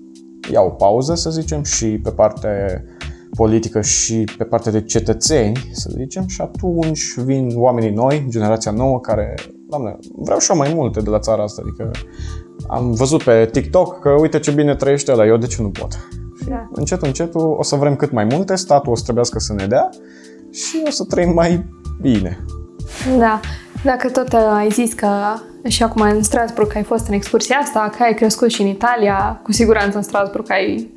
ia 0.53 0.61
o 0.61 0.69
pauză, 0.69 1.15
să 1.15 1.31
zicem, 1.31 1.63
și 1.63 1.87
pe 1.87 2.11
partea 2.11 2.85
politică 3.37 3.81
și 3.81 4.25
pe 4.39 4.45
partea 4.45 4.73
de 4.73 4.83
cetățeni, 4.83 5.71
să 5.73 5.91
zicem, 5.97 6.27
și 6.27 6.41
atunci 6.41 7.15
vin 7.17 7.53
oamenii 7.55 7.91
noi, 7.91 8.27
generația 8.29 8.71
nouă, 8.71 9.01
care, 9.01 9.35
doamne, 9.69 9.97
vreau 10.17 10.39
și 10.39 10.51
eu 10.51 10.57
mai 10.57 10.73
multe 10.75 11.01
de 11.01 11.11
la 11.11 11.19
țara 11.19 11.43
asta, 11.43 11.63
adică 11.65 11.91
am 12.69 12.93
văzut 12.93 13.23
pe 13.23 13.49
TikTok 13.53 14.01
că 14.01 14.11
uite 14.11 14.39
ce 14.39 14.51
bine 14.51 14.75
trăiește 14.75 15.13
ăla, 15.13 15.27
eu 15.27 15.37
de 15.37 15.47
ce 15.47 15.63
nu 15.63 15.71
pot? 15.71 16.09
Da. 16.49 16.69
Încetul, 16.73 17.07
încetul 17.07 17.57
o 17.59 17.63
să 17.63 17.77
vrem 17.77 17.97
cât 17.97 18.11
mai 18.11 18.25
multe, 18.25 18.55
statul 18.55 18.93
o 18.93 18.97
să 18.97 19.03
trebuiască 19.03 19.39
să 19.39 19.53
ne 19.53 19.67
dea 19.67 19.89
și 20.53 20.83
o 20.87 20.91
să 20.91 21.05
trăim 21.05 21.33
mai 21.33 21.65
bine. 22.01 22.45
Da. 23.19 23.41
Dacă 23.85 24.11
tot 24.11 24.33
uh, 24.33 24.51
ai 24.55 24.71
zis 24.71 24.93
că 24.93 25.09
și 25.69 25.83
acum 25.83 26.03
în 26.03 26.23
Strasburg 26.23 26.77
ai 26.77 26.83
fost 26.83 27.09
în 27.09 27.15
excursia 27.15 27.57
asta, 27.57 27.91
că 27.97 28.03
ai 28.03 28.15
crescut 28.15 28.51
și 28.51 28.61
în 28.63 28.67
Italia, 28.67 29.41
cu 29.43 29.53
siguranță 29.53 29.97
în 29.97 30.03
Strasburg 30.03 30.51
ai 30.51 30.95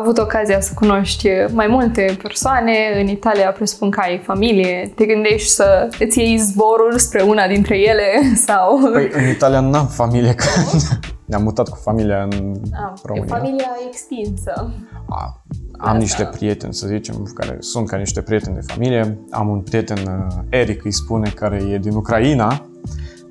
avut 0.00 0.18
ocazia 0.18 0.60
să 0.60 0.72
cunoști 0.74 1.28
mai 1.52 1.66
multe 1.66 2.16
persoane. 2.22 2.72
În 3.00 3.06
Italia 3.08 3.50
presupun 3.52 3.90
că 3.90 4.00
ai 4.00 4.18
familie. 4.18 4.92
Te 4.94 5.04
gândești 5.06 5.48
să 5.48 5.88
îți 5.98 6.18
iei 6.18 6.36
zborul 6.38 6.98
spre 6.98 7.22
una 7.22 7.46
dintre 7.46 7.78
ele 7.78 8.06
sau... 8.46 8.90
Păi 8.92 9.10
în 9.12 9.28
Italia 9.28 9.60
n-am 9.60 9.86
familie, 9.86 10.34
că 10.34 10.44
ne-am 11.28 11.42
mutat 11.42 11.68
cu 11.68 11.76
familia 11.82 12.22
în 12.22 12.30
Ah, 12.72 12.92
e 12.96 13.00
România. 13.04 13.36
familia 13.36 13.70
extinsă. 13.88 14.72
A, 15.08 15.42
am 15.78 15.86
Asta. 15.88 15.96
niște 15.98 16.24
prieteni, 16.24 16.74
să 16.74 16.86
zicem, 16.86 17.30
care 17.34 17.56
sunt 17.60 17.88
ca 17.88 17.96
niște 17.96 18.20
prieteni 18.22 18.54
de 18.54 18.72
familie. 18.72 19.18
Am 19.30 19.48
un 19.48 19.60
prieten, 19.60 19.96
uh, 20.06 20.34
Eric 20.48 20.84
îi 20.84 20.92
spune, 20.92 21.32
care 21.34 21.62
e 21.72 21.78
din 21.78 21.94
Ucraina, 21.94 22.66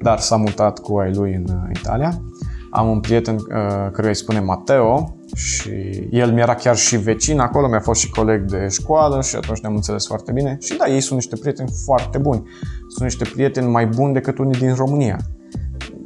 dar 0.02 0.19
s-a 0.19 0.36
mutat 0.36 0.80
cu 0.80 0.97
ai 0.97 1.13
lui 1.13 1.34
în 1.34 1.45
uh, 1.49 1.69
Italia. 1.80 2.21
Am 2.71 2.89
un 2.89 2.99
prieten 2.99 3.36
uh, 3.36 3.91
care 3.91 4.08
îi 4.08 4.15
spune 4.15 4.39
Mateo 4.39 5.15
și 5.35 5.71
el 6.11 6.31
mi-era 6.31 6.55
chiar 6.55 6.75
și 6.75 6.97
vecin 6.97 7.39
acolo, 7.39 7.67
mi-a 7.67 7.79
fost 7.79 7.99
și 7.99 8.09
coleg 8.09 8.41
de 8.41 8.67
școală 8.69 9.21
și 9.21 9.35
atunci 9.35 9.59
ne-am 9.59 9.75
înțeles 9.75 10.05
foarte 10.07 10.31
bine. 10.31 10.57
Și 10.61 10.77
da, 10.77 10.87
ei 10.87 11.01
sunt 11.01 11.19
niște 11.19 11.35
prieteni 11.35 11.69
foarte 11.85 12.17
buni. 12.17 12.43
Sunt 12.87 13.03
niște 13.03 13.23
prieteni 13.33 13.67
mai 13.67 13.87
buni 13.87 14.13
decât 14.13 14.37
unii 14.37 14.59
din 14.59 14.73
România. 14.73 15.17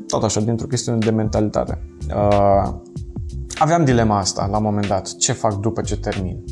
Tot 0.08 0.24
așa, 0.24 0.40
dintr-o 0.42 0.68
chestiune 0.68 0.98
de 0.98 1.12
mentalitate. 1.12 1.82
Uh, 2.16 2.74
aveam 3.58 3.86
dilema 3.86 4.18
asta 4.18 4.48
la 4.52 4.58
un 4.58 4.64
moment 4.64 4.88
dat. 4.88 5.16
Ce 5.18 5.32
fac 5.32 5.54
după 5.60 5.82
ce 5.82 5.98
termin? 5.98 6.44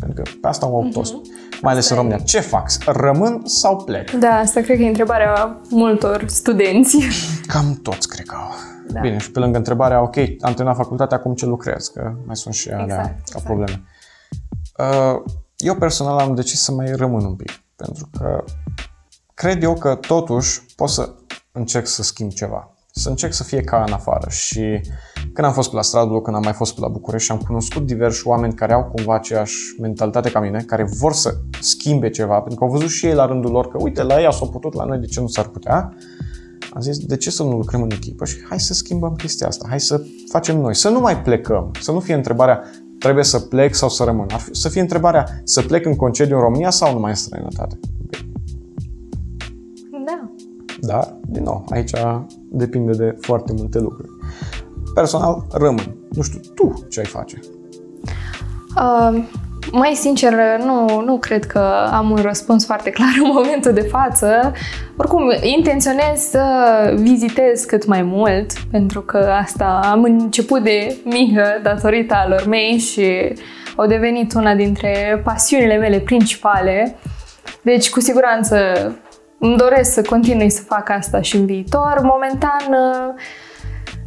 Pentru 0.00 0.22
că 0.22 0.30
pe 0.40 0.48
asta 0.48 0.66
am 0.66 0.72
optat. 0.72 1.12
Mai 1.62 1.72
ales 1.72 1.72
în 1.72 1.72
Mhm. 1.72 1.78
Asta 1.78 1.94
e. 1.94 1.96
România. 1.96 2.18
Ce 2.18 2.40
fac? 2.40 2.70
Rămân 2.86 3.42
sau 3.44 3.76
plec? 3.84 4.10
Da, 4.10 4.28
asta 4.28 4.60
cred 4.60 4.76
că 4.76 4.82
e 4.82 4.86
întrebarea 4.88 5.60
multor 5.70 6.24
studenți. 6.26 6.98
Cam 7.46 7.78
toți, 7.82 8.08
cred 8.08 8.26
că 8.26 8.34
au. 8.38 8.50
Da. 8.92 9.00
Bine, 9.00 9.18
și 9.18 9.30
pe 9.30 9.38
lângă 9.38 9.56
întrebarea, 9.56 10.02
ok, 10.02 10.16
am 10.16 10.54
terminat 10.54 10.76
facultatea, 10.76 11.16
acum 11.16 11.34
ce 11.34 11.46
lucrez? 11.46 11.88
Că 11.88 12.14
mai 12.26 12.36
sunt 12.36 12.54
și 12.54 12.70
alea 12.70 12.84
Exact, 12.84 13.04
ca 13.08 13.14
exact. 13.18 13.44
probleme. 13.44 13.82
Uh, 14.78 15.22
Eu 15.56 15.74
personal 15.74 16.18
am 16.18 16.34
decis 16.34 16.62
să 16.62 16.72
mai 16.72 16.92
rămân 16.92 17.24
un 17.24 17.34
pic, 17.34 17.50
pentru 17.76 18.08
că 18.18 18.44
cred 19.34 19.62
eu 19.62 19.74
că 19.74 19.94
totuși 19.94 20.60
pot 20.76 20.88
să 20.88 21.14
încerc 21.52 21.86
să 21.86 22.02
schimb 22.02 22.30
ceva. 22.30 22.66
Să 22.94 23.08
încerc 23.08 23.32
să 23.32 23.42
fie 23.42 23.60
ca 23.60 23.84
în 23.86 23.92
afară 23.92 24.30
și 24.30 24.80
când 25.32 25.46
am 25.46 25.52
fost 25.52 25.70
pe 25.70 25.76
la 25.76 25.82
Stradul, 25.82 26.22
când 26.22 26.36
am 26.36 26.42
mai 26.42 26.52
fost 26.52 26.74
pe 26.74 26.80
la 26.80 26.88
București 26.88 27.26
și 27.26 27.32
am 27.32 27.38
cunoscut 27.38 27.86
diversi 27.86 28.26
oameni 28.26 28.54
care 28.54 28.72
au 28.72 28.84
cumva 28.84 29.14
aceeași 29.14 29.56
mentalitate 29.80 30.30
ca 30.30 30.40
mine, 30.40 30.62
care 30.62 30.84
vor 30.98 31.12
să 31.12 31.34
schimbe 31.60 32.10
ceva, 32.10 32.40
pentru 32.40 32.58
că 32.58 32.64
au 32.64 32.70
văzut 32.70 32.88
și 32.88 33.06
ei 33.06 33.14
la 33.14 33.26
rândul 33.26 33.50
lor 33.50 33.68
că 33.68 33.76
uite, 33.80 34.02
la 34.02 34.20
ei 34.20 34.32
s-au 34.32 34.48
putut, 34.48 34.74
la 34.74 34.84
noi 34.84 34.98
de 34.98 35.06
ce 35.06 35.20
nu 35.20 35.26
s-ar 35.26 35.46
putea, 35.46 35.94
am 36.74 36.80
zis, 36.80 36.98
de 36.98 37.16
ce 37.16 37.30
să 37.30 37.42
nu 37.42 37.56
lucrăm 37.56 37.82
în 37.82 37.90
echipă 37.90 38.24
și 38.24 38.36
hai 38.48 38.60
să 38.60 38.74
schimbăm 38.74 39.14
chestia 39.14 39.46
asta, 39.46 39.66
hai 39.68 39.80
să 39.80 40.04
facem 40.28 40.60
noi, 40.60 40.74
să 40.74 40.88
nu 40.88 41.00
mai 41.00 41.22
plecăm, 41.22 41.70
să 41.80 41.92
nu 41.92 42.00
fie 42.00 42.14
întrebarea 42.14 42.62
trebuie 42.98 43.24
să 43.24 43.38
plec 43.38 43.74
sau 43.74 43.88
să 43.88 44.04
rămân, 44.04 44.26
Ar 44.30 44.40
fi, 44.40 44.54
să 44.54 44.68
fie 44.68 44.80
întrebarea 44.80 45.26
să 45.44 45.62
plec 45.62 45.86
în 45.86 45.96
concediu 45.96 46.36
în 46.36 46.42
România 46.42 46.70
sau 46.70 46.92
numai 46.92 47.10
în 47.10 47.16
străinătate. 47.16 47.78
Da. 50.06 50.30
Dar, 50.80 51.18
din 51.26 51.42
nou, 51.42 51.64
aici 51.68 51.92
depinde 52.50 52.92
de 52.92 53.16
foarte 53.20 53.52
multe 53.52 53.78
lucruri. 53.78 54.08
Personal, 54.94 55.46
rămân. 55.52 55.96
Nu 56.10 56.22
știu, 56.22 56.40
tu 56.54 56.86
ce 56.88 57.00
ai 57.00 57.06
face? 57.06 57.40
Uh, 58.76 59.24
mai 59.70 59.94
sincer, 59.94 60.32
nu, 60.64 61.02
nu 61.04 61.18
cred 61.18 61.44
că 61.44 61.88
am 61.92 62.10
un 62.10 62.16
răspuns 62.16 62.66
foarte 62.66 62.90
clar 62.90 63.12
în 63.22 63.30
momentul 63.34 63.72
de 63.72 63.80
față. 63.80 64.52
Oricum, 64.96 65.22
intenționez 65.42 66.20
să 66.20 66.44
vizitez 66.96 67.64
cât 67.64 67.86
mai 67.86 68.02
mult, 68.02 68.52
pentru 68.70 69.00
că 69.00 69.34
asta 69.42 69.80
am 69.84 70.02
început 70.02 70.62
de 70.62 70.96
mică 71.04 71.60
datorită 71.62 72.14
alor 72.14 72.46
mei 72.46 72.78
și 72.78 73.34
au 73.76 73.86
devenit 73.86 74.34
una 74.34 74.54
dintre 74.54 75.20
pasiunile 75.24 75.76
mele 75.76 75.98
principale. 75.98 76.96
Deci, 77.62 77.90
cu 77.90 78.00
siguranță, 78.00 78.56
îmi 79.38 79.56
doresc 79.56 79.92
să 79.92 80.02
continui 80.02 80.50
să 80.50 80.62
fac 80.62 80.90
asta 80.90 81.20
și 81.20 81.36
în 81.36 81.46
viitor. 81.46 82.00
Momentan, 82.02 82.76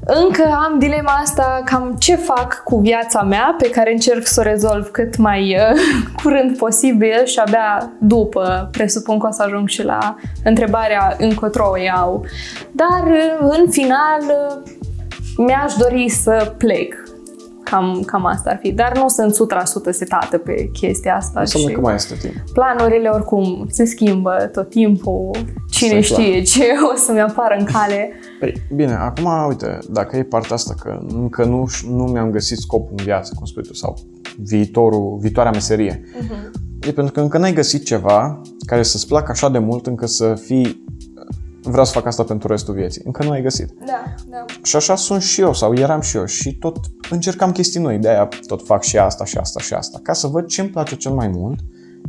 încă 0.05 0.43
am 0.69 0.79
dilema 0.79 1.11
asta 1.21 1.61
cam 1.65 1.95
ce 1.99 2.15
fac 2.15 2.63
cu 2.63 2.79
viața 2.79 3.21
mea 3.21 3.55
pe 3.57 3.69
care 3.69 3.91
încerc 3.91 4.27
să 4.27 4.39
o 4.39 4.43
rezolv 4.43 4.87
cât 4.91 5.17
mai 5.17 5.55
uh, 5.55 5.79
curând 6.23 6.57
posibil 6.57 7.25
și 7.25 7.39
abia 7.39 7.91
după 7.99 8.69
presupun 8.71 9.19
că 9.19 9.27
o 9.27 9.31
să 9.31 9.43
ajung 9.43 9.67
și 9.67 9.83
la 9.83 10.15
întrebarea 10.43 11.15
încotro 11.19 11.69
o 11.71 11.77
iau. 11.77 12.25
Dar 12.71 13.03
uh, 13.05 13.49
în 13.59 13.69
final 13.69 14.21
uh, 14.21 14.61
mi-aș 15.37 15.73
dori 15.73 16.09
să 16.09 16.53
plec 16.57 17.04
Cam, 17.69 18.03
cam 18.05 18.25
asta 18.25 18.49
ar 18.49 18.59
fi. 18.61 18.71
Dar 18.71 18.97
nu 18.97 19.07
sunt 19.07 19.35
100% 19.89 19.91
setată 19.91 20.37
pe 20.37 20.69
chestia 20.73 21.15
asta. 21.15 21.39
Înseamnă 21.39 21.71
că 21.71 21.79
mai 21.79 21.93
este 21.95 22.15
timp. 22.15 22.33
Planurile 22.53 23.09
oricum 23.09 23.67
se 23.69 23.85
schimbă 23.85 24.49
tot 24.53 24.69
timpul. 24.69 25.31
Cine 25.69 25.97
Asta 25.97 26.13
știe 26.13 26.41
ce 26.41 26.63
o 26.93 26.97
să-mi 26.97 27.21
apară 27.21 27.55
în 27.59 27.65
cale. 27.65 28.11
Păi, 28.39 28.53
bine, 28.75 28.93
acum, 28.93 29.47
uite, 29.47 29.77
dacă 29.89 30.17
e 30.17 30.23
partea 30.23 30.55
asta 30.55 30.73
că 30.79 30.99
încă 31.07 31.43
nu, 31.43 31.67
nu 31.89 32.03
mi-am 32.03 32.31
găsit 32.31 32.57
scopul 32.57 32.93
în 32.97 33.03
viață, 33.03 33.33
cum 33.35 33.45
spui 33.45 33.63
tu, 33.63 33.73
sau 33.73 33.97
viitorul, 34.37 35.17
viitoarea 35.21 35.51
meserie, 35.51 36.01
uh-huh. 36.01 36.87
e 36.87 36.91
pentru 36.91 37.13
că 37.13 37.19
încă 37.19 37.37
n-ai 37.37 37.53
găsit 37.53 37.85
ceva 37.85 38.41
care 38.65 38.83
să-ți 38.83 39.07
placă 39.07 39.31
așa 39.31 39.49
de 39.49 39.59
mult 39.59 39.87
încât 39.87 40.09
să 40.09 40.33
fii 40.33 40.83
vreau 41.69 41.85
să 41.85 41.91
fac 41.91 42.05
asta 42.05 42.23
pentru 42.23 42.47
restul 42.47 42.73
vieții. 42.73 43.01
Încă 43.05 43.23
nu 43.23 43.31
ai 43.31 43.41
găsit. 43.41 43.69
Da, 43.85 44.03
da. 44.27 44.45
Și 44.63 44.75
așa 44.75 44.95
sunt 44.95 45.21
și 45.21 45.41
eu, 45.41 45.53
sau 45.53 45.75
eram 45.75 46.01
și 46.01 46.17
eu, 46.17 46.25
și 46.25 46.57
tot 46.57 46.77
încercam 47.09 47.51
chestii 47.51 47.79
noi, 47.79 47.97
de-aia 47.97 48.27
tot 48.47 48.65
fac 48.65 48.83
și 48.83 48.97
asta, 48.97 49.25
și 49.25 49.37
asta, 49.37 49.59
și 49.59 49.73
asta, 49.73 49.99
ca 50.03 50.13
să 50.13 50.27
văd 50.27 50.45
ce 50.45 50.61
îmi 50.61 50.69
place 50.69 50.95
cel 50.95 51.11
mai 51.11 51.27
mult 51.27 51.59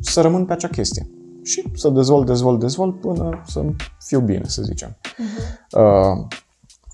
și 0.04 0.12
să 0.12 0.20
rămân 0.20 0.44
pe 0.44 0.52
acea 0.52 0.68
chestie. 0.68 1.10
Și 1.42 1.64
să 1.74 1.88
dezvolt, 1.88 2.26
dezvolt, 2.26 2.60
dezvolt 2.60 3.00
până 3.00 3.42
să 3.46 3.64
fiu 3.98 4.20
bine, 4.20 4.44
să 4.46 4.62
zicem. 4.62 4.96
Uh-huh. 5.00 5.70
Uh, 5.70 6.26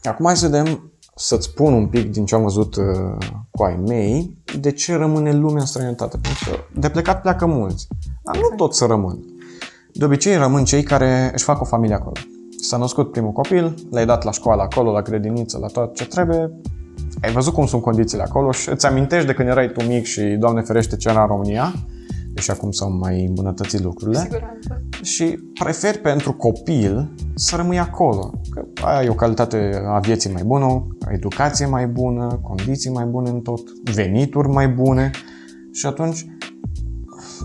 acum 0.03 0.27
hai 0.27 0.37
să 0.37 0.49
vedem, 0.49 0.93
să-ți 1.17 1.47
spun 1.47 1.73
un 1.73 1.87
pic 1.87 2.11
din 2.11 2.25
ce 2.25 2.35
am 2.35 2.43
văzut 2.43 2.77
uh, 2.77 3.27
cu 3.51 3.63
ai 3.63 3.77
mei, 3.87 4.39
de 4.61 4.73
ce 4.73 4.97
rămâne 4.97 5.33
lumea 5.33 5.61
în 5.61 5.67
străinătate. 5.67 6.19
Pentru 6.19 6.51
că 6.51 6.81
de 6.81 6.89
plecat 6.89 7.21
pleacă 7.21 7.47
mulți, 7.47 7.87
dar 8.25 8.35
exact. 8.35 8.51
nu 8.51 8.57
tot 8.57 8.75
să 8.75 8.85
rămân. 8.85 9.25
De 9.93 10.05
obicei 10.05 10.37
rămân 10.37 10.65
cei 10.65 10.83
care 10.83 11.31
își 11.35 11.45
fac 11.45 11.61
o 11.61 11.65
familie 11.65 11.95
acolo. 11.95 12.17
S-a 12.63 12.77
născut 12.77 13.11
primul 13.11 13.33
copil, 13.33 13.75
l-ai 13.91 14.07
dat 14.07 14.25
la 14.25 14.31
școală 14.31 14.63
acolo, 14.63 14.93
la 14.93 15.03
grădiniță, 15.03 15.59
la 15.59 15.67
tot 15.67 15.95
ce 15.95 16.07
trebuie, 16.07 16.51
ai 17.23 17.33
văzut 17.33 17.53
cum 17.53 17.67
sunt 17.67 17.83
condițiile 17.83 18.23
acolo 18.23 18.51
și 18.51 18.71
îți 18.71 18.87
amintești 18.87 19.27
de 19.27 19.33
când 19.33 19.49
erai 19.49 19.69
tu 19.69 19.85
mic 19.85 20.05
și, 20.05 20.23
Doamne 20.23 20.61
ferește, 20.61 20.97
ce 20.97 21.09
era 21.09 21.21
în 21.21 21.27
România, 21.27 21.73
deși 22.35 22.51
acum 22.51 22.71
s-au 22.71 22.91
mai 22.91 23.25
îmbunătățit 23.25 23.81
lucrurile. 23.81 24.19
Siguranță. 24.19 24.83
Și 25.03 25.25
preferi 25.63 25.99
pentru 25.99 26.33
copil 26.33 27.11
să 27.35 27.57
rămâi 27.57 27.79
acolo. 27.79 28.33
Că 28.51 28.65
ai 28.85 29.09
o 29.09 29.15
calitate 29.15 29.83
a 29.87 29.99
vieții 29.99 30.33
mai 30.33 30.43
bună, 30.43 30.87
educație 31.09 31.67
mai 31.67 31.87
bună, 31.87 32.41
condiții 32.43 32.91
mai 32.91 33.05
bune 33.05 33.31
în 33.31 33.41
tot, 33.41 33.61
venituri 33.95 34.49
mai 34.49 34.69
bune 34.69 35.11
și 35.73 35.87
atunci 35.87 36.27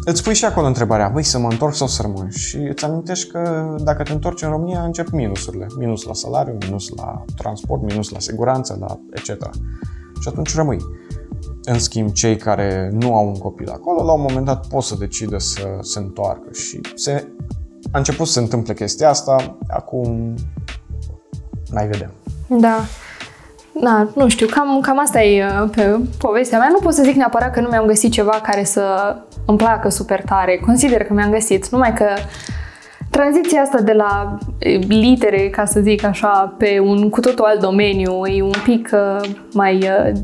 îți 0.06 0.24
pui 0.24 0.34
și 0.34 0.46
acolo 0.46 0.68
întrebarea, 0.68 1.08
băi, 1.08 1.24
să 1.24 1.40
mă 1.40 1.48
întorc 1.50 1.74
sau 1.74 1.88
să 1.88 2.02
rămân? 2.02 2.30
Și 2.30 2.58
îți 2.58 2.86
amintești 2.86 3.32
că 3.32 3.76
dacă 3.80 4.04
te 4.04 4.12
întorci 4.12 4.42
în 4.42 4.50
România, 4.50 4.82
încep 4.82 5.10
minusurile. 5.10 5.66
Minus 5.78 6.04
la 6.04 6.14
salariu, 6.14 6.58
minus 6.60 6.90
la 6.90 7.26
transport, 7.36 7.82
minus 7.82 8.10
la 8.10 8.20
siguranță, 8.20 8.78
la 8.80 9.00
etc. 9.14 9.50
Și 10.22 10.28
atunci 10.28 10.56
rămâi. 10.56 10.80
În 11.64 11.80
schimb, 11.80 12.12
cei 12.12 12.38
care 12.38 12.90
nu 12.94 13.16
au 13.16 13.28
un 13.28 13.38
copil 13.38 13.70
acolo, 13.70 14.04
la 14.04 14.14
un 14.14 14.22
moment 14.22 14.46
dat 14.46 14.68
pot 14.68 14.84
să 14.84 14.96
decide 15.00 15.38
să 15.38 15.78
se 15.82 16.00
întoarcă 16.00 16.52
și 16.52 16.82
se, 16.96 17.28
a 17.92 17.98
început 17.98 18.28
să 18.28 18.34
se 18.34 18.40
întâmple 18.40 18.74
chestia 18.74 19.10
asta, 19.10 19.58
acum 19.68 20.34
mai 21.72 21.88
vedem. 21.88 22.12
Da. 22.48 22.80
Da, 23.82 24.08
nu 24.16 24.28
știu, 24.28 24.48
cam, 24.48 24.80
cam 24.82 25.00
asta 25.00 25.22
e 25.22 25.46
uh, 25.46 25.70
pe 25.76 26.00
povestea 26.18 26.60
mea. 26.60 26.70
Nu 26.72 26.80
pot 26.80 26.94
să 26.94 27.04
zic 27.04 27.16
neapărat 27.16 27.54
că 27.54 27.62
nu 27.62 27.68
mi-am 27.68 27.86
găsit 27.86 28.12
ceva 28.12 28.40
care 28.44 28.64
să 28.64 29.16
îmi 29.48 29.58
placă 29.58 29.90
super 29.90 30.22
tare. 30.22 30.58
Consider 30.66 31.04
că 31.04 31.14
mi-am 31.14 31.32
găsit, 31.32 31.70
numai 31.70 31.94
că 31.94 32.06
tranziția 33.10 33.62
asta 33.62 33.82
de 33.82 33.94
la 33.94 34.38
litere, 34.88 35.50
ca 35.50 35.66
să 35.66 35.80
zic 35.80 36.04
așa, 36.04 36.56
pe 36.58 36.80
un 36.80 37.10
cu 37.10 37.20
totul 37.20 37.46
alt 37.46 37.60
domeniu 37.60 38.26
e 38.26 38.42
un 38.42 38.62
pic 38.64 38.90
uh, 38.94 39.30
mai... 39.54 39.76
Uh, 39.76 40.18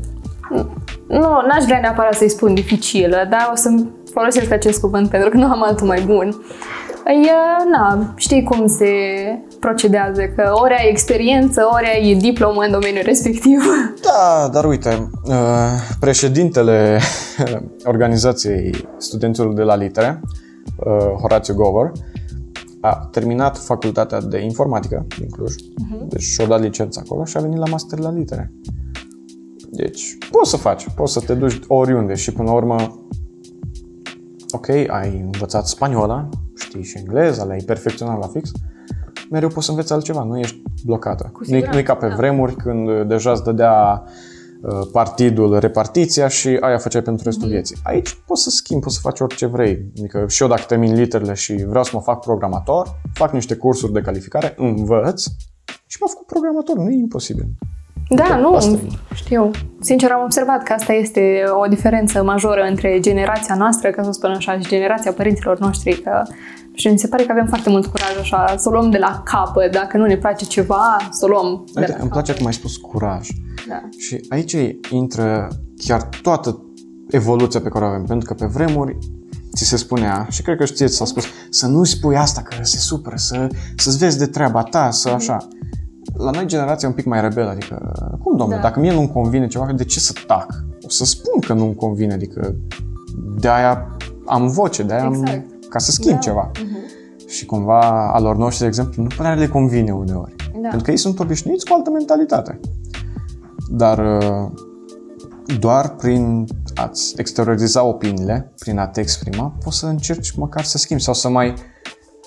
nu, 1.08 1.20
n-aș 1.20 1.64
vrea 1.64 1.80
neapărat 1.80 2.14
să-i 2.14 2.28
spun 2.28 2.54
dificilă, 2.54 3.26
dar 3.30 3.48
o 3.52 3.54
să 3.54 3.74
folosesc 4.12 4.52
acest 4.52 4.80
cuvânt 4.80 5.08
pentru 5.08 5.28
că 5.28 5.36
nu 5.36 5.44
am 5.44 5.62
altul 5.62 5.86
mai 5.86 6.00
bun. 6.06 6.44
E, 7.06 7.30
na, 7.70 8.12
știi 8.16 8.42
cum 8.42 8.66
se 8.66 8.86
procedează, 9.66 10.22
că 10.36 10.50
ori 10.52 10.74
ai 10.78 10.88
experiență, 10.88 11.68
ori 11.72 11.86
ai 11.94 12.14
diplomă 12.14 12.60
în 12.62 12.70
domeniul 12.70 13.04
respectiv. 13.04 13.58
Da, 14.08 14.48
dar 14.52 14.64
uite, 14.64 15.10
uh, 15.24 15.34
președintele 16.00 17.00
organizației 17.92 18.88
studenților 18.96 19.54
de 19.54 19.62
la 19.62 19.76
litere, 19.76 20.20
uh, 20.76 21.20
Horatiu 21.20 21.54
Gover, 21.54 21.92
a 22.80 23.08
terminat 23.10 23.58
facultatea 23.58 24.20
de 24.20 24.38
informatică 24.38 25.06
din 25.18 25.28
Cluj, 25.28 25.52
uh-huh. 25.52 26.08
deci 26.08 26.22
și-a 26.22 26.46
dat 26.46 26.60
licența 26.60 27.00
acolo 27.04 27.24
și 27.24 27.36
a 27.36 27.40
venit 27.40 27.58
la 27.58 27.70
master 27.70 27.98
la 27.98 28.12
litere. 28.12 28.52
Deci, 29.70 30.18
poți 30.30 30.50
să 30.50 30.56
faci, 30.56 30.86
poți 30.94 31.12
să 31.12 31.20
te 31.20 31.34
duci 31.34 31.58
oriunde 31.68 32.14
și 32.14 32.32
până 32.32 32.48
la 32.48 32.54
urmă, 32.54 33.06
ok, 34.50 34.68
ai 34.68 35.20
învățat 35.24 35.66
spaniola, 35.66 36.28
știi 36.56 36.84
și 36.84 36.98
engleza, 36.98 37.44
le-ai 37.44 37.62
perfecționat 37.66 38.18
la 38.20 38.26
fix, 38.26 38.50
mereu 39.34 39.48
poți 39.48 39.64
să 39.64 39.70
înveți 39.70 39.92
altceva, 39.92 40.22
nu 40.22 40.38
ești 40.38 40.62
blocată. 40.84 41.32
Nu 41.46 41.56
e 41.56 41.82
ca 41.82 41.94
pe 41.94 42.08
da. 42.08 42.14
vremuri 42.14 42.54
când 42.54 43.08
deja 43.08 43.30
îți 43.30 43.42
dădea 43.42 44.02
uh, 44.62 44.88
partidul 44.92 45.58
repartiția 45.58 46.28
și 46.28 46.48
aia 46.60 46.78
făceai 46.78 47.02
pentru 47.02 47.24
restul 47.24 47.46
mm-hmm. 47.46 47.50
vieții. 47.50 47.76
Aici 47.82 48.18
poți 48.26 48.42
să 48.42 48.50
schimbi, 48.50 48.82
poți 48.82 48.94
să 48.94 49.00
faci 49.02 49.20
orice 49.20 49.46
vrei. 49.46 49.92
Adică 49.98 50.24
și 50.28 50.42
eu 50.42 50.48
dacă 50.48 50.62
termin 50.66 50.94
literele 50.94 51.34
și 51.34 51.64
vreau 51.68 51.84
să 51.84 51.90
mă 51.94 52.00
fac 52.00 52.20
programator, 52.20 53.00
fac 53.12 53.32
niște 53.32 53.54
cursuri 53.54 53.92
de 53.92 54.00
calificare, 54.00 54.54
învăț 54.56 55.22
și 55.86 55.96
mă 56.00 56.06
fac 56.14 56.24
programator. 56.24 56.76
Nu 56.76 56.90
e 56.90 56.94
imposibil. 56.94 57.48
Da, 58.08 58.36
nu, 58.36 58.54
asta. 58.54 58.78
știu. 59.14 59.50
Sincer, 59.80 60.10
am 60.10 60.22
observat 60.24 60.62
că 60.62 60.72
asta 60.72 60.92
este 60.92 61.42
o 61.62 61.66
diferență 61.66 62.22
majoră 62.22 62.62
între 62.68 63.00
generația 63.00 63.54
noastră, 63.54 63.90
ca 63.90 64.02
să 64.02 64.10
spun 64.12 64.30
așa, 64.30 64.58
și 64.58 64.68
generația 64.68 65.12
părinților 65.12 65.58
noștri, 65.58 66.00
că 66.00 66.22
și 66.74 66.88
mi 66.88 66.98
se 66.98 67.06
pare 67.06 67.24
că 67.24 67.32
avem 67.32 67.46
foarte 67.46 67.70
mult 67.70 67.86
curaj 67.86 68.18
așa, 68.20 68.54
să 68.58 68.68
o 68.68 68.72
luăm 68.72 68.90
de 68.90 68.98
la 68.98 69.22
capăt, 69.24 69.72
dacă 69.72 69.96
nu 69.96 70.06
ne 70.06 70.16
place 70.16 70.44
ceva, 70.44 70.96
să 71.10 71.24
o 71.24 71.28
luăm 71.28 71.64
de 71.72 71.80
Uite, 71.80 71.92
la 71.92 71.98
Îmi 72.00 72.10
place 72.10 72.34
cum 72.34 72.46
ai 72.46 72.52
spus 72.52 72.76
curaj. 72.76 73.28
Da. 73.68 73.88
Și 73.98 74.20
aici 74.28 74.56
intră 74.90 75.48
chiar 75.76 76.08
toată 76.22 76.64
evoluția 77.10 77.60
pe 77.60 77.68
care 77.68 77.84
o 77.84 77.88
avem, 77.88 78.04
pentru 78.04 78.28
că 78.28 78.34
pe 78.34 78.46
vremuri 78.46 78.98
ți 79.54 79.64
se 79.64 79.76
spunea, 79.76 80.26
și 80.30 80.42
cred 80.42 80.56
că 80.56 80.64
știți, 80.64 80.86
ți 80.86 80.96
s-a 80.96 81.04
spus, 81.04 81.24
să 81.50 81.66
nu 81.66 81.84
spui 81.84 82.16
asta, 82.16 82.42
că 82.42 82.54
se 82.62 82.78
supără, 82.78 83.16
să, 83.16 83.48
să-ți 83.76 83.98
vezi 83.98 84.18
de 84.18 84.26
treaba 84.26 84.62
ta, 84.62 84.90
să 84.90 85.08
mhm. 85.08 85.16
așa. 85.16 85.48
La 86.16 86.30
noi 86.30 86.46
generația 86.46 86.88
e 86.88 86.90
un 86.90 86.96
pic 86.96 87.06
mai 87.06 87.20
rebel, 87.20 87.48
adică, 87.48 87.92
cum 88.22 88.36
domnule, 88.36 88.60
da. 88.60 88.68
dacă 88.68 88.80
mie 88.80 88.92
nu-mi 88.92 89.12
convine 89.12 89.46
ceva, 89.46 89.72
de 89.72 89.84
ce 89.84 90.00
să 90.00 90.12
tac? 90.26 90.64
O 90.82 90.88
să 90.88 91.04
spun 91.04 91.40
că 91.40 91.52
nu-mi 91.52 91.74
convine, 91.74 92.12
adică 92.12 92.54
de-aia 93.36 93.96
am 94.26 94.48
voce, 94.48 94.82
de-aia 94.82 95.06
exact. 95.06 95.28
am 95.28 95.44
ca 95.68 95.78
să 95.78 95.90
schimb 95.90 96.14
da. 96.14 96.20
ceva. 96.20 96.50
Uh-huh. 96.50 97.26
Și 97.26 97.46
cumva 97.46 98.12
alor 98.12 98.36
noștri, 98.36 98.60
de 98.60 98.66
exemplu, 98.66 99.02
nu 99.02 99.08
prea 99.16 99.34
le 99.34 99.48
convine 99.48 99.92
uneori. 99.92 100.34
Da. 100.52 100.68
Pentru 100.68 100.84
că 100.84 100.90
ei 100.90 100.96
sunt 100.96 101.18
obișnuiți 101.18 101.64
cu 101.64 101.74
altă 101.74 101.90
mentalitate. 101.90 102.60
Dar 103.70 103.98
uh, 103.98 104.50
doar 105.58 105.94
prin 105.94 106.46
a-ți 106.74 107.14
exterioriza 107.16 107.84
opiniile, 107.84 108.52
prin 108.58 108.78
a 108.78 108.86
te 108.86 109.00
exprima, 109.00 109.56
poți 109.64 109.78
să 109.78 109.86
încerci 109.86 110.36
măcar 110.36 110.64
să 110.64 110.78
schimbi 110.78 111.02
sau 111.02 111.14
să 111.14 111.28
mai 111.28 111.54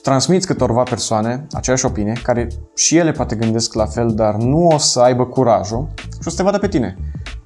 transmiți 0.08 0.48
câtorva 0.48 0.84
persoane 0.84 1.48
aceeași 1.52 1.86
opinie, 1.86 2.14
care 2.24 2.48
și 2.76 2.98
ele 2.98 3.12
poate 3.12 3.36
gândesc 3.36 3.74
la 3.74 3.86
fel, 3.86 4.14
dar 4.14 4.36
nu 4.36 4.68
o 4.68 4.78
să 4.78 5.00
aibă 5.00 5.26
curajul 5.26 5.88
și 5.96 6.28
o 6.28 6.30
să 6.30 6.36
te 6.36 6.44
vadă 6.44 6.58
pe 6.58 6.68
tine. 6.68 6.98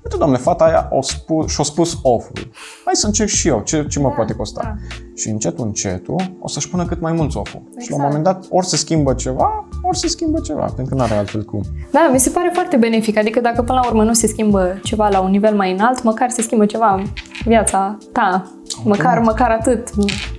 Uite, 0.04 0.18
domnule, 0.18 0.40
fata 0.42 0.64
aia 0.64 0.88
o 0.92 1.02
spus, 1.02 1.52
și-a 1.52 1.64
spus 1.64 1.98
off-ul. 2.02 2.50
Hai 2.86 2.96
să 2.96 3.06
încerc 3.06 3.30
și 3.30 3.48
eu, 3.48 3.62
ce, 3.66 3.86
ce 3.90 4.00
mă 4.00 4.08
Da, 4.08 4.14
poate 4.16 4.34
costa. 4.34 4.62
da. 4.64 4.74
Și 5.16 5.30
încetul, 5.30 5.66
încetul, 5.66 6.16
o 6.40 6.48
să-și 6.48 6.70
pună 6.70 6.86
cât 6.86 7.02
mai 7.02 7.12
mulți 7.12 7.38
off-ul. 7.38 7.62
Și 7.80 7.90
la 7.90 7.96
un 7.96 8.02
Exact. 8.02 8.04
moment 8.04 8.24
dat, 8.24 8.46
ori 8.50 8.66
se 8.66 8.78
schimbă 8.78 9.14
ceva, 9.14 9.68
ori 9.82 9.98
se 9.98 10.08
schimbă 10.08 10.40
ceva, 10.40 10.66
pentru 10.76 10.86
că 10.86 10.96
nu 10.96 11.02
are 11.02 11.14
altfel 11.14 11.44
cum. 11.44 11.62
Da, 11.92 12.10
mi 12.12 12.20
se 12.20 12.30
pare 12.30 12.50
foarte 12.54 12.78
benefic. 12.78 13.18
Adică 13.18 13.40
dacă 13.40 13.62
până 13.62 13.80
la 13.84 13.88
urmă 13.90 14.04
nu 14.04 14.14
se 14.14 14.28
schimbă 14.28 14.80
ceva 14.84 15.10
la 15.10 15.20
un 15.22 15.30
nivel 15.32 15.56
mai 15.56 15.72
înalt, 15.72 16.04
măcar 16.04 16.30
se 16.30 16.42
schimbă 16.42 16.66
ceva 16.66 16.94
în 16.94 17.06
viața 17.46 17.98
ta. 18.12 18.52
Măcar, 18.84 19.20
măcar 19.20 19.50
atât. 19.52 19.90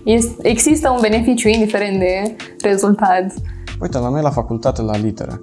Este, 0.04 0.48
există 0.48 0.90
un 0.90 0.98
beneficiu 1.00 1.48
indiferent 1.48 1.98
de 1.98 2.36
rezultat. 2.62 3.34
Uite, 3.80 3.98
la 3.98 4.08
noi 4.08 4.22
la 4.22 4.30
facultate, 4.30 4.82
la 4.82 4.96
litere, 4.96 5.40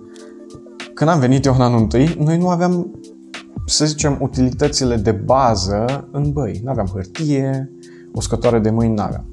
când 0.93 1.09
am 1.09 1.19
venit 1.19 1.45
eu 1.45 1.53
în 1.53 1.61
anul 1.61 1.79
întâi, 1.79 2.15
noi 2.19 2.37
nu 2.37 2.49
aveam, 2.49 2.91
să 3.69 3.85
zicem, 3.85 4.17
utilitățile 4.21 4.95
de 4.95 5.11
bază 5.11 6.07
în 6.11 6.31
băi. 6.31 6.61
Nu 6.63 6.69
aveam 6.69 6.87
hârtie, 6.93 7.71
uscătoare 8.13 8.59
de 8.59 8.69
mâini, 8.69 8.93
nu 8.93 9.01
aveam. 9.01 9.25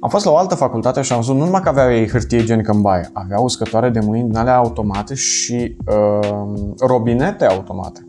Am 0.00 0.08
fost 0.08 0.24
la 0.24 0.30
o 0.30 0.36
altă 0.36 0.54
facultate 0.54 1.02
și 1.02 1.12
am 1.12 1.18
văzut 1.18 1.36
nu 1.36 1.44
numai 1.44 1.60
că 1.60 1.68
aveau 1.68 1.92
ei 1.92 2.08
hârtie 2.08 2.38
igienică 2.38 2.72
în 2.72 2.80
baie, 2.80 3.10
aveau 3.12 3.44
uscătoare 3.44 3.90
de 3.90 4.00
mâini 4.00 4.28
din 4.28 4.36
alea 4.36 4.56
automate 4.56 5.14
și 5.14 5.76
uh, 5.86 6.52
robinete 6.78 7.44
automate. 7.44 8.08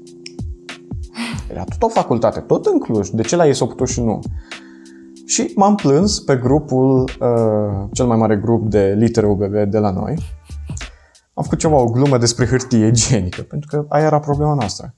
Era 1.52 1.64
tot 1.64 1.84
o 1.84 1.88
facultate, 1.88 2.40
tot 2.40 2.66
în 2.66 2.80
Cluj. 2.80 3.10
De 3.10 3.22
ce 3.22 3.36
la 3.36 3.48
ei 3.48 3.54
s-au 3.54 3.68
putut 3.68 3.88
și 3.88 4.02
nu? 4.02 4.20
Și 5.26 5.52
m-am 5.56 5.76
plâns 5.76 6.20
pe 6.20 6.36
grupul, 6.36 7.00
uh, 7.00 7.88
cel 7.92 8.06
mai 8.06 8.18
mare 8.18 8.36
grup 8.36 8.70
de 8.70 8.96
litere 8.98 9.28
UBB 9.28 9.54
de 9.70 9.78
la 9.78 9.92
noi. 9.92 10.18
Am 11.34 11.44
făcut 11.44 11.58
ceva, 11.58 11.76
o 11.76 11.86
glumă 11.86 12.18
despre 12.18 12.46
hârtie 12.46 12.88
igienică, 12.88 13.42
pentru 13.42 13.70
că 13.70 13.86
aia 13.90 14.06
era 14.06 14.20
problema 14.20 14.54
noastră. 14.54 14.94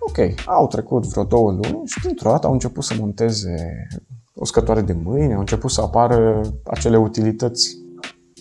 Ok, 0.00 0.18
au 0.46 0.66
trecut 0.66 1.06
vreo 1.06 1.24
două 1.24 1.50
luni 1.50 1.86
și 1.86 2.00
dintr-o 2.06 2.30
dată 2.30 2.46
au 2.46 2.52
început 2.52 2.84
să 2.84 2.94
monteze 2.98 3.86
uscătoare 4.32 4.80
de 4.80 4.96
mâini, 5.02 5.32
au 5.32 5.40
început 5.40 5.70
să 5.70 5.80
apară 5.80 6.40
acele 6.64 6.96
utilități 6.96 7.76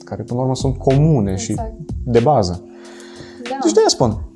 care 0.03 0.23
până 0.23 0.37
la 0.37 0.41
urmă 0.41 0.55
sunt 0.55 0.77
comune 0.77 1.35
și 1.35 1.51
Exact. 1.51 1.73
de 2.05 2.19
bază. 2.19 2.63
Da. 3.49 3.57
Deci 3.63 3.71
de-aia 3.71 3.87
spun, 3.87 4.29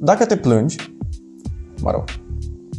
dacă 0.00 0.26
te 0.26 0.36
plângi, 0.36 0.94
mă 1.80 1.90
rog, 1.90 2.04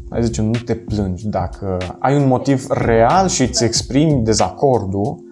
hai 0.09 0.23
zicem, 0.23 0.45
nu 0.45 0.59
te 0.65 0.75
plângi, 0.75 1.28
dacă 1.28 1.78
ai 1.99 2.15
un 2.15 2.28
motiv 2.28 2.65
real 2.69 3.28
și 3.28 3.41
îți 3.41 3.63
exprimi 3.63 4.23
dezacordul 4.23 5.23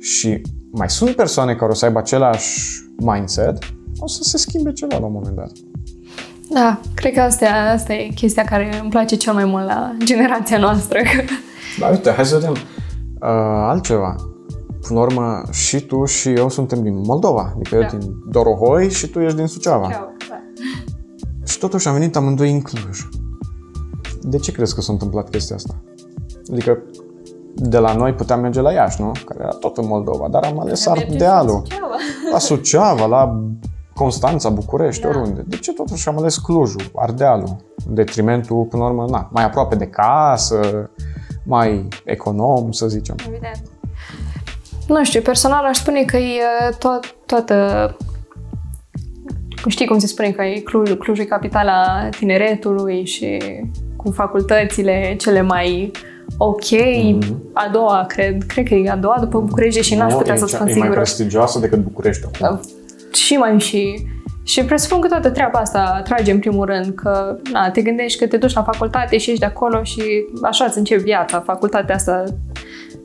și 0.00 0.42
mai 0.70 0.90
sunt 0.90 1.14
persoane 1.14 1.54
care 1.54 1.70
o 1.70 1.74
să 1.74 1.84
aibă 1.84 1.98
același 1.98 2.84
mindset, 2.96 3.58
o 3.98 4.06
să 4.06 4.22
se 4.22 4.38
schimbe 4.38 4.72
ceva 4.72 4.98
la 4.98 5.06
un 5.06 5.12
moment 5.12 5.36
dat. 5.36 5.52
Da, 6.52 6.80
cred 6.94 7.12
că 7.12 7.20
asta, 7.20 7.46
asta 7.74 7.92
e 7.92 8.08
chestia 8.08 8.44
care 8.44 8.78
îmi 8.80 8.90
place 8.90 9.16
cel 9.16 9.32
mai 9.32 9.44
mult 9.44 9.66
la 9.66 9.92
generația 10.04 10.58
noastră. 10.58 10.98
Dar 11.78 11.90
uite, 11.90 12.10
hai 12.10 12.24
să 12.26 12.34
vedem 12.34 12.52
uh, 12.52 12.58
altceva. 13.68 14.14
Până 14.86 14.98
la 14.98 15.06
urmă, 15.06 15.42
și 15.50 15.80
tu 15.80 16.04
și 16.04 16.28
eu 16.28 16.48
suntem 16.48 16.82
din 16.82 17.00
Moldova, 17.00 17.52
adică 17.54 17.74
eu 17.74 17.80
Da. 17.80 17.86
din 17.86 18.00
Dorohoi 18.30 18.90
și 18.90 19.06
tu 19.06 19.20
ești 19.20 19.36
din 19.36 19.46
Suceava. 19.46 19.88
Da. 19.90 20.14
Și 21.46 21.58
totuși 21.58 21.88
am 21.88 21.94
venit 21.94 22.16
amândoi 22.16 22.50
în 22.50 22.62
Cluj. 22.62 23.08
De 24.22 24.36
ce 24.38 24.52
crezi 24.52 24.74
că 24.74 24.80
s-a 24.80 24.92
întâmplat 24.92 25.30
chestia 25.30 25.56
asta? 25.56 25.82
Adică 26.50 26.78
de 27.54 27.78
la 27.78 27.94
noi 27.94 28.12
puteam 28.12 28.40
merge 28.40 28.60
la 28.60 28.72
Iași, 28.72 29.00
nu? 29.00 29.12
Care 29.24 29.38
era 29.40 29.48
tot 29.60 29.76
în 29.76 29.86
Moldova, 29.86 30.28
dar 30.28 30.44
am 30.44 30.60
ales 30.60 30.86
Ardealul, 30.86 31.62
la 32.32 32.38
Suceava, 32.38 33.06
la 33.06 33.40
Constanța, 34.04 34.48
București, 34.48 35.02
Da. 35.02 35.08
oriunde. 35.08 35.44
De 35.46 35.56
ce 35.56 35.72
totuși 35.72 36.08
am 36.08 36.18
ales 36.18 36.36
Clujul, 36.36 36.82
Ardealul, 36.94 37.56
în 37.88 37.94
detrimentul, 37.94 38.64
până 38.70 38.82
la 38.82 38.88
urmă, 38.88 39.04
na, 39.10 39.28
mai 39.32 39.44
aproape 39.44 39.74
de 39.74 39.86
casă, 39.86 40.90
mai 41.44 41.88
econom, 42.04 42.70
să 42.72 42.86
zicem. 42.88 43.14
Evident. 43.28 43.62
Nu 44.88 45.04
știu, 45.04 45.20
personal 45.20 45.64
aș 45.64 45.76
spune 45.76 46.04
că 46.04 46.16
e 46.16 46.40
to- 46.74 47.14
toată... 47.26 47.56
Știi 49.68 49.86
cum 49.86 49.98
se 49.98 50.06
spune 50.06 50.30
că 50.30 50.42
e 50.42 50.60
Cluj, 50.60 50.92
Cluj 50.92 51.18
e 51.18 51.24
capitala 51.24 52.08
tineretului 52.18 53.04
și 53.06 53.38
cu 53.96 54.10
facultățile 54.10 55.16
cele 55.18 55.40
mai 55.42 55.90
ok. 56.38 56.64
A 57.52 57.68
doua, 57.72 58.04
cred. 58.08 58.42
Cred 58.46 58.66
că 58.68 58.74
e 58.74 58.90
a 58.90 58.96
doua 58.96 59.16
după 59.20 59.40
București 59.40 59.80
și 59.80 59.94
n-aș 59.94 60.12
Nu, 60.12 60.18
putea 60.18 60.34
e 60.34 60.36
să 60.36 60.44
cea- 60.44 60.54
spun 60.56 60.66
E 60.66 60.70
mai 60.70 60.80
sigură. 60.80 60.94
prestigioasă 61.00 61.58
decât 61.58 61.78
București 61.78 62.26
acum. 62.34 62.60
Și 63.12 63.36
mai 63.36 63.58
și... 63.58 64.06
Și 64.42 64.64
presupun 64.64 65.00
că 65.00 65.08
toată 65.08 65.30
treaba 65.30 65.58
asta 65.58 66.00
trage 66.04 66.32
în 66.32 66.38
primul 66.38 66.66
rând 66.66 66.94
că 66.94 67.36
na, 67.52 67.70
te 67.70 67.82
gândești 67.82 68.18
că 68.18 68.26
te 68.26 68.36
duci 68.36 68.52
la 68.52 68.62
facultate 68.62 69.18
și 69.18 69.30
ești 69.30 69.40
de 69.40 69.46
acolo 69.46 69.82
și 69.82 70.02
așa 70.42 70.64
îți 70.64 70.78
începi 70.78 71.02
viața. 71.02 71.40
Facultatea 71.40 71.94
asta 71.94 72.24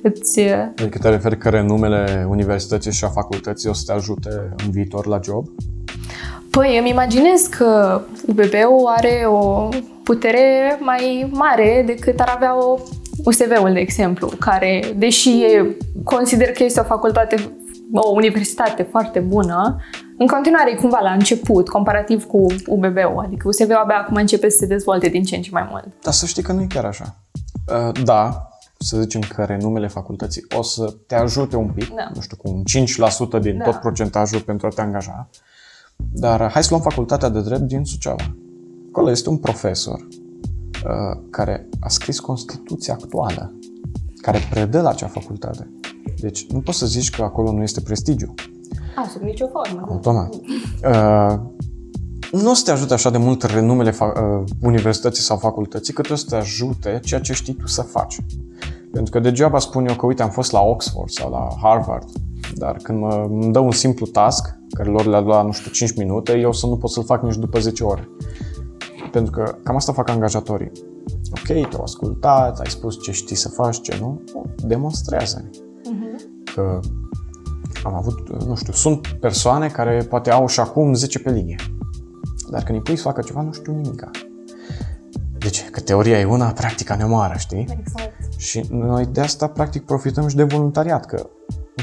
îți... 0.02 0.40
Adică 0.80 0.98
te 1.02 1.10
referi 1.10 1.38
că 1.38 1.50
renumele 1.50 2.26
universității 2.30 2.92
și 2.92 3.04
a 3.04 3.08
facultății 3.08 3.70
o 3.70 3.74
să 3.74 3.84
te 3.86 3.92
ajute 3.92 4.30
în 4.66 4.72
viitor 4.72 5.06
la 5.06 5.20
job? 5.24 5.46
Păi 6.52 6.78
îmi 6.78 6.90
imaginez 6.90 7.42
că 7.58 8.02
UBB-ul 8.28 8.92
are 8.96 9.24
o 9.28 9.70
putere 10.04 10.78
mai 10.80 11.30
mare 11.32 11.84
decât 11.86 12.20
ar 12.20 12.32
avea 12.36 12.58
o 12.58 12.80
USV-ul, 13.26 13.74
de 13.74 13.80
exemplu, 13.80 14.32
care, 14.40 14.84
deși 14.96 15.30
e, 15.30 15.76
consider 16.04 16.52
că 16.52 16.64
este 16.64 16.80
o 16.80 16.84
facultate, 16.84 17.36
o 17.94 18.10
universitate 18.10 18.84
foarte 18.84 19.20
bună, 19.20 19.82
în 20.18 20.28
continuare 20.28 20.72
e 20.72 20.76
cumva 20.76 21.00
la 21.00 21.12
început, 21.12 21.70
comparativ 21.70 22.26
cu 22.26 22.46
UBB-ul. 22.68 23.24
Adică 23.26 23.48
USV-ul 23.48 23.76
abia 23.76 23.98
acum 23.98 24.16
începe 24.16 24.50
să 24.50 24.58
se 24.58 24.66
dezvolte 24.66 25.08
din 25.08 25.24
ce 25.24 25.36
în 25.36 25.42
ce 25.42 25.50
mai 25.52 25.68
mult. 25.70 25.88
Dar 26.02 26.14
să 26.14 26.26
știi 26.26 26.44
că 26.44 26.52
nu 26.52 26.62
e 26.62 26.66
chiar 26.70 26.86
așa. 26.86 27.16
Uh, 27.68 28.04
Da, 28.04 28.50
să 28.80 29.02
zicem 29.02 29.22
că 29.36 29.44
renumele 29.44 29.88
facultății 29.88 30.46
o 30.58 30.62
să 30.62 30.94
te 31.08 31.16
ajute 31.16 31.56
un 31.56 31.68
pic, 31.70 31.94
Da. 31.94 32.12
nu 32.14 32.22
știu, 32.22 32.38
cu 32.38 32.50
un 32.50 32.64
5% 32.64 33.40
din 33.40 33.58
Da. 33.58 33.64
tot 33.64 33.76
procentajul 33.76 34.40
pentru 34.42 34.68
a 34.68 34.70
te 34.70 34.82
angaja. 34.82 35.30
Dar 35.96 36.52
hai 36.52 36.64
să 36.64 36.68
luăm 36.72 36.82
facultatea 36.82 37.30
de 37.30 37.42
drept 37.42 37.62
din 37.62 37.84
Suceava. 37.84 38.36
Acolo 38.90 39.10
este 39.10 39.30
un 39.30 39.38
profesor 39.38 40.00
uh, 40.00 41.22
care 41.30 41.70
a 41.80 41.90
scris 41.90 42.20
Constituția 42.20 42.94
actuală, 42.94 43.54
care 44.22 44.40
predă 44.50 44.82
la 44.82 44.90
acea 44.90 45.08
facultate. 45.08 45.70
Deci 46.20 46.46
nu 46.48 46.60
poți 46.60 46.78
să 46.78 46.86
zici 46.86 47.10
că 47.10 47.24
acolo 47.24 47.52
nu 47.52 47.62
este 47.62 47.82
prestigiu. 47.82 48.34
A, 48.96 49.08
sub 49.12 49.22
nicio 49.22 49.46
formă. 49.48 49.86
Automat. 49.90 50.34
Uh, 50.34 51.40
nu 52.32 52.50
o 52.50 52.54
să 52.54 52.64
te 52.66 52.72
ajute 52.72 52.94
așa 52.94 53.10
de 53.10 53.18
mult 53.18 53.44
renumele 53.44 53.92
fa- 53.92 54.40
uh, 54.40 54.44
universității 54.62 55.24
sau 55.24 55.38
facultății, 55.38 55.94
cât 55.94 56.10
o 56.10 56.16
să 56.16 56.26
te 56.30 56.36
ajute 56.36 57.00
ceea 57.04 57.20
ce 57.20 57.34
știi 57.34 57.54
tu 57.54 57.68
să 57.68 57.82
faci. 57.82 58.18
Pentru 58.92 59.12
că 59.12 59.20
degeaba 59.20 59.60
spun 59.60 59.88
eu 59.88 59.96
că, 59.96 60.06
uite, 60.06 60.24
am 60.24 60.30
fost 60.30 60.52
la 60.52 60.62
Oxford 60.62 61.10
sau 61.10 61.30
la 61.30 61.48
Harvard, 61.62 62.10
dar 62.56 62.78
când 62.84 63.00
mă, 63.00 63.28
îmi 63.30 63.52
dă 63.52 63.60
un 63.60 63.72
simplu 63.72 64.06
task, 64.06 64.58
care 64.70 64.90
lor 64.90 65.06
le-a 65.06 65.20
luat, 65.20 65.46
nu 65.46 65.52
știu, 65.52 65.72
5 65.72 65.96
minute, 65.98 66.38
eu 66.38 66.52
să 66.52 66.66
nu 66.66 66.78
pot 66.78 66.90
să-l 66.90 67.04
fac 67.04 67.24
nici 67.24 67.36
după 67.36 67.60
10 67.60 67.84
ore. 67.84 68.10
Pentru 69.12 69.32
că 69.32 69.56
cam 69.64 69.76
asta 69.76 69.94
fac 69.94 70.10
angajatorii. 70.10 70.72
Ok, 71.30 71.70
te-au 71.70 71.84
ascultat, 71.84 72.60
ai 72.60 72.70
spus 72.70 73.02
ce 73.02 73.12
știi 73.12 73.36
să 73.36 73.50
faci, 73.50 73.82
ce 73.82 73.98
nu, 74.00 74.22
demonstrează 75.90 76.30
că 76.56 76.80
am 77.84 77.94
avut, 77.94 78.46
nu 78.46 78.56
știu, 78.56 78.74
sunt 78.74 79.08
persoane 79.08 79.68
care 79.68 80.06
poate 80.10 80.32
au 80.32 80.48
și 80.48 80.60
acum 80.60 80.94
10 80.94 81.20
pe 81.20 81.32
linie. 81.32 81.56
Dar 82.50 82.64
când 82.64 82.78
îi 82.78 82.84
pui 82.84 82.96
să 82.96 83.02
facă 83.02 83.22
ceva, 83.22 83.42
nu 83.42 83.54
știu 83.54 83.74
nimica. 83.74 84.12
De 85.38 85.50
ce? 85.50 85.64
Că 85.64 85.80
teoria 85.80 86.20
e 86.20 86.26
una, 86.26 86.52
practica 86.52 86.96
ne 86.96 87.04
omoară, 87.04 87.38
știi? 87.38 87.68
Exact. 87.80 88.38
Și 88.38 88.66
noi 88.70 89.06
de 89.06 89.22
asta, 89.22 89.48
practic, 89.48 89.86
profităm 89.86 90.28
și 90.28 90.36
de 90.36 90.44
voluntariat, 90.44 91.06
că 91.06 91.30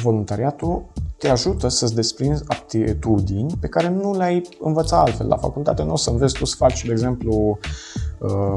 voluntariatul 0.02 0.84
te 1.18 1.28
ajută 1.28 1.68
să-ți 1.68 1.94
desprinzi 1.94 2.42
aptitudini 2.46 3.56
pe 3.60 3.68
care 3.68 3.88
nu 3.88 4.16
le-ai 4.16 4.48
învățat 4.60 5.00
altfel. 5.00 5.26
La 5.26 5.36
facultate 5.36 5.82
nu 5.82 5.92
o 5.92 5.96
să 5.96 6.10
înveți 6.10 6.34
tu 6.34 6.44
să 6.44 6.54
faci, 6.56 6.84
de 6.84 6.92
exemplu, 6.92 7.32
uh, 7.32 7.56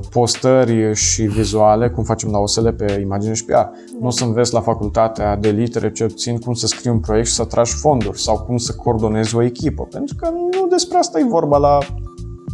postări 0.10 0.96
și 0.96 1.24
vizuale, 1.24 1.90
cum 1.90 2.04
facem 2.04 2.30
la 2.32 2.38
OSL 2.38 2.68
pe 2.68 3.00
imagine 3.02 3.34
și 3.34 3.46
PR. 3.46 3.54
Nu 4.00 4.08
o 4.08 4.10
să 4.10 4.24
înveți 4.24 4.54
la 4.54 4.62
facultatea 4.62 5.36
de 5.36 5.50
litere, 5.50 5.92
cel 5.92 6.08
puțin, 6.08 6.38
cum 6.38 6.54
să 6.54 6.68
scrii 6.68 6.92
un 6.92 7.00
proiect 7.00 7.28
și 7.28 7.34
să 7.34 7.46
tragi 7.46 7.74
fonduri 7.74 8.22
sau 8.22 8.40
cum 8.40 8.58
să 8.58 8.76
coordonezi 8.76 9.36
o 9.36 9.42
echipă. 9.42 9.84
Pentru 9.84 10.16
că 10.16 10.30
nu 10.30 10.68
despre 10.68 10.98
asta 10.98 11.20
e 11.20 11.24
vorba 11.24 11.58
la, 11.58 11.78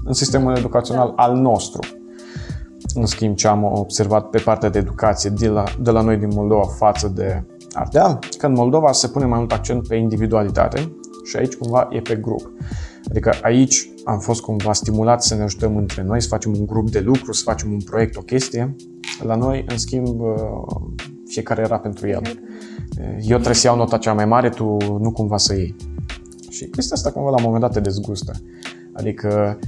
în 0.05 0.13
sistemul 0.13 0.55
educațional 0.55 1.13
al 1.15 1.35
nostru. 1.35 1.79
În 2.95 3.05
schimb, 3.05 3.35
ce 3.35 3.47
am 3.47 3.63
observat 3.63 4.29
pe 4.29 4.37
partea 4.37 4.69
de 4.69 4.77
educație 4.77 5.29
de 5.29 5.47
la, 5.47 5.63
de 5.79 5.91
la 5.91 6.01
noi 6.01 6.17
din 6.17 6.29
Moldova 6.33 6.63
față 6.63 7.07
de 7.07 7.43
Ardeal, 7.73 8.19
că 8.37 8.45
în 8.45 8.53
Moldova 8.53 8.91
se 8.91 9.07
pune 9.07 9.25
mai 9.25 9.37
mult 9.37 9.51
accent 9.51 9.87
pe 9.87 9.95
individualitate 9.95 10.95
și 11.23 11.37
aici 11.37 11.55
cumva 11.55 11.87
e 11.91 11.99
pe 11.99 12.15
grup. 12.15 12.51
Adică 13.09 13.33
aici 13.41 13.89
am 14.03 14.19
fost 14.19 14.41
cumva 14.41 14.73
stimulați 14.73 15.27
să 15.27 15.35
ne 15.35 15.41
ajutăm 15.41 15.77
între 15.77 16.03
noi, 16.03 16.21
să 16.21 16.27
facem 16.27 16.53
un 16.53 16.65
grup 16.65 16.89
de 16.89 16.99
lucru, 16.99 17.31
să 17.33 17.41
facem 17.43 17.71
un 17.71 17.81
proiect, 17.81 18.15
o 18.15 18.21
chestie. 18.21 18.75
La 19.23 19.35
noi, 19.35 19.65
în 19.67 19.77
schimb, 19.77 20.21
Fiecare 21.27 21.61
era 21.61 21.79
pentru 21.79 22.07
el. 22.07 22.21
Eu 23.21 23.35
trebuie 23.35 23.55
să 23.55 23.67
iau 23.67 23.75
nota 23.75 23.97
cea 23.97 24.13
mai 24.13 24.25
mare, 24.25 24.49
tu 24.49 24.77
nu 24.99 25.11
cumva 25.11 25.37
să 25.37 25.55
iei. 25.55 25.75
Și 26.49 26.65
chestia 26.65 26.95
asta 26.95 27.11
cumva 27.11 27.29
la 27.29 27.35
un 27.35 27.43
moment 27.43 27.61
dat 27.61 27.73
te 27.73 27.79
dezgustă. 27.79 28.31
Adică, 28.93 29.59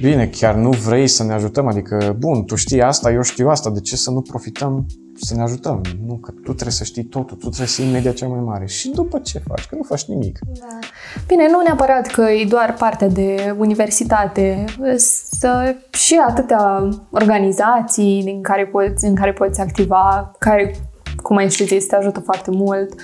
bine, 0.00 0.26
chiar 0.26 0.54
nu 0.54 0.70
vrei 0.70 1.06
să 1.06 1.24
ne 1.24 1.32
ajutăm, 1.32 1.66
adică, 1.66 2.16
bun, 2.18 2.44
tu 2.44 2.54
știi 2.54 2.82
asta, 2.82 3.12
eu 3.12 3.22
știu 3.22 3.48
asta, 3.48 3.70
de 3.70 3.80
ce 3.80 3.96
să 3.96 4.10
nu 4.10 4.20
profităm 4.20 4.86
să 5.20 5.34
ne 5.34 5.42
ajutăm? 5.42 5.80
Nu, 6.06 6.14
că 6.14 6.30
tu 6.30 6.40
trebuie 6.40 6.70
să 6.70 6.84
știi 6.84 7.04
totul, 7.04 7.36
tu 7.36 7.48
trebuie 7.48 7.66
să 7.66 7.82
iei 7.82 7.92
media 7.92 8.12
cea 8.12 8.26
mai 8.26 8.40
mare. 8.40 8.66
Și 8.66 8.88
după 8.90 9.18
ce 9.18 9.38
faci? 9.38 9.66
Că 9.66 9.74
nu 9.74 9.82
faci 9.82 10.04
nimic. 10.04 10.38
Da. 10.58 10.78
Bine, 11.26 11.48
nu 11.50 11.60
neapărat 11.62 12.06
că 12.06 12.22
e 12.22 12.44
doar 12.44 12.74
partea 12.78 13.08
de 13.08 13.54
universitate, 13.58 14.64
să 14.96 15.74
și 15.90 16.20
atâtea 16.28 16.88
organizații 17.10 18.22
din 18.24 18.42
care 18.42 18.66
poți, 18.66 19.04
în 19.04 19.14
care 19.14 19.32
poți 19.32 19.60
activa, 19.60 20.32
care, 20.38 20.74
cum 21.22 21.36
ai 21.36 21.50
știți, 21.50 21.86
te 21.86 21.96
ajută 21.96 22.20
foarte 22.20 22.50
mult 22.50 22.94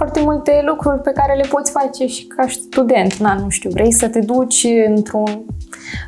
foarte 0.00 0.20
multe 0.20 0.62
lucruri 0.66 1.00
pe 1.00 1.12
care 1.14 1.34
le 1.36 1.46
poți 1.48 1.70
face 1.70 2.06
și 2.06 2.26
ca 2.26 2.46
student. 2.48 3.14
Na, 3.14 3.34
nu 3.34 3.48
știu, 3.48 3.70
vrei 3.70 3.92
să 3.92 4.08
te 4.08 4.18
duci 4.18 4.66
într-un 4.86 5.44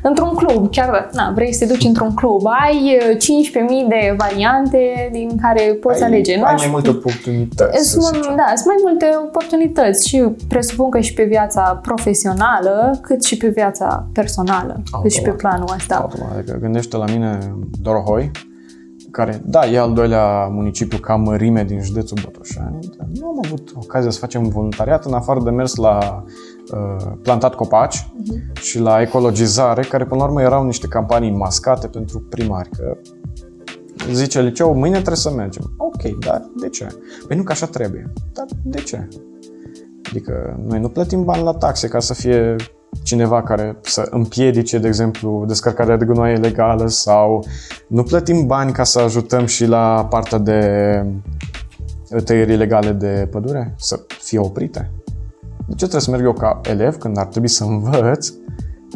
într-un 0.03 0.33
club, 0.35 0.71
chiar 0.71 1.09
na, 1.13 1.31
vrei 1.35 1.53
să 1.53 1.65
te 1.65 1.71
duci 1.73 1.83
într-un 1.83 2.13
club, 2.13 2.41
ai 2.63 2.97
15.000 3.13 3.19
uh, 3.19 3.85
de 3.87 4.15
variante 4.17 5.09
din 5.11 5.29
care 5.41 5.77
poți 5.81 6.01
ai, 6.01 6.07
alege. 6.07 6.37
Nu 6.37 6.43
ai 6.43 6.55
mai 6.57 6.67
multe 6.71 6.89
oportunități. 6.89 7.89
Sunt, 7.89 8.25
da, 8.25 8.47
sunt 8.55 8.65
mai 8.65 8.79
multe 8.81 9.05
oportunități 9.27 10.07
și 10.07 10.23
presupun 10.47 10.89
că 10.89 10.99
și 10.99 11.13
pe 11.13 11.23
viața 11.23 11.79
profesională, 11.81 12.99
cât 13.01 13.23
și 13.23 13.37
pe 13.37 13.47
viața 13.47 14.07
personală, 14.13 14.73
Automat. 14.73 15.01
cât 15.01 15.11
și 15.11 15.21
pe 15.21 15.29
planul 15.29 15.73
ăsta. 15.75 15.95
Automat. 15.95 16.37
Adică 16.37 16.57
gândește 16.61 16.97
la 16.97 17.05
mine 17.05 17.37
Dorohoi, 17.81 18.31
care, 19.13 19.41
da, 19.45 19.65
e 19.65 19.77
al 19.77 19.93
doilea 19.93 20.47
municipiu 20.47 20.97
ca 20.97 21.15
mărime 21.15 21.63
din 21.63 21.81
județul 21.81 22.17
Botoșani. 22.23 22.79
Nu 23.19 23.27
am 23.27 23.39
avut 23.45 23.71
ocazia 23.75 24.09
să 24.09 24.19
facem 24.19 24.47
voluntariat 24.47 25.05
în 25.05 25.13
afară 25.13 25.39
de 25.43 25.49
mers 25.49 25.75
la 25.75 26.23
uh, 26.71 27.11
plantat 27.21 27.55
copaci 27.55 27.97
uh-huh. 27.97 28.61
și 28.61 28.79
la 28.79 29.01
ecologizare, 29.01 29.81
care 29.81 30.05
până 30.05 30.19
la 30.19 30.27
urmă 30.27 30.41
erau 30.41 30.65
niște 30.65 30.87
campanii 30.87 31.31
mascate 31.31 31.87
pentru 31.87 32.19
primari. 32.19 32.69
Că 32.69 32.97
zice 34.11 34.41
liceu, 34.41 34.73
mâine 34.73 34.95
trebuie 34.95 35.15
să 35.15 35.31
mergem. 35.31 35.73
Ok, 35.77 36.19
dar 36.19 36.49
de 36.61 36.69
ce? 36.69 36.87
Păi 37.27 37.37
nu 37.37 37.43
că 37.43 37.51
așa 37.51 37.65
trebuie. 37.65 38.11
Dar 38.33 38.45
de 38.63 38.79
ce? 38.79 39.07
Adică 40.13 40.59
noi 40.67 40.79
nu 40.79 40.89
plătim 40.89 41.23
bani 41.23 41.43
la 41.43 41.51
taxe 41.51 41.87
ca 41.87 41.99
să 41.99 42.13
fie 42.13 42.55
cineva 43.03 43.43
care 43.43 43.77
să 43.81 44.07
împiedice, 44.09 44.77
de 44.77 44.87
exemplu, 44.87 45.43
descărcarea 45.47 45.97
de 45.97 46.05
gunoaie 46.05 46.35
legală 46.35 46.87
sau 46.87 47.45
nu 47.87 48.03
plătim 48.03 48.45
bani 48.45 48.71
ca 48.71 48.83
să 48.83 48.99
ajutăm 48.99 49.45
și 49.45 49.65
la 49.65 50.07
partea 50.09 50.37
de 50.37 50.59
tăieri 52.25 52.55
legale 52.55 52.91
de 52.91 53.27
pădure 53.31 53.73
să 53.77 53.99
fie 54.07 54.39
oprite. 54.39 54.91
De 55.67 55.69
ce 55.69 55.75
trebuie 55.75 56.01
să 56.01 56.11
merg 56.11 56.23
eu 56.23 56.33
ca 56.33 56.61
elev 56.63 56.95
când 56.95 57.17
ar 57.17 57.25
trebui 57.25 57.49
să 57.49 57.63
învăț 57.63 58.29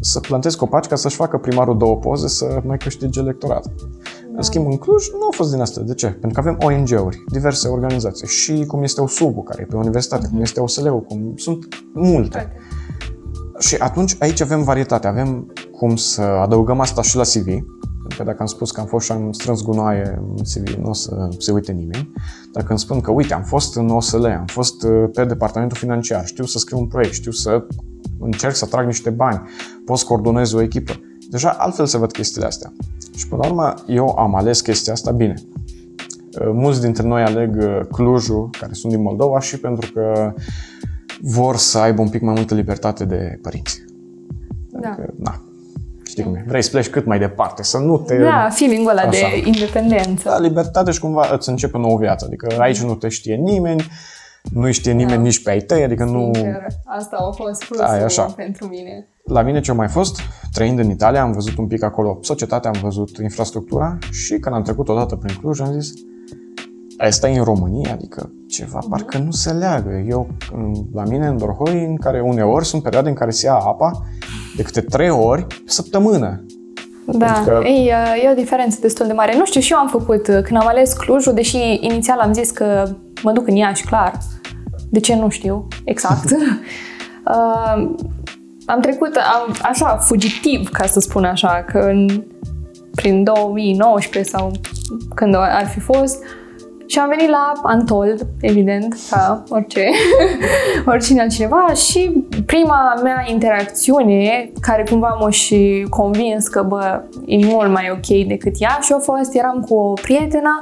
să 0.01 0.19
plantez 0.19 0.55
copaci 0.55 0.87
ca 0.87 0.95
să-și 0.95 1.15
facă 1.15 1.37
primarul 1.37 1.77
două 1.77 1.95
poze 1.95 2.27
să 2.27 2.61
mai 2.63 2.77
câștige 2.77 3.19
electorat? 3.19 3.65
Da. 4.37 4.43
În 4.43 4.49
schimb, 4.49 4.65
în 4.65 4.77
Cluj 4.77 5.09
nu 5.09 5.27
a 5.31 5.35
fost 5.35 5.51
din 5.51 5.61
asta. 5.61 5.81
De 5.81 5.93
ce? 5.93 6.07
Pentru 6.07 6.41
că 6.41 6.49
avem 6.49 6.57
ONG-uri, 6.61 7.23
diverse 7.31 7.67
organizații 7.67 8.27
și 8.27 8.63
cum 8.67 8.83
este 8.83 9.01
OSUB, 9.01 9.43
care 9.43 9.61
e 9.61 9.65
pe 9.65 9.75
universitate, 9.75 10.25
uh-huh. 10.25 10.29
cum 10.29 10.41
este 10.41 10.59
OSL-ul, 10.59 11.01
cum 11.01 11.33
sunt 11.35 11.67
multe. 11.93 12.37
Toate. 12.37 12.53
Și 13.59 13.75
atunci 13.75 14.15
aici 14.19 14.41
avem 14.41 14.63
varietate, 14.63 15.07
avem 15.07 15.53
cum 15.71 15.95
să 15.95 16.21
adăugăm 16.21 16.79
asta 16.79 17.01
și 17.01 17.15
la 17.15 17.23
CV, 17.23 17.45
pentru 17.99 18.17
că 18.17 18.23
dacă 18.23 18.37
am 18.39 18.45
spus 18.45 18.71
că 18.71 18.79
am 18.79 18.85
fost 18.85 19.05
și 19.05 19.11
am 19.11 19.31
strâns 19.31 19.63
gunoaie 19.63 20.21
în 20.35 20.43
CV, 20.43 20.75
nu 20.75 20.89
o 20.89 20.93
să 20.93 21.27
se 21.37 21.51
uite 21.51 21.71
nimeni. 21.71 22.11
Dacă 22.53 22.65
îmi 22.69 22.79
spun 22.79 23.01
că, 23.01 23.11
uite, 23.11 23.33
am 23.33 23.43
fost 23.43 23.75
în 23.75 23.89
OSL, 23.89 24.25
am 24.25 24.45
fost 24.45 24.83
uh, 24.83 25.09
pe 25.13 25.25
departamentul 25.25 25.77
financiar, 25.77 26.25
știu 26.25 26.45
să 26.45 26.57
scriu 26.57 26.77
un 26.77 26.87
proiect, 26.87 27.13
știu 27.13 27.31
să 27.31 27.65
încerc 28.19 28.55
să 28.55 28.65
trag 28.65 28.85
niște 28.85 29.09
bani, 29.09 29.41
pot 29.85 29.97
să 29.97 30.05
coordonez 30.05 30.51
o 30.51 30.61
echipă. 30.61 30.93
Deja 31.29 31.49
altfel 31.49 31.85
se 31.85 31.97
văd 31.97 32.11
chestiile 32.11 32.45
astea. 32.45 32.73
Și 33.17 33.27
până 33.27 33.41
la 33.41 33.49
urmă, 33.49 33.73
eu 33.87 34.15
am 34.17 34.35
ales 34.35 34.61
chestia 34.61 34.93
asta 34.93 35.11
bine. 35.11 35.33
Uh, 36.41 36.49
mulți 36.53 36.81
dintre 36.81 37.03
noi 37.03 37.21
aleg 37.21 37.55
uh, 37.55 37.79
Clujul, 37.91 38.49
care 38.59 38.73
sunt 38.73 38.93
din 38.93 39.01
Moldova, 39.01 39.39
și 39.39 39.59
pentru 39.59 39.91
că 39.93 40.33
vor 41.21 41.55
să 41.55 41.77
aibă 41.77 42.01
un 42.01 42.09
pic 42.09 42.21
mai 42.21 42.33
multă 42.33 42.55
libertate 42.55 43.05
de 43.05 43.39
părinți. 43.41 43.83
Da. 44.69 44.89
Adică, 44.89 45.13
na, 45.19 45.41
știi 46.03 46.23
cum 46.23 46.35
e, 46.35 46.45
vrei 46.47 46.61
să 46.61 46.69
pleci 46.69 46.89
cât 46.89 47.05
mai 47.05 47.19
departe, 47.19 47.63
să 47.63 47.77
nu 47.77 47.97
te... 47.97 48.17
Da, 48.17 48.49
feeling-ul 48.51 48.89
ăla 48.89 49.09
de 49.09 49.41
independență. 49.45 50.29
Da, 50.29 50.39
libertate 50.39 50.91
și 50.91 50.99
cumva 50.99 51.29
îți 51.31 51.49
începe 51.49 51.77
o 51.77 51.79
nouă 51.79 51.97
viață, 51.97 52.25
adică 52.25 52.55
aici 52.57 52.81
nu 52.81 52.95
te 52.95 53.07
știe 53.07 53.35
nimeni, 53.35 53.85
nu 54.53 54.71
știe 54.71 54.91
nimeni 54.91 55.17
da. 55.17 55.23
nici 55.23 55.43
pe 55.43 55.49
ai 55.49 55.59
tăi, 55.59 55.83
adică 55.83 56.03
nu... 56.03 56.31
asta 56.85 57.17
a 57.19 57.31
fost 57.31 57.65
plusul 57.65 58.03
așa. 58.03 58.23
pentru 58.23 58.67
mine. 58.67 59.07
La 59.23 59.41
mine 59.41 59.59
ce 59.59 59.71
a 59.71 59.73
mai 59.73 59.87
fost, 59.87 60.19
trăind 60.53 60.79
în 60.79 60.89
Italia, 60.89 61.21
am 61.21 61.31
văzut 61.31 61.57
un 61.57 61.67
pic 61.67 61.83
acolo 61.83 62.19
societatea, 62.21 62.71
am 62.73 62.79
văzut 62.81 63.17
infrastructura 63.17 63.97
și 64.11 64.37
când 64.37 64.55
am 64.55 64.63
trecut 64.63 64.89
odată 64.89 65.15
prin 65.15 65.35
Cluj 65.35 65.59
am 65.59 65.71
zis 65.71 65.93
asta 66.97 67.29
e 67.29 67.37
în 67.37 67.43
România, 67.43 67.91
adică 67.91 68.31
ceva, 68.49 68.79
uh-huh. 68.79 68.89
parcă 68.89 69.17
nu 69.17 69.31
se 69.31 69.51
leagă. 69.51 70.03
Eu, 70.07 70.27
la 70.93 71.03
mine 71.03 71.27
în 71.27 71.37
Dorhoi, 71.37 71.85
în 71.85 71.95
care 71.95 72.21
uneori 72.21 72.65
sunt 72.65 72.83
perioade 72.83 73.09
în 73.09 73.15
care 73.15 73.31
se 73.31 73.45
ia 73.45 73.53
apa 73.53 73.91
de 74.55 74.63
câte 74.63 74.81
trei 74.81 75.09
ori 75.09 75.45
pe 75.47 75.55
săptămână. 75.65 76.45
Da, 77.05 77.43
că... 77.45 77.61
e, 77.65 77.93
e 78.23 78.31
o 78.31 78.35
diferență 78.35 78.77
destul 78.81 79.07
de 79.07 79.13
mare. 79.13 79.37
Nu 79.37 79.45
știu, 79.45 79.61
și 79.61 79.71
eu 79.71 79.77
am 79.77 79.87
făcut, 79.87 80.23
când 80.23 80.61
am 80.61 80.67
ales 80.67 80.93
Clujul, 80.93 81.33
deși 81.33 81.57
inițial 81.79 82.19
am 82.19 82.33
zis 82.33 82.51
că 82.51 82.89
mă 83.23 83.31
duc 83.31 83.47
în 83.47 83.55
Iași, 83.55 83.85
clar. 83.85 84.17
De 84.89 84.99
ce 84.99 85.15
nu 85.15 85.29
știu 85.29 85.67
exact. 85.83 86.31
uh, 86.31 87.89
am 88.65 88.79
trecut 88.81 89.15
am, 89.15 89.55
așa, 89.61 89.97
fugitiv, 89.97 90.69
ca 90.69 90.85
să 90.85 90.99
spun 90.99 91.23
așa, 91.23 91.65
că 91.67 91.79
în, 91.79 92.23
prin 92.95 93.23
2019 93.23 94.31
sau 94.31 94.51
când 95.15 95.35
ar 95.35 95.67
fi 95.67 95.79
fost, 95.79 96.23
uh, 96.23 96.29
și 96.87 96.99
am 96.99 97.09
venit 97.17 97.29
la 97.29 97.53
Antol, 97.63 98.15
evident, 98.41 98.97
ca 99.09 99.43
orice, 99.49 99.89
oricine 100.85 101.21
altcineva 101.21 101.73
și 101.73 102.25
prima 102.45 102.99
mea 103.03 103.25
interacțiune, 103.27 104.51
care 104.61 104.83
cumva 104.89 105.17
m-a 105.19 105.29
și 105.29 105.87
convins 105.89 106.47
că, 106.47 106.63
bă, 106.63 107.01
e 107.25 107.45
mult 107.45 107.71
mai 107.71 107.89
ok 107.91 108.27
decât 108.27 108.55
ea 108.59 108.79
și 108.81 108.93
a 108.93 108.99
fost, 108.99 109.35
eram 109.35 109.65
cu 109.67 109.73
o 109.75 109.93
prietenă, 109.93 110.59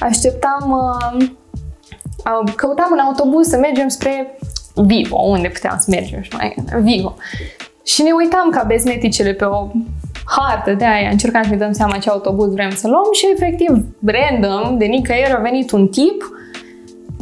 așteptam, 0.00 0.70
uh, 0.70 1.26
căutam 2.56 2.88
un 2.92 2.98
autobuz 2.98 3.46
să 3.46 3.56
mergem 3.56 3.88
spre 3.88 4.38
Vivo, 4.74 5.20
unde 5.20 5.48
puteam 5.48 5.76
să 5.78 5.86
mergem 5.90 6.22
și 6.22 6.30
mai 6.36 6.54
Vivo. 6.80 7.16
Și 7.84 8.02
ne 8.02 8.10
uitam 8.10 8.50
ca 8.50 8.62
bezmeticele 8.62 9.32
pe 9.32 9.44
o 9.44 9.68
hartă 10.26 10.72
de 10.72 10.84
aia, 10.84 11.08
încercam 11.08 11.42
să 11.42 11.50
ne 11.50 11.56
dăm 11.56 11.72
seama 11.72 11.98
ce 11.98 12.10
autobuz 12.10 12.52
vrem 12.52 12.70
să 12.70 12.88
luăm 12.88 13.08
și 13.12 13.26
efectiv, 13.32 13.84
random, 14.04 14.78
de 14.78 14.84
nicăieri 14.84 15.32
a 15.32 15.38
venit 15.38 15.70
un 15.70 15.88
tip 15.88 16.35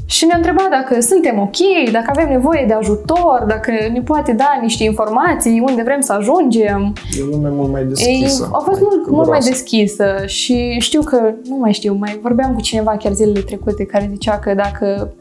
și 0.07 0.25
ne-a 0.25 0.37
întrebat 0.37 0.69
dacă 0.71 1.01
suntem 1.01 1.39
ok, 1.39 1.91
dacă 1.93 2.05
avem 2.09 2.29
nevoie 2.29 2.65
de 2.67 2.73
ajutor, 2.73 3.45
dacă 3.49 3.71
ne 3.93 4.01
poate 4.01 4.33
da 4.33 4.59
niște 4.63 4.85
informații, 4.85 5.63
unde 5.67 5.83
vrem 5.83 6.01
să 6.01 6.13
ajungem. 6.13 6.93
E 7.19 7.23
o 7.23 7.27
lume 7.27 7.49
mult 7.49 7.71
mai 7.71 7.85
deschisă. 7.85 8.43
Ei, 8.43 8.49
a 8.53 8.59
fost 8.59 8.81
mai 8.81 8.89
mult, 8.91 9.11
mult 9.11 9.29
mai 9.29 9.39
deschisă 9.39 10.07
și 10.27 10.77
știu 10.79 11.03
că, 11.03 11.33
nu 11.49 11.57
mai 11.57 11.73
știu, 11.73 11.97
mai 11.99 12.19
vorbeam 12.23 12.55
cu 12.55 12.61
cineva 12.61 12.97
chiar 12.97 13.13
zilele 13.13 13.41
trecute 13.41 13.85
care 13.85 14.09
zicea 14.11 14.39
că 14.39 14.55
dacă 14.55 15.15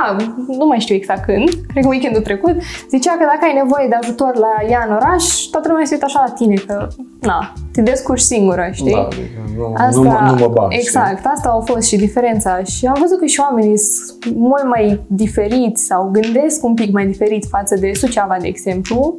a, 0.00 0.16
nu 0.46 0.66
mai 0.66 0.78
știu 0.78 0.94
exact 0.94 1.24
când, 1.24 1.48
cred 1.48 1.82
că 1.82 1.88
weekendul 1.88 2.22
trecut, 2.22 2.54
zicea 2.88 3.12
că 3.12 3.24
dacă 3.32 3.42
ai 3.42 3.60
nevoie 3.62 3.86
de 3.88 3.96
ajutor 4.02 4.36
la 4.36 4.54
ea 4.68 4.84
în 4.88 4.94
oraș, 4.94 5.24
toată 5.50 5.68
lumea 5.68 5.84
se 5.84 5.94
uită 5.94 6.04
așa 6.04 6.22
la 6.26 6.32
tine, 6.32 6.54
că, 6.54 6.88
na, 7.20 7.52
te 7.72 7.80
descurci 7.80 8.20
singură, 8.20 8.68
știi? 8.72 8.92
Da, 8.92 9.00
adică 9.00 9.40
nu, 9.56 9.72
asta, 9.76 10.00
nu, 10.00 10.02
mă, 10.02 10.18
nu 10.30 10.34
mă 10.34 10.50
bag, 10.54 10.72
Exact, 10.72 11.18
știi? 11.18 11.30
asta 11.34 11.48
a 11.48 11.60
fost 11.60 11.86
și 11.88 11.96
diferența. 11.96 12.62
Și 12.62 12.86
am 12.86 12.96
văzut 13.00 13.18
că 13.18 13.24
și 13.24 13.40
oamenii 13.40 13.78
sunt 13.78 14.34
mult 14.34 14.64
mai 14.64 15.00
diferiți 15.06 15.84
sau 15.84 16.10
gândesc 16.12 16.64
un 16.64 16.74
pic 16.74 16.92
mai 16.92 17.06
diferit 17.06 17.44
față 17.48 17.76
de 17.76 17.92
Suceava, 17.94 18.36
de 18.40 18.46
exemplu. 18.46 19.18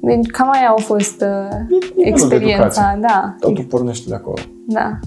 Deci 0.00 0.26
cam 0.26 0.50
aia 0.50 0.68
au 0.68 0.76
fost 0.76 1.20
uh, 1.20 1.76
experiența, 1.96 2.98
da. 3.00 3.36
Totul 3.40 3.64
pornește 3.64 4.08
de 4.08 4.14
acolo. 4.14 4.36
Da. 4.66 4.98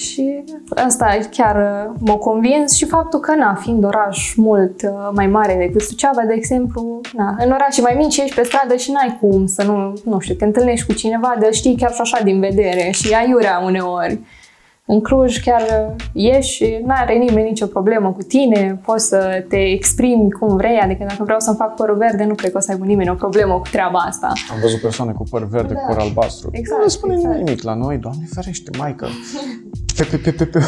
Și 0.00 0.44
asta 0.68 1.18
chiar 1.30 1.56
uh, 1.56 2.00
m-a 2.06 2.14
convins 2.14 2.76
și 2.76 2.86
faptul 2.86 3.20
că, 3.20 3.34
na, 3.34 3.54
fiind 3.54 3.84
oraș 3.84 4.34
mult 4.36 4.82
uh, 4.82 4.90
mai 5.14 5.26
mare 5.26 5.56
decât 5.58 5.80
Suceava, 5.80 6.22
de 6.22 6.34
exemplu, 6.34 7.00
na, 7.12 7.36
în 7.38 7.50
orașe 7.50 7.80
mai 7.80 7.94
mici 7.96 8.16
ești 8.16 8.34
pe 8.34 8.42
stradă 8.42 8.76
și 8.76 8.92
n-ai 8.92 9.18
cum 9.20 9.46
să 9.46 9.62
nu, 9.62 9.92
nu 10.04 10.18
știu, 10.18 10.34
te 10.34 10.44
întâlnești 10.44 10.86
cu 10.86 10.92
cineva, 10.92 11.36
de 11.38 11.50
știi 11.50 11.76
chiar 11.76 11.92
și 11.92 12.00
așa 12.00 12.22
din 12.22 12.40
vedere 12.40 12.90
și 12.90 13.14
aiurea 13.14 13.62
uneori. 13.64 14.20
În 14.92 15.00
Cluj 15.00 15.40
chiar 15.40 15.60
uh, 15.60 15.94
ieși 16.12 16.52
și 16.52 16.80
nu 16.84 16.94
are 16.96 17.14
nimeni 17.14 17.48
nicio 17.48 17.66
problemă 17.66 18.12
cu 18.12 18.22
tine, 18.22 18.80
poți 18.84 19.06
să 19.06 19.44
te 19.48 19.56
exprimi 19.56 20.30
cum 20.30 20.56
vrei, 20.56 20.78
adică 20.78 21.04
dacă 21.08 21.22
vreau 21.24 21.40
să-mi 21.40 21.56
fac 21.56 21.74
părul 21.74 21.96
verde, 21.96 22.24
nu 22.24 22.34
cred 22.34 22.50
că 22.50 22.56
o 22.56 22.60
să 22.60 22.70
aibă 22.70 22.84
nimeni 22.84 23.10
o 23.10 23.14
problemă 23.14 23.54
cu 23.54 23.68
treaba 23.70 23.98
asta. 23.98 24.32
Am 24.52 24.58
văzut 24.62 24.80
persoane 24.80 25.12
cu 25.12 25.24
păr 25.30 25.48
verde, 25.48 25.74
da. 25.74 25.80
cu 25.80 25.86
păr 25.92 26.02
albastru. 26.02 26.48
Exact, 26.52 26.82
nu 26.82 26.88
spune 26.88 27.14
exact. 27.14 27.36
nimic 27.36 27.62
la 27.62 27.74
noi, 27.74 27.96
Doamne 27.96 28.24
ferește, 28.34 28.70
maică. 28.78 29.06
Pe, 29.96 30.04
pe, 30.04 30.16
pe, 30.16 30.30
pe, 30.30 30.44
pe. 30.44 30.58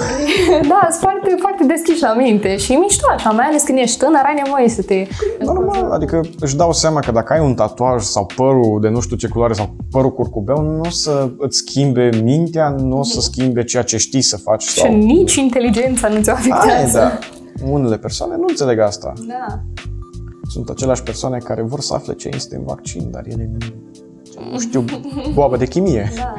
da, 0.72 0.80
sunt 0.90 1.00
foarte, 1.00 1.36
foarte 1.38 1.64
deschiși 1.64 2.02
la 2.02 2.14
minte 2.14 2.56
și 2.56 2.72
e 2.72 2.76
mișto 2.76 3.06
așa, 3.14 3.30
mai 3.30 3.44
ales 3.44 3.62
când 3.62 3.78
ești 3.78 3.98
tânăr, 3.98 4.22
ai 4.24 4.42
nevoie 4.44 4.68
să 4.68 4.82
te... 4.82 5.06
Normal, 5.44 5.90
adică 5.90 6.20
își 6.40 6.56
dau 6.56 6.72
seama 6.72 7.00
că 7.00 7.12
dacă 7.12 7.32
ai 7.32 7.40
un 7.40 7.54
tatuaj 7.54 8.02
sau 8.02 8.26
părul 8.36 8.78
de 8.80 8.88
nu 8.88 9.00
știu 9.00 9.16
ce 9.16 9.28
culoare 9.28 9.52
sau 9.52 9.74
părul 9.90 10.12
curcubeu, 10.12 10.60
nu 10.60 10.80
o 10.80 10.90
să 10.90 11.30
îți 11.38 11.56
schimbe 11.56 12.10
mintea, 12.22 12.68
nu 12.68 12.98
o 12.98 13.02
să 13.02 13.20
schimbe 13.20 13.64
ceea 13.64 13.82
ce 13.82 13.96
știi 13.96 14.11
să 14.20 14.36
faci. 14.36 14.62
Și 14.62 14.78
Sau... 14.78 14.94
nici 14.94 15.34
inteligența 15.34 16.08
nu 16.08 16.22
ți-o 16.22 16.32
Aia, 16.32 16.54
afectează. 16.54 16.98
da. 16.98 17.18
Unele 17.70 17.98
persoane 17.98 18.36
nu 18.36 18.44
înțeleg 18.48 18.78
asta. 18.78 19.12
da. 19.28 19.60
Sunt 20.48 20.68
aceleași 20.68 21.02
persoane 21.02 21.38
care 21.38 21.62
vor 21.62 21.80
să 21.80 21.94
afle 21.94 22.14
ce 22.14 22.28
este 22.34 22.56
în 22.56 22.62
vaccin, 22.64 23.10
dar 23.10 23.22
ele 23.26 23.50
nu, 23.52 23.66
nu 24.50 24.58
știu 24.58 24.84
boabă 25.34 25.56
de 25.56 25.66
chimie. 25.66 26.12
Da. 26.16 26.34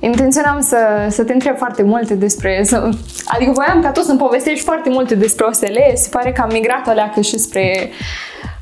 Intenționam 0.00 0.60
să, 0.60 0.76
să 1.08 1.24
te 1.24 1.32
întreb 1.32 1.56
foarte 1.56 1.82
multe 1.82 2.14
despre... 2.14 2.62
Să, 2.64 2.88
adică 3.26 3.50
voiam 3.54 3.82
ca 3.82 3.90
tu 3.90 4.00
să-mi 4.00 4.18
povestești 4.18 4.64
foarte 4.64 4.90
multe 4.90 5.14
despre 5.14 5.44
OSL. 5.44 5.76
Se 5.94 6.08
pare 6.10 6.32
că 6.32 6.40
am 6.40 6.50
migrat 6.52 6.86
o 6.86 6.92
leacă 6.92 7.20
și 7.20 7.38
spre 7.38 7.90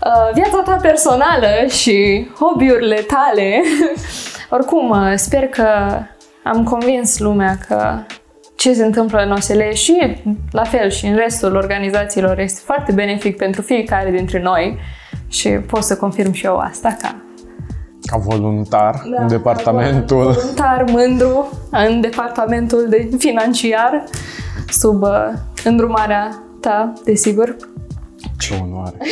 uh, 0.05 0.35
viața 0.35 0.63
ta 0.65 0.79
personală 0.83 1.67
și 1.69 2.27
hobby-urile 2.41 3.01
tale. 3.07 3.63
Oricum, 4.57 4.91
uh, 4.91 5.13
sper 5.17 5.49
că 5.49 5.67
am 6.53 6.65
convins 6.65 7.19
lumea 7.19 7.59
că 7.69 7.99
ce 8.57 8.75
se 8.75 8.85
întâmplă 8.85 9.23
în 9.23 9.31
OSL 9.31 9.61
și 9.73 10.17
la 10.51 10.65
fel 10.65 10.91
și 10.91 11.07
în 11.07 11.17
restul 11.17 11.55
organizațiilor 11.55 12.39
este 12.39 12.61
foarte 12.65 12.93
benefic 12.93 13.37
pentru 13.37 13.63
fiecare 13.63 14.11
dintre 14.11 14.43
noi 14.43 14.79
și 15.29 15.49
pot 15.49 15.83
să 15.83 15.97
confirm 15.97 16.33
și 16.33 16.47
eu 16.47 16.57
asta 16.57 16.97
ca 17.03 17.15
Ca 18.07 18.17
voluntar 18.17 19.03
da, 19.17 19.23
în 19.23 19.29
departamentul. 19.29 20.33
voluntar 20.33 20.85
mândru 20.91 21.49
în 21.71 22.01
departamentul 22.01 22.87
de 22.89 23.09
financiar 23.19 24.05
sub 24.69 25.03
uh, 25.03 25.33
îndrumarea 25.65 26.43
ta, 26.61 26.93
desigur. 27.05 27.57
Ce 28.39 28.55
onoare. 28.63 28.97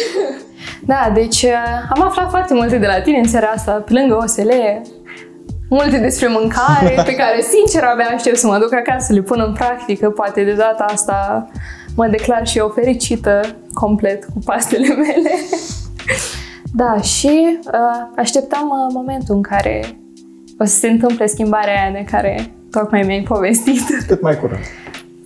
Da, 0.86 1.10
deci 1.14 1.42
uh, 1.42 1.52
am 1.94 2.02
aflat 2.02 2.30
foarte 2.30 2.54
multe 2.54 2.78
de 2.78 2.86
la 2.86 3.00
tine 3.00 3.18
în 3.18 3.28
seara 3.28 3.46
asta, 3.46 3.72
pe 3.72 3.92
lângă 3.92 4.14
OSL, 4.14 4.50
multe 5.68 5.98
despre 5.98 6.28
mâncare, 6.28 7.02
pe 7.04 7.14
care 7.14 7.40
sincer 7.40 7.82
abia 7.82 8.10
aștept 8.14 8.36
să 8.36 8.46
mă 8.46 8.58
duc 8.58 8.72
acasă 8.74 9.06
să 9.06 9.12
le 9.12 9.20
pun 9.20 9.42
în 9.46 9.52
practică, 9.52 10.10
poate 10.10 10.44
de 10.44 10.52
data 10.52 10.84
asta 10.84 11.48
mă 11.96 12.06
declar 12.06 12.46
și 12.46 12.58
eu 12.58 12.72
fericită 12.74 13.40
complet 13.74 14.24
cu 14.24 14.38
pastele 14.44 14.94
mele. 15.04 15.30
Da, 16.74 17.00
și 17.00 17.58
uh, 17.66 18.08
așteptam 18.16 18.68
uh, 18.68 18.92
momentul 18.94 19.34
în 19.34 19.42
care 19.42 19.98
o 20.58 20.64
să 20.64 20.76
se 20.76 20.88
întâmple 20.88 21.26
schimbarea 21.26 21.82
aia 21.82 21.92
de 21.92 22.04
care 22.10 22.50
tocmai 22.70 23.02
mi-ai 23.02 23.22
povestit. 23.22 24.06
Cât 24.06 24.20
mai 24.20 24.38
curând. 24.38 24.60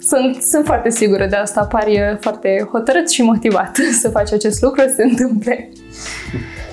Sunt, 0.01 0.43
sunt 0.43 0.67
foarte 0.67 0.91
sigură 0.91 1.27
de 1.27 1.37
asta, 1.37 1.65
pari 1.65 2.01
uh, 2.01 2.19
foarte 2.21 2.69
hotărât 2.73 3.11
și 3.11 3.23
motivat 3.23 3.77
să 4.01 4.09
faci 4.09 4.33
acest 4.33 4.63
lucru 4.63 4.81
să 4.81 4.95
se 4.97 5.03
întâmple. 5.03 5.69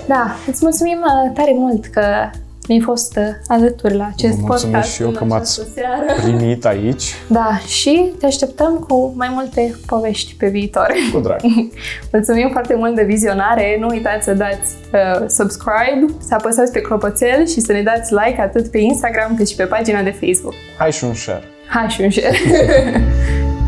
Da, 0.08 0.36
îți 0.48 0.60
mulțumim 0.62 0.98
uh, 0.98 1.32
tare 1.34 1.52
mult 1.56 1.86
că 1.86 2.04
mi-ai 2.68 2.82
fost 2.82 3.18
uh, 3.18 3.24
alături 3.48 3.96
la 3.96 4.10
acest 4.14 4.38
Vă 4.38 4.46
mulțumesc 4.46 4.72
podcast 4.72 4.94
și 4.94 5.02
eu 5.02 5.08
în 5.08 5.14
că 5.14 5.24
m-ați 5.24 5.62
această 5.62 5.82
seară. 5.82 6.22
primit 6.22 6.66
aici. 6.66 7.04
Da, 7.28 7.58
și 7.68 8.12
te 8.20 8.26
așteptăm 8.26 8.86
cu 8.88 9.14
mai 9.16 9.30
multe 9.32 9.76
povești 9.86 10.36
pe 10.36 10.48
viitor. 10.50 10.94
Cu 11.14 11.20
drag. 11.20 11.40
Mulțumim 12.12 12.50
foarte 12.52 12.76
mult 12.76 12.96
de 12.96 13.04
vizionare. 13.04 13.78
Nu 13.80 13.88
uitați 13.88 14.24
să 14.24 14.34
dați 14.34 14.76
uh, 14.94 15.26
subscribe, 15.28 16.06
să 16.20 16.34
apăsați 16.34 16.72
pe 16.72 16.82
clopoțel 16.82 17.48
și 17.48 17.60
să 17.60 17.72
ne 17.72 17.82
dați 17.82 18.14
like 18.14 18.42
atât 18.42 18.68
pe 18.72 18.78
Instagram 18.78 19.36
cât 19.36 19.48
și 19.50 19.56
pe 19.56 19.64
pagina 19.64 20.02
de 20.02 20.16
Facebook. 20.26 20.54
Hai 20.78 20.92
și 20.92 21.04
un 21.04 21.14
share. 21.14 21.44
Hai 21.70 21.88
și 21.90 22.02
un 22.02 22.10
share! 22.10 22.38